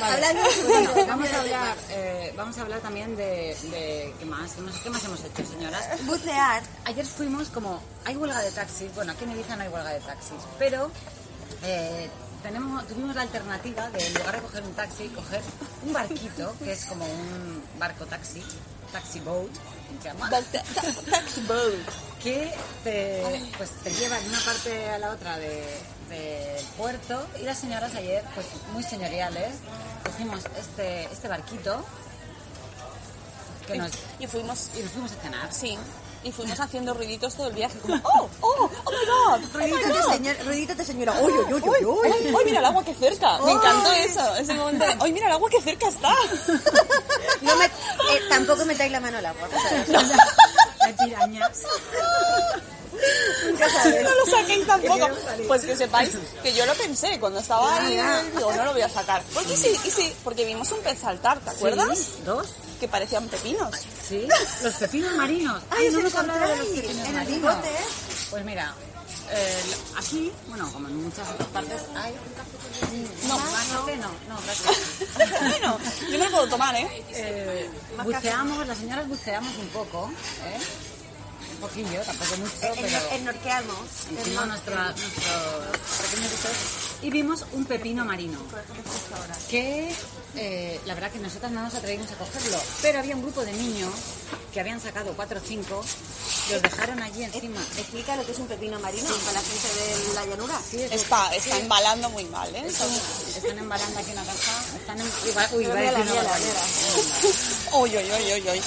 Vale. 0.00 0.26
Bueno, 0.66 0.90
fútbol, 0.90 1.06
vamos 1.06 1.32
a 1.32 1.40
hablar, 1.40 1.76
eh, 1.90 2.32
vamos 2.36 2.58
a 2.58 2.60
hablar 2.62 2.80
también 2.80 3.16
de, 3.16 3.56
de 3.70 4.14
¿qué 4.18 4.24
más? 4.24 4.52
¿Qué 4.52 4.60
más? 4.62 4.76
¿Qué 4.76 4.90
más 4.90 5.04
hemos 5.04 5.24
hecho, 5.24 5.44
señoras? 5.46 6.04
Bucear. 6.04 6.62
Ayer 6.84 7.06
fuimos 7.06 7.48
como, 7.48 7.80
hay 8.04 8.16
huelga 8.16 8.40
de 8.40 8.50
taxis, 8.50 8.94
bueno, 8.94 9.12
aquí 9.12 9.24
en 9.24 9.32
Ibiza 9.32 9.56
no 9.56 9.62
hay 9.62 9.68
huelga 9.68 9.90
de 9.90 10.00
taxis, 10.00 10.38
pero 10.58 10.90
eh, 11.62 12.08
tenemos, 12.42 12.86
tuvimos 12.86 13.14
la 13.14 13.22
alternativa 13.22 13.90
de 13.90 14.06
en 14.06 14.14
lugar 14.14 14.36
de 14.36 14.42
coger 14.42 14.62
un 14.62 14.74
taxi, 14.74 15.08
coger 15.08 15.42
un 15.86 15.92
barquito, 15.92 16.54
que 16.58 16.72
es 16.72 16.84
como 16.86 17.04
un 17.04 17.62
barco 17.78 18.06
taxi, 18.06 18.42
taxi 18.92 19.20
boat, 19.20 19.50
se 20.02 20.08
llama, 20.08 20.30
Taxi 20.30 21.40
boat. 21.42 21.72
que 22.22 22.52
te, 22.84 23.22
pues, 23.56 23.70
te 23.82 23.90
lleva 23.92 24.18
de 24.20 24.28
una 24.28 24.40
parte 24.40 24.88
a 24.90 24.98
la 24.98 25.10
otra 25.10 25.38
de- 25.38 25.78
del 26.08 26.64
puerto 26.78 27.26
y 27.40 27.44
las 27.44 27.58
señoras 27.58 27.94
ayer, 27.94 28.24
pues 28.34 28.46
muy 28.72 28.82
señoriales, 28.82 29.52
cogimos 30.04 30.40
este, 30.58 31.04
este 31.04 31.28
barquito 31.28 31.84
que 33.66 33.76
nos, 33.76 33.90
Y 34.18 34.26
fuimos 34.26 34.70
y 34.78 34.82
nos 34.82 34.92
fuimos 34.92 35.12
a 35.12 35.16
cenar. 35.16 35.52
Sí, 35.52 35.76
y 36.24 36.32
fuimos 36.32 36.58
haciendo 36.60 36.94
ruiditos 36.94 37.34
todo 37.34 37.48
el 37.48 37.54
viaje, 37.54 37.78
como, 37.78 37.94
oh, 38.04 38.28
oh, 38.40 38.70
oh 38.84 38.90
my 38.90 39.06
god, 39.06 39.40
oh 39.54 39.58
my 39.58 39.70
Ruiditos 39.70 39.96
de, 39.96 40.12
señor, 40.12 40.36
ruiditos 40.44 40.76
de 40.76 40.84
señora. 40.84 41.14
Uy, 41.20 41.32
uy, 41.32 41.54
uy, 41.54 41.62
uy, 41.62 41.84
uy. 41.84 42.10
¡Ay, 42.12 42.34
ay, 42.38 42.44
mira 42.44 42.58
el 42.58 42.64
agua 42.64 42.84
que 42.84 42.94
cerca! 42.94 43.38
Me 43.38 43.52
encantó 43.52 43.92
eso, 43.92 44.36
ese 44.36 44.54
momento 44.54 44.84
de, 44.84 44.96
¡ay, 45.00 45.12
mira 45.12 45.26
el 45.26 45.32
agua 45.32 45.50
que 45.50 45.60
cerca 45.60 45.88
está! 45.88 46.12
No 47.40 47.56
me, 47.56 47.66
eh, 47.66 47.70
tampoco 48.28 48.64
metáis 48.64 48.90
la 48.90 49.00
mano 49.00 49.18
al 49.18 49.26
agua. 49.26 49.48
Nunca 53.46 53.70
sabes. 53.70 54.02
No 54.02 54.10
lo 54.14 54.26
saquéis 54.26 54.66
tampoco. 54.66 55.08
Pues 55.46 55.64
que 55.64 55.76
sepáis 55.76 56.10
que 56.42 56.52
yo 56.52 56.66
lo 56.66 56.74
pensé 56.74 57.18
cuando 57.20 57.40
estaba 57.40 57.76
ahí, 57.76 58.00
digo, 58.34 58.52
no 58.52 58.64
lo 58.64 58.72
voy 58.72 58.82
a 58.82 58.88
sacar. 58.88 59.22
Porque 59.34 59.56
sí, 59.56 59.76
y 59.84 59.90
sí, 59.90 60.12
porque 60.24 60.44
vimos 60.44 60.70
un 60.72 60.80
pez 60.80 60.98
saltar, 60.98 61.38
¿te 61.40 61.50
acuerdas? 61.50 61.98
Sí, 61.98 62.22
dos. 62.24 62.48
Que 62.80 62.86
parecían 62.88 63.26
pepinos. 63.28 63.74
Sí, 64.08 64.26
los 64.62 64.74
pepinos 64.74 65.14
marinos. 65.16 65.62
Ay, 65.70 65.88
no 65.90 65.98
os 65.98 66.04
hemos 66.04 66.14
hablado 66.14 66.48
de 66.48 66.56
los 66.56 66.66
pepinos 66.68 66.90
en 66.92 67.06
el 67.06 67.12
marinos. 67.14 67.26
bigote. 67.42 67.76
Pues 68.30 68.44
mira, 68.44 68.74
eh, 69.30 69.62
aquí, 69.96 70.32
bueno, 70.46 70.70
como 70.72 70.88
en 70.88 71.02
muchas 71.02 71.28
otras 71.28 71.48
partes, 71.48 71.82
hay... 71.96 72.14
No, 73.26 73.36
café 73.36 73.96
no, 73.96 74.08
no, 74.28 74.40
gracias. 74.44 75.40
bueno, 75.40 75.78
yo 76.10 76.18
me 76.18 76.24
lo 76.24 76.30
puedo 76.30 76.48
tomar, 76.48 76.74
¿eh? 76.76 77.04
Eh, 77.10 77.70
buceamos, 78.04 78.66
las 78.66 78.78
señoras 78.78 79.08
buceamos 79.08 79.56
un 79.56 79.68
poco, 79.68 80.10
¿eh? 80.44 80.58
Un 81.54 81.58
poquillo, 81.60 82.00
tampoco 82.02 82.36
mucho, 82.36 82.52
En, 82.62 82.74
pero... 82.80 82.98
en 83.10 83.24
Norqueamos. 83.24 83.78
Hicimos 84.12 84.46
nuestra, 84.46 84.84
nuestros 84.92 86.06
pequeños 86.10 86.30
y 87.02 87.10
vimos 87.10 87.44
un 87.52 87.64
pepino 87.64 88.04
marino. 88.04 88.38
Que 89.48 89.94
eh, 90.36 90.80
la 90.86 90.94
verdad 90.94 91.10
que 91.10 91.18
nosotras 91.18 91.50
no 91.52 91.62
nos 91.62 91.74
atrevimos 91.74 92.10
a 92.10 92.14
cogerlo, 92.16 92.58
pero 92.82 92.98
había 92.98 93.14
un 93.16 93.22
grupo 93.22 93.44
de 93.44 93.52
niños 93.52 93.92
que 94.52 94.60
habían 94.60 94.80
sacado 94.80 95.12
cuatro 95.14 95.38
o 95.38 95.42
cinco, 95.44 95.84
los 96.50 96.62
dejaron 96.62 97.02
allí 97.02 97.22
encima. 97.24 97.60
Explica 97.76 98.16
lo 98.16 98.24
que 98.26 98.32
es 98.32 98.38
un 98.38 98.46
pepino 98.46 98.78
marino 98.80 99.08
para 99.26 99.32
la 99.34 99.40
gente 99.40 99.68
de 100.08 100.14
la 100.14 100.26
llanura. 100.26 100.60
Sí, 100.70 100.80
es- 100.82 100.92
Está, 100.92 101.34
está 101.34 101.54
sí. 101.56 101.60
embalando 101.62 102.10
muy 102.10 102.24
mal, 102.26 102.54
¿eh? 102.54 102.64
Están, 102.66 102.88
están 103.36 103.58
embalando 103.58 103.98
aquí 103.98 104.10
una 104.12 104.24
caja. 104.24 104.64
Están 104.76 105.00
en, 105.00 105.06
uy, 105.52 105.64
la 105.66 105.74
decir 105.74 105.94
una 105.94 106.04
mía, 106.04 106.14
la 106.14 106.22
barbaridad. 106.22 106.66
Uy, 107.74 107.90
uy, 107.96 108.04
uy, 108.10 108.32
uy, 108.42 108.50
uy. 108.50 108.62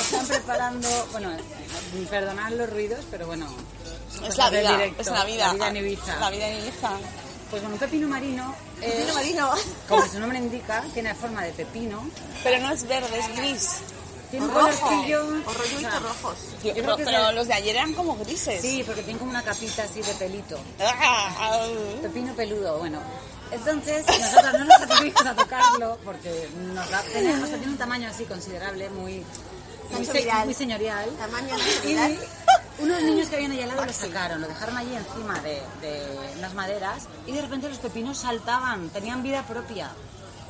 Están 0.00 0.26
preparando, 0.26 1.08
bueno, 1.12 1.30
perdonad 2.10 2.52
los 2.52 2.70
ruidos, 2.70 3.00
pero 3.10 3.26
bueno. 3.26 3.46
Es 4.26 4.36
la 4.36 4.48
vida, 4.50 4.84
es 4.98 5.06
la 5.08 5.24
vida. 5.24 5.46
La 5.48 5.52
vida 5.54 5.68
en 5.68 5.76
Ibiza. 5.76 6.16
La 6.20 6.30
vida 6.30 6.48
en 6.48 6.62
Ibiza. 6.62 6.90
Pues 7.50 7.62
bueno, 7.62 7.74
un 7.74 7.78
pepino 7.78 8.08
marino, 8.08 8.54
Pepino 8.80 9.14
marino. 9.14 9.50
como 9.88 10.06
su 10.06 10.18
nombre 10.18 10.38
indica, 10.38 10.82
tiene 10.92 11.14
forma 11.14 11.42
de 11.44 11.52
pepino. 11.52 12.08
Pero 12.42 12.60
no 12.62 12.72
es 12.72 12.86
verde, 12.86 13.18
es 13.18 13.36
gris. 13.36 13.70
Tiene 14.30 14.46
un 14.46 14.54
Rojo. 14.54 14.80
colorcillo. 14.80 15.20
O 15.46 15.52
rollitos 15.52 15.76
o 15.76 15.80
sea, 15.80 15.98
rojos. 16.00 16.36
Tío, 16.60 16.74
Yo 16.74 16.96
pero 16.96 17.32
los 17.32 17.46
de 17.46 17.54
ayer 17.54 17.76
eran 17.76 17.92
como 17.94 18.16
grises. 18.16 18.60
Sí, 18.60 18.82
porque 18.84 19.02
tiene 19.02 19.18
como 19.18 19.30
una 19.30 19.42
capita 19.42 19.84
así 19.84 20.02
de 20.02 20.12
pelito. 20.14 20.58
Ah, 20.80 21.60
Pepino 22.02 22.34
peludo, 22.34 22.78
bueno. 22.78 22.98
Entonces, 23.52 24.04
nosotros 24.06 24.52
no 24.58 24.64
nos 24.64 24.82
atrevimos 24.82 25.24
a 25.26 25.34
tocarlo 25.36 25.98
porque 26.04 26.48
nos 26.74 26.90
da 26.90 27.02
pena. 27.02 27.40
O 27.44 27.46
sea, 27.46 27.56
tiene 27.58 27.72
un 27.72 27.78
tamaño 27.78 28.08
así 28.08 28.24
considerable, 28.24 28.88
muy, 28.90 29.22
muy, 29.92 30.08
muy 30.44 30.54
señorial. 30.54 31.10
Tamaño 31.16 31.54
Y. 31.84 32.18
unos 32.78 33.02
niños 33.02 33.28
que 33.28 33.36
habían 33.36 33.52
ahí 33.52 33.62
al 33.62 33.68
lado 33.68 33.84
lo 33.84 33.92
sacaron, 33.92 34.40
lo 34.40 34.48
dejaron 34.48 34.76
allí 34.76 34.94
encima 34.94 35.38
de, 35.40 35.62
de 35.80 36.18
unas 36.38 36.54
maderas 36.54 37.04
y 37.26 37.32
de 37.32 37.42
repente 37.42 37.68
los 37.68 37.78
pepinos 37.78 38.18
saltaban, 38.18 38.88
tenían 38.90 39.22
vida 39.22 39.42
propia. 39.42 39.90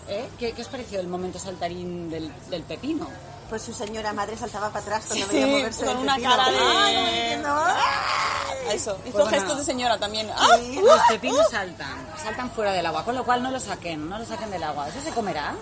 ¿Eh? 0.09 0.29
¿Qué, 0.39 0.53
qué 0.53 0.63
os 0.63 0.69
pareció 0.69 1.01
el 1.01 1.09
momento 1.09 1.39
saltarín 1.39 2.11
del, 2.11 2.31
del 2.51 2.63
pepino? 2.63 3.09
Pues 3.49 3.63
su 3.63 3.73
señora 3.73 4.13
madre 4.13 4.37
saltaba 4.37 4.69
para 4.69 4.81
atrás 4.81 5.05
cuando 5.07 5.27
Sí, 5.27 5.33
veía 5.33 5.47
moverse 5.47 5.85
con 5.87 5.97
una 5.99 6.15
pepino. 6.17 6.31
cara 6.37 6.51
de- 6.51 6.59
Ay, 6.59 6.95
no 6.97 7.03
me 7.03 7.21
entiendo. 7.21 7.57
Eso, 8.71 8.93
hizo 9.05 9.13
Pues 9.13 9.13
bueno. 9.13 9.31
gestos 9.31 9.59
de 9.59 9.65
señora 9.65 9.99
también. 9.99 10.31
¡Ah! 10.35 10.57
Los 10.83 11.01
pepinos 11.09 11.47
saltan, 11.51 12.07
saltan 12.23 12.51
fuera 12.51 12.73
del 12.73 12.85
agua, 12.87 13.05
con 13.05 13.15
lo 13.15 13.25
cual 13.25 13.43
no 13.43 13.51
lo 13.51 13.61
saquen, 13.61 14.09
no 14.09 14.19
lo 14.19 14.25
saquen 14.25 14.51
del 14.51 14.63
agua. 14.63 14.89
¿Eso 14.89 15.01
se 15.03 15.11
comerá? 15.11 15.55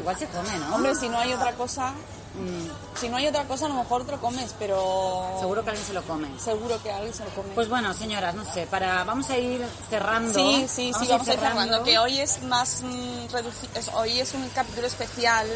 Igual 0.00 0.18
se 0.18 0.26
come, 0.26 0.58
¿no? 0.58 0.74
Hombre, 0.74 0.94
si 0.94 1.08
no 1.08 1.18
hay 1.18 1.32
otra 1.34 1.52
cosa, 1.52 1.92
mm, 2.34 2.98
si 3.00 3.08
no 3.08 3.16
hay 3.16 3.26
otra 3.26 3.44
cosa, 3.44 3.66
a 3.66 3.68
lo 3.68 3.74
mejor 3.74 4.04
te 4.04 4.12
lo 4.12 4.20
comes, 4.20 4.54
pero 4.58 5.36
Seguro 5.40 5.62
que 5.64 5.70
alguien 5.70 5.86
se 5.86 5.92
lo 5.92 6.02
come. 6.02 6.28
seguro 6.38 6.82
que 6.82 6.90
alguien 6.92 7.12
se 7.14 7.24
lo 7.24 7.30
come. 7.30 7.48
Pues 7.54 7.68
bueno, 7.68 7.92
señoras, 7.94 8.34
no 8.34 8.44
sé, 8.44 8.66
para 8.66 9.04
vamos 9.04 9.28
a 9.30 9.38
ir 9.38 9.64
cerrando. 9.90 10.32
Sí, 10.38 10.66
sí, 10.68 10.92
sí, 10.92 10.92
vamos 10.92 11.08
a 11.10 11.14
ir 11.14 11.24
cerrando. 11.24 11.62
cerrando. 11.62 11.84
Que 11.84 11.98
hoy 11.98 12.20
es 12.20 12.42
más 12.44 12.82
mm, 12.82 13.26
reduci- 13.32 13.68
es- 13.74 13.88
hoy 13.94 14.18
es 14.20 14.34
un 14.34 14.48
capítulo 14.50 14.86
especial 14.86 15.46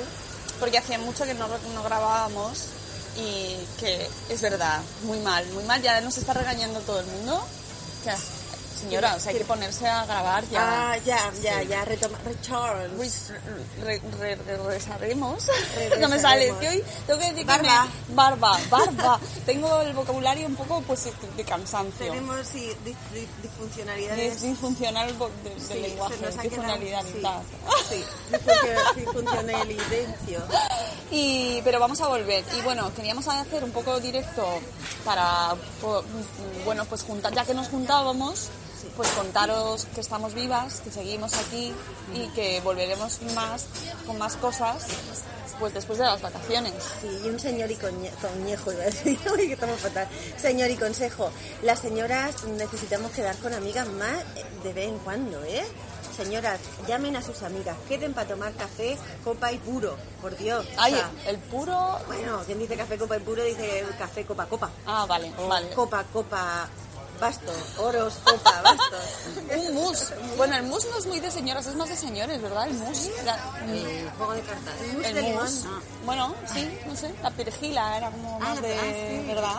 porque 0.60 0.78
hacía 0.78 0.98
mucho 0.98 1.24
que 1.24 1.34
no, 1.34 1.46
no 1.74 1.82
grabábamos 1.82 2.64
y 3.16 3.56
que 3.80 4.08
es 4.28 4.42
verdad, 4.42 4.80
muy 5.04 5.18
mal, 5.20 5.46
muy 5.52 5.64
mal. 5.64 5.80
Ya 5.82 6.00
nos 6.00 6.16
está 6.18 6.32
regañando 6.34 6.80
todo 6.80 7.00
el 7.00 7.06
mundo. 7.06 7.42
Sea, 8.04 8.16
señora, 8.76 9.14
o 9.16 9.20
sea, 9.20 9.32
hay 9.32 9.38
que 9.38 9.44
ponerse 9.44 9.86
a 9.88 10.04
grabar 10.06 10.44
ya. 10.48 10.92
Ah, 10.92 10.96
ya, 10.98 11.30
ya, 11.42 11.62
ya, 11.62 11.84
retoma, 11.84 12.18
returns. 12.24 13.30
Re- 13.82 14.00
re- 14.18 14.36
re- 14.36 14.56
no 16.00 16.08
me 16.08 16.18
sale. 16.18 16.54
Que 16.60 16.68
hoy 16.68 16.84
tengo 17.06 17.18
que 17.20 17.26
decir 17.30 17.46
que 17.46 17.52
Barba. 17.52 17.88
barba, 18.08 18.58
barba. 18.70 19.20
tengo 19.46 19.80
el 19.80 19.92
vocabulario 19.94 20.46
un 20.46 20.56
poco 20.56 20.80
pues 20.82 21.08
de 21.36 21.44
cansancio. 21.44 22.06
Tenemos 22.12 22.46
sí, 22.46 22.70
dis- 22.84 22.94
dis- 23.14 23.22
Es 23.26 23.42
disfuncionalidades. 23.42 24.42
disfuncional 24.42 25.18
vo- 25.18 25.30
de- 25.42 25.50
del 25.50 25.60
Sí, 25.60 25.74
lenguaje, 25.80 26.14
ha 26.14 26.18
quedado- 26.18 26.42
disfuncionalidad. 26.42 27.02
Sí, 27.88 28.04
disfuncio- 28.30 28.94
disfuncionalidencio. 28.96 30.42
Y, 31.10 31.62
pero 31.62 31.78
vamos 31.80 32.00
a 32.00 32.08
volver. 32.08 32.44
Y 32.58 32.62
bueno, 32.62 32.92
queríamos 32.94 33.26
hacer 33.28 33.62
un 33.64 33.70
poco 33.70 33.98
directo 34.00 34.44
para, 35.04 35.54
bueno, 36.64 36.84
pues 36.86 37.02
juntar, 37.02 37.32
ya 37.34 37.44
que 37.44 37.54
nos 37.54 37.68
juntábamos, 37.68 38.48
pues 38.96 39.08
contaros 39.10 39.86
que 39.94 40.00
estamos 40.00 40.34
vivas, 40.34 40.80
que 40.80 40.90
seguimos 40.90 41.34
aquí 41.34 41.72
y 42.14 42.28
que 42.28 42.60
volveremos 42.60 43.20
más, 43.34 43.66
con 44.06 44.18
más 44.18 44.36
cosas, 44.36 44.86
pues 45.58 45.74
después 45.74 45.98
de 45.98 46.04
las 46.04 46.20
vacaciones. 46.20 46.74
Sí, 47.00 47.08
y 47.24 47.28
un 47.28 47.38
señor 47.40 47.70
y 47.70 47.76
coñejo, 47.76 48.72
iba 48.72 48.82
a 48.82 48.86
decir, 48.86 49.18
que 49.36 49.52
estamos 49.52 49.80
fatal. 49.80 50.08
Señor 50.36 50.70
y 50.70 50.76
consejo, 50.76 51.30
las 51.62 51.80
señoras 51.80 52.44
necesitamos 52.44 53.10
quedar 53.12 53.36
con 53.38 53.54
amigas 53.54 53.88
más 53.88 54.18
de 54.62 54.72
vez 54.72 54.88
en 54.88 54.98
cuando, 54.98 55.42
¿eh? 55.44 55.64
Señoras, 56.16 56.58
llamen 56.88 57.14
a 57.16 57.22
sus 57.22 57.42
amigas, 57.42 57.76
queden 57.88 58.14
para 58.14 58.26
tomar 58.28 58.50
café, 58.54 58.96
copa 59.22 59.52
y 59.52 59.58
puro, 59.58 59.96
por 60.22 60.34
Dios. 60.34 60.64
O 60.64 60.80
Ay, 60.80 60.94
sea, 60.94 61.10
el 61.26 61.36
puro... 61.36 61.98
bueno, 62.06 62.40
quien 62.46 62.58
dice 62.58 62.74
café, 62.74 62.96
copa 62.96 63.18
y 63.18 63.20
puro 63.20 63.44
dice 63.44 63.84
café, 63.98 64.24
copa, 64.24 64.46
copa. 64.46 64.70
Ah, 64.86 65.04
vale, 65.06 65.30
O 65.36 65.46
vale. 65.46 65.68
Copa, 65.74 66.04
copa, 66.10 66.66
bastos, 67.20 67.56
oros, 67.78 68.14
copa, 68.24 68.62
bastos. 68.62 69.04
Un 69.56 69.74
mus. 69.74 70.12
Bueno, 70.36 70.56
el 70.56 70.62
mus 70.64 70.84
no 70.86 70.98
es 70.98 71.06
muy 71.06 71.20
de 71.20 71.30
señoras, 71.30 71.66
es 71.66 71.74
más 71.74 71.88
de 71.88 71.96
señores, 71.96 72.40
¿verdad? 72.40 72.66
El 72.68 72.74
mus. 72.74 73.08
La- 73.24 73.38
El 73.66 74.10
juego 74.16 74.32
de 74.32 74.40
cartas. 74.42 74.74
El 75.04 75.14
mus. 75.14 75.22
limón. 75.22 75.82
Bueno, 76.04 76.34
sí, 76.52 76.78
no 76.86 76.96
sé. 76.96 77.14
La 77.22 77.30
perejila 77.30 77.96
era 77.96 78.10
como 78.10 78.36
Ah, 78.36 78.48
más 78.50 78.62
de. 78.62 78.74
ah, 78.74 78.80
sí, 79.20 79.26
¿Verdad? 79.26 79.56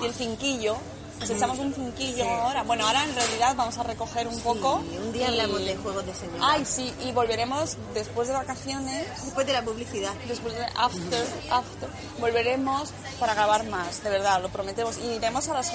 Y 0.00 0.04
el 0.06 0.14
cinquillo. 0.14 0.76
Nos 1.20 1.28
echamos 1.28 1.58
un 1.58 1.74
cinquillo 1.74 2.24
ahora. 2.26 2.62
Bueno, 2.62 2.86
ahora 2.86 3.04
en 3.04 3.14
realidad 3.14 3.54
vamos 3.54 3.76
a 3.76 3.82
recoger 3.82 4.26
un 4.26 4.40
poco. 4.40 4.76
Un 4.76 5.12
día 5.12 5.24
y- 5.26 5.28
hablamos 5.28 5.58
de 5.62 5.76
juegos 5.76 6.06
de 6.06 6.14
señoras. 6.14 6.40
Ay, 6.42 6.64
sí, 6.64 6.94
y 7.04 7.12
volveremos 7.12 7.76
después 7.92 8.28
de 8.28 8.32
vacaciones. 8.32 9.06
Después 9.22 9.46
de 9.46 9.52
la 9.52 9.62
publicidad. 9.62 10.12
Después 10.26 10.54
de 10.54 10.64
after, 10.76 11.26
after, 11.50 11.90
volveremos 12.20 12.88
para 13.18 13.34
grabar 13.34 13.64
más, 13.64 14.02
de 14.02 14.08
verdad, 14.08 14.40
lo 14.40 14.48
prometemos. 14.48 14.96
Y 14.96 15.08
iremos 15.16 15.46
a 15.50 15.52
las 15.52 15.70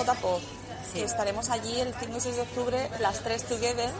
Que 0.93 1.03
estaremos 1.03 1.49
allí 1.49 1.79
el 1.79 1.93
5 1.93 2.17
y 2.17 2.21
6 2.21 2.35
de 2.35 2.41
octubre, 2.41 2.89
las 2.99 3.19
tres 3.19 3.43
together, 3.43 3.91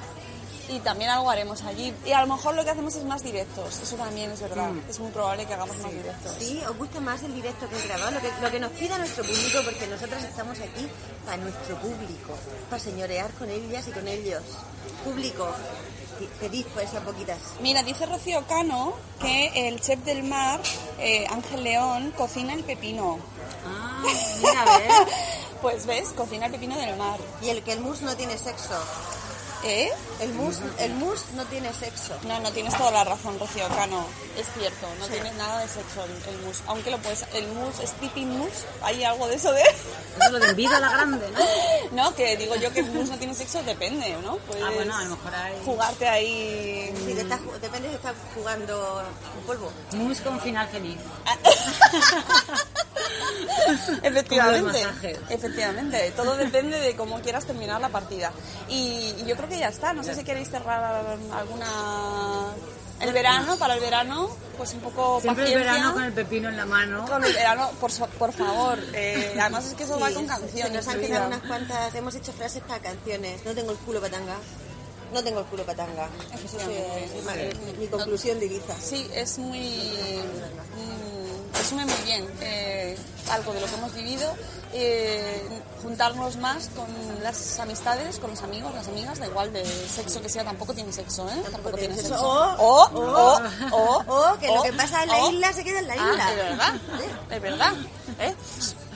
y 0.70 0.80
también 0.80 1.10
algo 1.10 1.30
haremos 1.30 1.62
allí. 1.64 1.94
Y 2.06 2.12
a 2.12 2.22
lo 2.22 2.28
mejor 2.34 2.56
lo 2.56 2.64
que 2.64 2.72
hacemos 2.72 2.96
es 2.96 3.04
más 3.04 3.24
directos, 3.24 3.80
eso 3.80 3.96
también 3.96 4.32
es 4.32 4.42
verdad, 4.42 4.72
es 4.90 5.00
muy 5.00 5.12
probable 5.12 5.46
que 5.46 5.54
hagamos 5.54 5.78
más 5.78 5.92
directos. 5.92 6.32
Sí, 6.40 6.62
os 6.68 6.78
gusta 6.78 7.00
más 7.00 7.24
el 7.24 7.36
directo 7.36 7.68
que 7.70 7.76
el 7.76 7.88
grabado, 7.88 8.12
lo 8.12 8.20
que, 8.22 8.32
lo 8.42 8.52
que 8.52 8.60
nos 8.60 8.72
pida 8.72 8.98
nuestro 8.98 9.24
público, 9.24 9.60
porque 9.64 9.88
nosotros 9.88 10.24
estamos 10.24 10.60
aquí 10.60 10.88
para 11.26 11.38
nuestro 11.38 11.76
público, 11.78 12.34
para 12.70 12.82
señorear 12.82 13.32
con 13.32 13.50
ellas 13.50 13.88
y 13.88 13.92
con 13.92 14.08
ellos. 14.08 14.44
Público, 15.04 15.48
pedid 16.40 16.66
pues 16.74 16.90
esas 16.90 17.04
poquitas. 17.04 17.38
Mira, 17.62 17.84
dice 17.84 18.06
Rocío 18.06 18.46
Cano 18.48 18.94
que 19.20 19.68
el 19.68 19.82
chef 19.82 20.00
del 20.04 20.24
mar, 20.24 20.60
eh, 21.00 21.26
Ángel 21.30 21.64
León, 21.64 22.14
cocina 22.18 22.54
el 22.54 22.64
pepino. 22.64 23.20
Ah, 23.68 24.04
mira, 24.38 24.62
a 24.62 24.78
ver. 24.78 24.92
Pues 25.62 25.86
ves, 25.86 26.10
cocina 26.10 26.48
el 26.48 26.52
pepino 26.52 26.78
del 26.78 26.96
mar. 26.98 27.20
Y 27.42 27.50
el 27.50 27.64
que 27.64 27.74
el 27.74 27.82
mus 27.82 28.02
no 28.02 28.16
tiene 28.16 28.38
sexo. 28.38 28.76
¿Eh? 29.68 29.90
El 30.20 30.32
mus, 30.34 30.60
el 30.78 30.94
mus 30.94 31.26
no 31.36 31.44
tiene 31.46 31.74
sexo. 31.74 32.14
No, 32.28 32.40
no 32.40 32.52
tienes 32.52 32.76
toda 32.78 32.92
la 32.92 33.04
razón, 33.04 33.40
Rocío 33.40 33.68
Cano. 33.70 34.06
Es 34.38 34.46
cierto, 34.58 34.88
no 35.00 35.08
tiene 35.08 35.32
nada 35.34 35.60
de 35.62 35.68
sexo 35.68 36.04
el, 36.06 36.34
el 36.36 36.42
mus. 36.46 36.62
Aunque 36.68 36.92
lo 36.92 37.00
puedes, 37.00 37.26
el 37.34 37.48
mus 37.48 37.80
es 37.80 37.90
pipi 37.92 38.26
mus. 38.26 38.52
Hay 38.84 39.04
algo 39.04 39.28
de 39.28 39.36
eso 39.36 39.52
de. 39.52 39.62
Eso 39.62 40.26
es 40.26 40.32
lo 40.32 40.40
de 40.40 40.50
envidia 40.50 40.78
a 40.78 40.80
la 40.80 40.90
grande, 40.92 41.28
¿no? 41.32 41.40
No, 41.92 42.16
que 42.16 42.36
digo 42.38 42.56
yo 42.56 42.72
que 42.74 42.82
el 42.82 42.92
mus 42.92 43.10
no 43.10 43.18
tiene 43.18 43.34
sexo, 43.34 43.62
depende, 43.64 44.16
¿no? 44.24 44.38
Puedes 44.38 44.64
Ah, 44.64 44.72
bueno, 44.76 44.96
a 44.96 45.04
lo 45.04 45.10
mejor 45.16 45.36
hay- 45.36 45.62
jugarte 45.66 46.08
ahí. 46.08 46.94
Si 47.06 47.14
te 47.14 47.22
estás 47.22 47.40
depende 47.62 47.90
si 47.90 47.96
estás 47.96 48.14
jugando 48.36 49.04
un 49.40 49.46
polvo. 49.46 49.72
Mus 49.94 50.20
con 50.22 50.40
final 50.42 50.68
feliz. 50.70 50.98
Efectivamente, 54.04 54.84
los 54.84 54.94
masajes. 54.94 55.20
efectivamente, 55.30 56.12
todo 56.16 56.36
depende 56.38 56.80
de 56.80 56.96
cómo 56.96 57.20
quieras 57.22 57.46
terminar 57.46 57.82
la 57.82 57.90
partida. 57.90 58.32
Y, 58.68 59.14
y 59.18 59.26
yo 59.26 59.36
creo 59.36 59.50
que 59.50 59.55
ya 59.60 59.70
está, 59.70 59.94
no 59.94 60.04
sé 60.04 60.16
si 60.16 60.24
queréis 60.24 60.50
cerrar 60.50 60.84
alguna... 61.32 61.68
El 63.02 63.12
verano, 63.12 63.58
para 63.58 63.74
el 63.74 63.82
verano, 63.82 64.30
pues 64.58 64.74
un 64.74 64.80
poco 64.80 65.20
Siempre 65.20 65.44
el 65.44 65.52
paciencia. 65.52 65.74
verano 65.74 65.94
con 65.96 66.04
el 66.06 66.14
pepino 66.14 66.48
en 66.48 66.56
la 66.56 66.66
mano. 66.66 67.06
Con 67.06 67.26
el 67.26 67.34
verano, 67.34 67.70
por, 67.82 67.92
so- 67.92 68.08
por 68.08 68.32
favor. 68.32 68.80
eh, 68.94 69.36
además 69.38 69.66
es 69.66 69.74
que 69.74 69.84
eso 69.84 70.00
va 70.00 70.08
Sí, 70.08 70.14
con 70.14 70.24
se- 70.24 70.30
canciones. 70.30 70.72
Se 70.72 70.74
nos 70.78 70.88
han 70.88 71.02
quedado 71.02 71.28
unas 71.28 71.42
cuantas, 71.42 71.94
hemos 71.94 72.16
hecho 72.16 72.32
frases 72.32 72.64
para 72.64 72.80
canciones. 72.82 73.44
No 73.44 73.52
tengo 73.54 73.72
el 73.72 73.78
culo 73.80 74.00
patanga. 74.00 74.36
No 75.14 75.22
tengo 75.22 75.42
el 75.42 75.46
culo 75.48 75.66
patanga. 75.66 76.08
Eso 76.34 76.58
Efectivamente. 76.58 77.50
es 77.50 77.60
mi, 77.60 77.74
mi 77.80 77.88
conclusión 77.88 78.40
de 78.40 78.46
Ibiza. 78.46 78.76
Sí, 78.80 79.10
es 79.14 79.38
muy... 79.40 79.60
mm, 79.60 81.15
resume 81.66 81.86
muy 81.86 82.04
bien 82.06 82.28
eh, 82.42 82.96
algo 83.32 83.52
de 83.54 83.60
lo 83.62 83.66
que 83.68 83.74
hemos 83.76 83.94
vivido. 83.96 84.32
eh, 84.74 85.42
juntarnos 85.82 86.36
más 86.38 86.70
con 86.76 86.86
las 87.24 87.60
amistades, 87.60 88.18
con 88.20 88.32
los 88.32 88.42
amigos, 88.44 88.74
las 88.74 88.88
amigas, 88.88 89.20
da 89.20 89.28
igual 89.28 89.54
de 89.54 89.64
sexo 89.66 90.22
que 90.22 90.28
sea, 90.30 90.44
tampoco 90.44 90.74
tiene 90.74 90.92
sexo, 90.92 91.28
¿eh? 91.30 91.42
Tampoco 91.52 91.78
tiene 91.78 91.96
sexo. 91.96 92.16
O, 92.20 92.90
o, 92.92 93.40
o, 93.72 94.04
O 94.34 94.40
que 94.40 94.48
lo 94.48 94.64
que 94.64 94.74
pasa 94.74 95.04
en 95.04 95.10
la 95.10 95.20
isla 95.30 95.54
se 95.54 95.64
queda 95.64 95.80
en 95.80 95.88
la 95.88 95.94
Ah, 95.94 96.12
isla. 96.12 96.30
es 96.30 96.36
verdad, 96.38 96.74
es 97.32 97.42
verdad. 97.42 97.74
¿eh? 98.20 98.36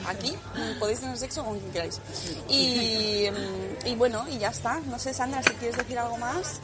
aquí 0.06 0.36
podéis 0.78 1.00
tener 1.00 1.16
sexo 1.16 1.44
con 1.44 1.58
quien 1.58 1.72
queráis. 1.72 2.00
Y, 2.48 3.28
mm, 3.30 3.86
y 3.86 3.94
bueno, 3.94 4.26
y 4.28 4.38
ya 4.38 4.48
está. 4.48 4.80
No 4.86 4.98
sé, 4.98 5.14
Sandra, 5.14 5.42
si 5.42 5.50
quieres 5.50 5.76
decir 5.76 5.98
algo 5.98 6.16
más. 6.18 6.60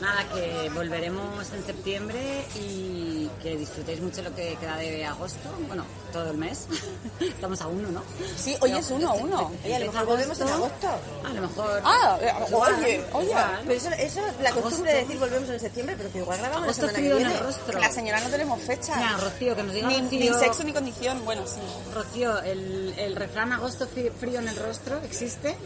Nada, 0.00 0.24
que 0.32 0.70
volveremos 0.74 1.50
en 1.52 1.64
septiembre 1.66 2.44
y 2.54 3.28
que 3.42 3.56
disfrutéis 3.56 4.00
mucho 4.00 4.22
lo 4.22 4.34
que 4.34 4.56
queda 4.60 4.76
de 4.76 5.04
agosto. 5.04 5.48
Bueno, 5.66 5.84
todo 6.12 6.30
el 6.30 6.36
mes. 6.38 6.66
Estamos 7.20 7.60
a 7.62 7.66
uno, 7.66 7.90
¿no? 7.90 8.02
Sí, 8.36 8.56
hoy 8.60 8.72
es 8.72 8.90
uno 8.90 9.10
a 9.10 9.14
uno. 9.14 9.52
Oye, 9.64 9.74
a 9.74 9.78
lo 9.80 9.86
mejor 9.92 10.06
volvemos 10.06 10.40
en 10.40 10.48
agosto. 10.48 10.88
A 11.24 11.32
lo 11.32 11.40
mejor. 11.42 11.82
Ah, 11.84 12.18
eh, 12.22 12.32
oye, 12.52 13.04
oye. 13.12 13.34
Pero 13.66 13.72
eso, 13.74 13.90
eso 13.90 14.20
la 14.40 14.52
costumbre 14.52 14.92
de 14.92 15.00
decir 15.00 15.18
volvemos 15.18 15.48
en 15.50 15.60
septiembre, 15.60 15.94
pero 15.98 16.12
que 16.12 16.18
igual 16.18 16.38
grabamos 16.38 16.60
la 16.60 16.72
Agosto 16.72 16.86
semana 16.86 17.08
que 17.08 17.14
viene. 17.14 17.34
el 17.34 17.40
rostro. 17.40 17.80
La 17.80 17.90
señora 17.90 18.20
no 18.20 18.28
tenemos 18.28 18.62
fecha. 18.62 18.96
Mira, 18.96 19.16
Rocío, 19.16 19.56
que 19.56 19.62
nos 19.64 19.74
diga 19.74 19.88
Ni, 19.88 20.00
Rocío. 20.00 20.20
ni 20.20 20.38
sexo 20.38 20.62
ni 20.64 20.72
condición. 20.72 21.24
Bueno, 21.24 21.42
sí. 21.46 21.60
Rocío, 21.92 22.40
el, 22.42 22.94
el 22.96 23.16
refrán 23.16 23.52
agosto 23.52 23.88
frío 23.88 24.38
en 24.38 24.48
el 24.48 24.56
rostro 24.56 24.98
existe. 25.02 25.56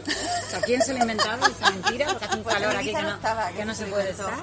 O 0.47 0.49
sea, 0.49 0.61
¿quién 0.61 0.81
se 0.81 0.93
lo 0.93 0.99
ha 0.99 1.01
inventado? 1.03 1.45
Esa 1.47 1.69
mentira, 1.71 2.07
porque 2.07 2.25
hace 2.25 2.37
un 2.37 2.43
Pues 2.43 2.55
calor 2.55 2.71
en 2.73 2.77
aquí 2.79 2.93
que 2.93 3.01
no, 3.01 3.09
estaba, 3.15 3.51
que 3.55 3.65
no 3.65 3.73
se 3.75 3.85
puede 3.85 4.09
estar. 4.11 4.33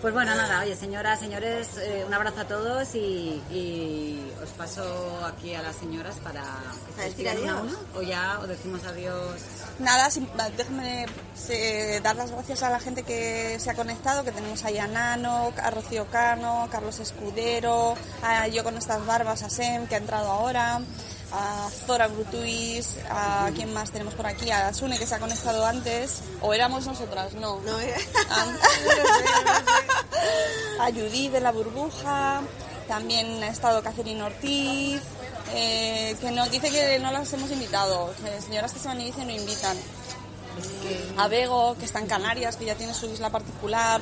Pues 0.00 0.14
bueno, 0.14 0.32
nada, 0.34 0.60
oye, 0.62 0.76
señoras, 0.76 1.18
señores, 1.18 1.76
eh, 1.78 2.04
un 2.06 2.14
abrazo 2.14 2.42
a 2.42 2.44
todos 2.44 2.94
y, 2.94 3.42
y 3.50 4.32
os 4.42 4.50
paso 4.50 5.20
aquí 5.26 5.54
a 5.54 5.62
las 5.62 5.74
señoras 5.74 6.14
para 6.22 6.42
que 6.86 6.92
se 6.94 7.00
A 7.00 7.04
decir 7.04 7.24
despidan 7.26 7.38
una 7.42 7.60
adiós. 7.62 7.78
una, 7.92 7.98
o 7.98 8.02
ya 8.02 8.38
os 8.40 8.48
decimos 8.48 8.84
adiós. 8.84 9.40
Nada, 9.80 10.08
déjame 10.56 11.06
eh, 11.48 12.00
dar 12.02 12.14
las 12.14 12.30
gracias 12.30 12.62
a 12.62 12.70
la 12.70 12.78
gente 12.78 13.02
que 13.02 13.58
se 13.58 13.70
ha 13.70 13.74
conectado, 13.74 14.22
que 14.22 14.30
tenemos 14.30 14.64
ahí 14.64 14.78
a 14.78 14.86
Nano, 14.86 15.52
a 15.60 15.70
Rocío 15.70 16.06
Cano, 16.06 16.62
a 16.62 16.70
Carlos 16.70 17.00
Escudero, 17.00 17.96
a 18.22 18.46
yo 18.46 18.62
con 18.62 18.76
estas 18.76 19.04
barbas, 19.04 19.42
a 19.42 19.50
Sem, 19.50 19.88
que 19.88 19.96
ha 19.96 19.98
entrado 19.98 20.30
ahora, 20.30 20.80
a 21.32 21.68
Zora 21.86 22.08
Grutuis, 22.08 22.96
a 23.10 23.50
quién 23.54 23.72
más 23.72 23.90
tenemos 23.90 24.14
por 24.14 24.26
aquí, 24.26 24.50
a 24.50 24.72
Sune, 24.72 24.98
que 24.98 25.06
se 25.06 25.14
ha 25.14 25.18
conectado 25.18 25.64
antes, 25.66 26.20
o 26.40 26.54
éramos 26.54 26.86
nosotras, 26.86 27.34
no. 27.34 27.60
No, 27.60 27.78
eh. 27.80 27.94
a 30.80 30.86
Judith 30.86 31.32
de 31.32 31.40
la 31.40 31.52
burbuja, 31.52 32.40
también 32.86 33.42
ha 33.42 33.48
estado 33.48 33.82
Catherine 33.82 34.22
Ortiz, 34.22 35.00
eh, 35.52 36.16
que 36.20 36.30
nos 36.30 36.50
dice 36.50 36.70
que 36.70 36.98
no 36.98 37.10
las 37.12 37.32
hemos 37.32 37.50
invitado, 37.50 38.12
que 38.22 38.40
señoras 38.40 38.72
que 38.72 38.78
se 38.78 38.88
van 38.88 39.00
y 39.00 39.06
dicen 39.06 39.26
no 39.26 39.32
invitan. 39.34 39.76
A 41.18 41.28
Bego, 41.28 41.76
que 41.78 41.84
está 41.84 42.00
en 42.00 42.06
Canarias, 42.06 42.56
que 42.56 42.64
ya 42.64 42.74
tiene 42.74 42.92
su 42.92 43.06
isla 43.06 43.30
particular. 43.30 44.00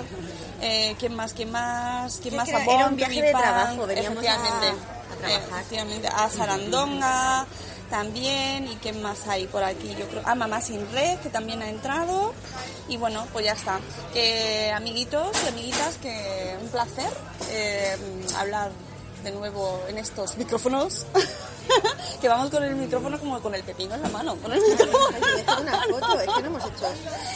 Eh, 0.63 0.95
¿Quién 0.99 1.15
más? 1.15 1.35
¿Quién 1.35 1.51
más? 1.51 2.19
¿Quién 2.23 2.35
más? 2.37 2.49
era- 2.49 2.63
A 2.63 2.65
Bon, 2.65 2.75
era 2.77 2.87
un 2.89 2.97
viaje 2.97 3.21
de 3.21 3.31
trabajo, 3.31 3.87
veníamos 3.87 4.25
a- 4.25 4.96
a 5.17 5.19
trabajar. 5.19 5.61
Efectivamente. 5.61 6.09
A 6.09 6.29
Sarandonga 6.31 7.47
también. 7.91 8.69
¿Y 8.69 8.77
quién 8.77 9.03
más 9.03 9.27
hay 9.27 9.47
por 9.47 9.63
aquí? 9.65 9.95
Yo 9.99 10.09
creo. 10.09 10.23
A 10.25 10.35
Mamá 10.35 10.61
Sin 10.61 10.81
Red, 10.93 11.19
que 11.21 11.31
también 11.31 11.63
ha 11.63 11.69
entrado. 11.69 12.33
Y 12.89 12.97
bueno, 12.97 13.27
pues 13.33 13.45
ya 13.45 13.53
está. 13.53 13.81
Que 14.13 14.73
amiguitos 14.73 15.37
y 15.45 15.49
amiguitas, 15.49 15.97
que 15.97 16.57
un 16.61 16.69
placer 16.69 17.11
eh, 17.51 17.97
hablar 18.37 18.71
de 19.27 19.33
nuevo 19.33 19.81
en 19.89 19.99
estos 19.99 20.37
micrófonos. 20.37 21.05
que 22.21 22.29
vamos 22.29 22.49
con 22.49 22.63
el 22.63 22.77
micrófono 22.77 23.19
como 23.19 23.41
con 23.41 23.55
el 23.57 23.65
pepino 23.65 23.97
en 23.97 24.03
la 24.03 24.09
mano. 24.09 24.37
Con 24.37 24.53
el 24.53 24.61
micrófono. 24.61 25.09
Hay 25.15 25.21
que 25.21 25.37
dejar 25.39 25.63
una 25.63 25.83
foto, 25.83 26.21
es 26.21 26.29
que 26.29 26.43
no 26.43 26.47
hemos 26.47 26.65
hecho. 26.65 26.87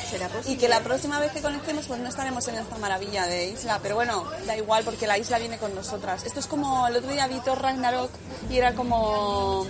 ¿Será 0.09 0.29
posible? 0.29 0.53
Y 0.53 0.57
que 0.57 0.69
la 0.69 0.81
próxima 0.81 1.19
vez 1.19 1.33
que 1.33 1.43
conectemos 1.43 1.87
pues 1.89 2.01
no 2.01 2.09
estaremos 2.09 2.47
en 2.47 2.55
esta 2.57 2.79
maravilla 2.79 3.27
de 3.27 3.49
isla, 3.49 3.81
pero 3.83 3.97
bueno, 3.97 4.25
da 4.47 4.57
igual 4.57 4.85
porque 4.85 5.09
la 5.09 5.19
isla 5.19 5.41
viene 5.41 5.59
con 5.59 5.75
nosotras. 5.75 6.25
Esto 6.25 6.39
es 6.39 6.47
como 6.47 6.87
el 6.87 6.97
otro 6.97 7.11
día 7.11 7.27
vi 7.27 7.41
Thor 7.41 7.61
Ragnarok 7.61 8.11
y 8.49 8.57
era 8.57 8.75
como... 8.75 9.67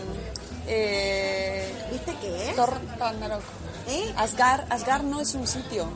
Eh, 0.66 1.74
¿Viste 1.90 2.14
qué 2.20 2.50
es? 2.50 2.56
Thor 2.56 2.78
Ragnarok. 2.98 3.42
¿Eh? 3.88 4.12
Asgard, 4.18 4.70
Asgard 4.70 5.04
no 5.04 5.20
es 5.20 5.34
un 5.34 5.46
sitio, 5.46 5.88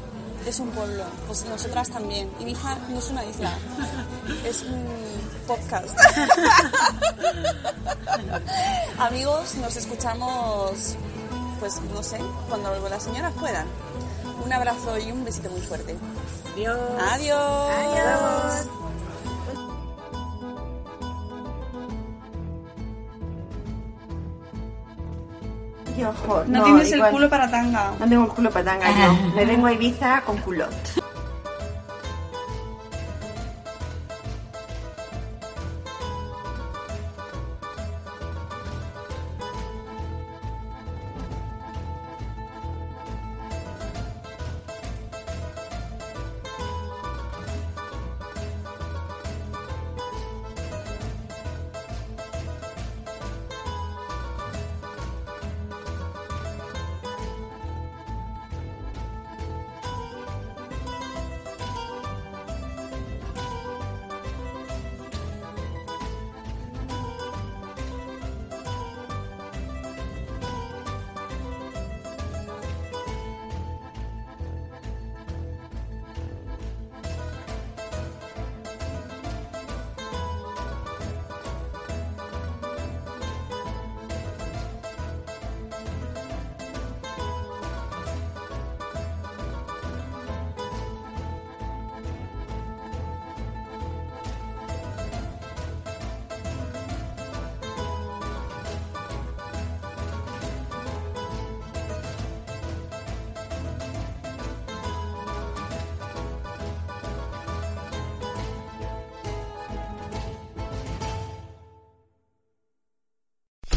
es 0.46 0.60
un 0.60 0.70
pueblo. 0.70 1.04
Pues 1.26 1.44
nosotras 1.46 1.90
también. 1.90 2.30
Ibiza 2.40 2.76
no 2.88 2.98
es 2.98 3.10
una 3.10 3.24
isla, 3.24 3.52
es 4.44 4.62
un 4.62 4.84
podcast. 5.46 5.96
Amigos, 8.98 9.54
nos 9.56 9.76
escuchamos, 9.76 10.96
pues 11.60 11.80
no 11.92 12.02
sé, 12.02 12.18
cuando 12.48 12.88
las 12.88 13.02
señoras 13.02 13.32
puedan. 13.38 13.66
Un 14.44 14.52
abrazo 14.52 14.98
y 14.98 15.10
un 15.10 15.24
besito 15.24 15.50
muy 15.50 15.60
fuerte. 15.60 15.96
Adiós. 16.54 16.78
Adiós. 17.00 17.70
Adiós. 17.70 18.83
No, 26.48 26.64
tienes 26.64 26.90
el 26.92 26.98
igual- 26.98 27.12
culo 27.12 27.28
para 27.30 27.50
tanga. 27.50 27.92
No 27.98 28.08
tengo 28.08 28.24
el 28.24 28.30
culo 28.30 28.50
para 28.50 28.64
tanga 28.64 28.86
yo. 28.90 29.12
Me 29.34 29.44
vengo 29.46 29.66
a 29.66 29.72
Ibiza 29.72 30.20
con 30.22 30.38
culot. 30.38 30.70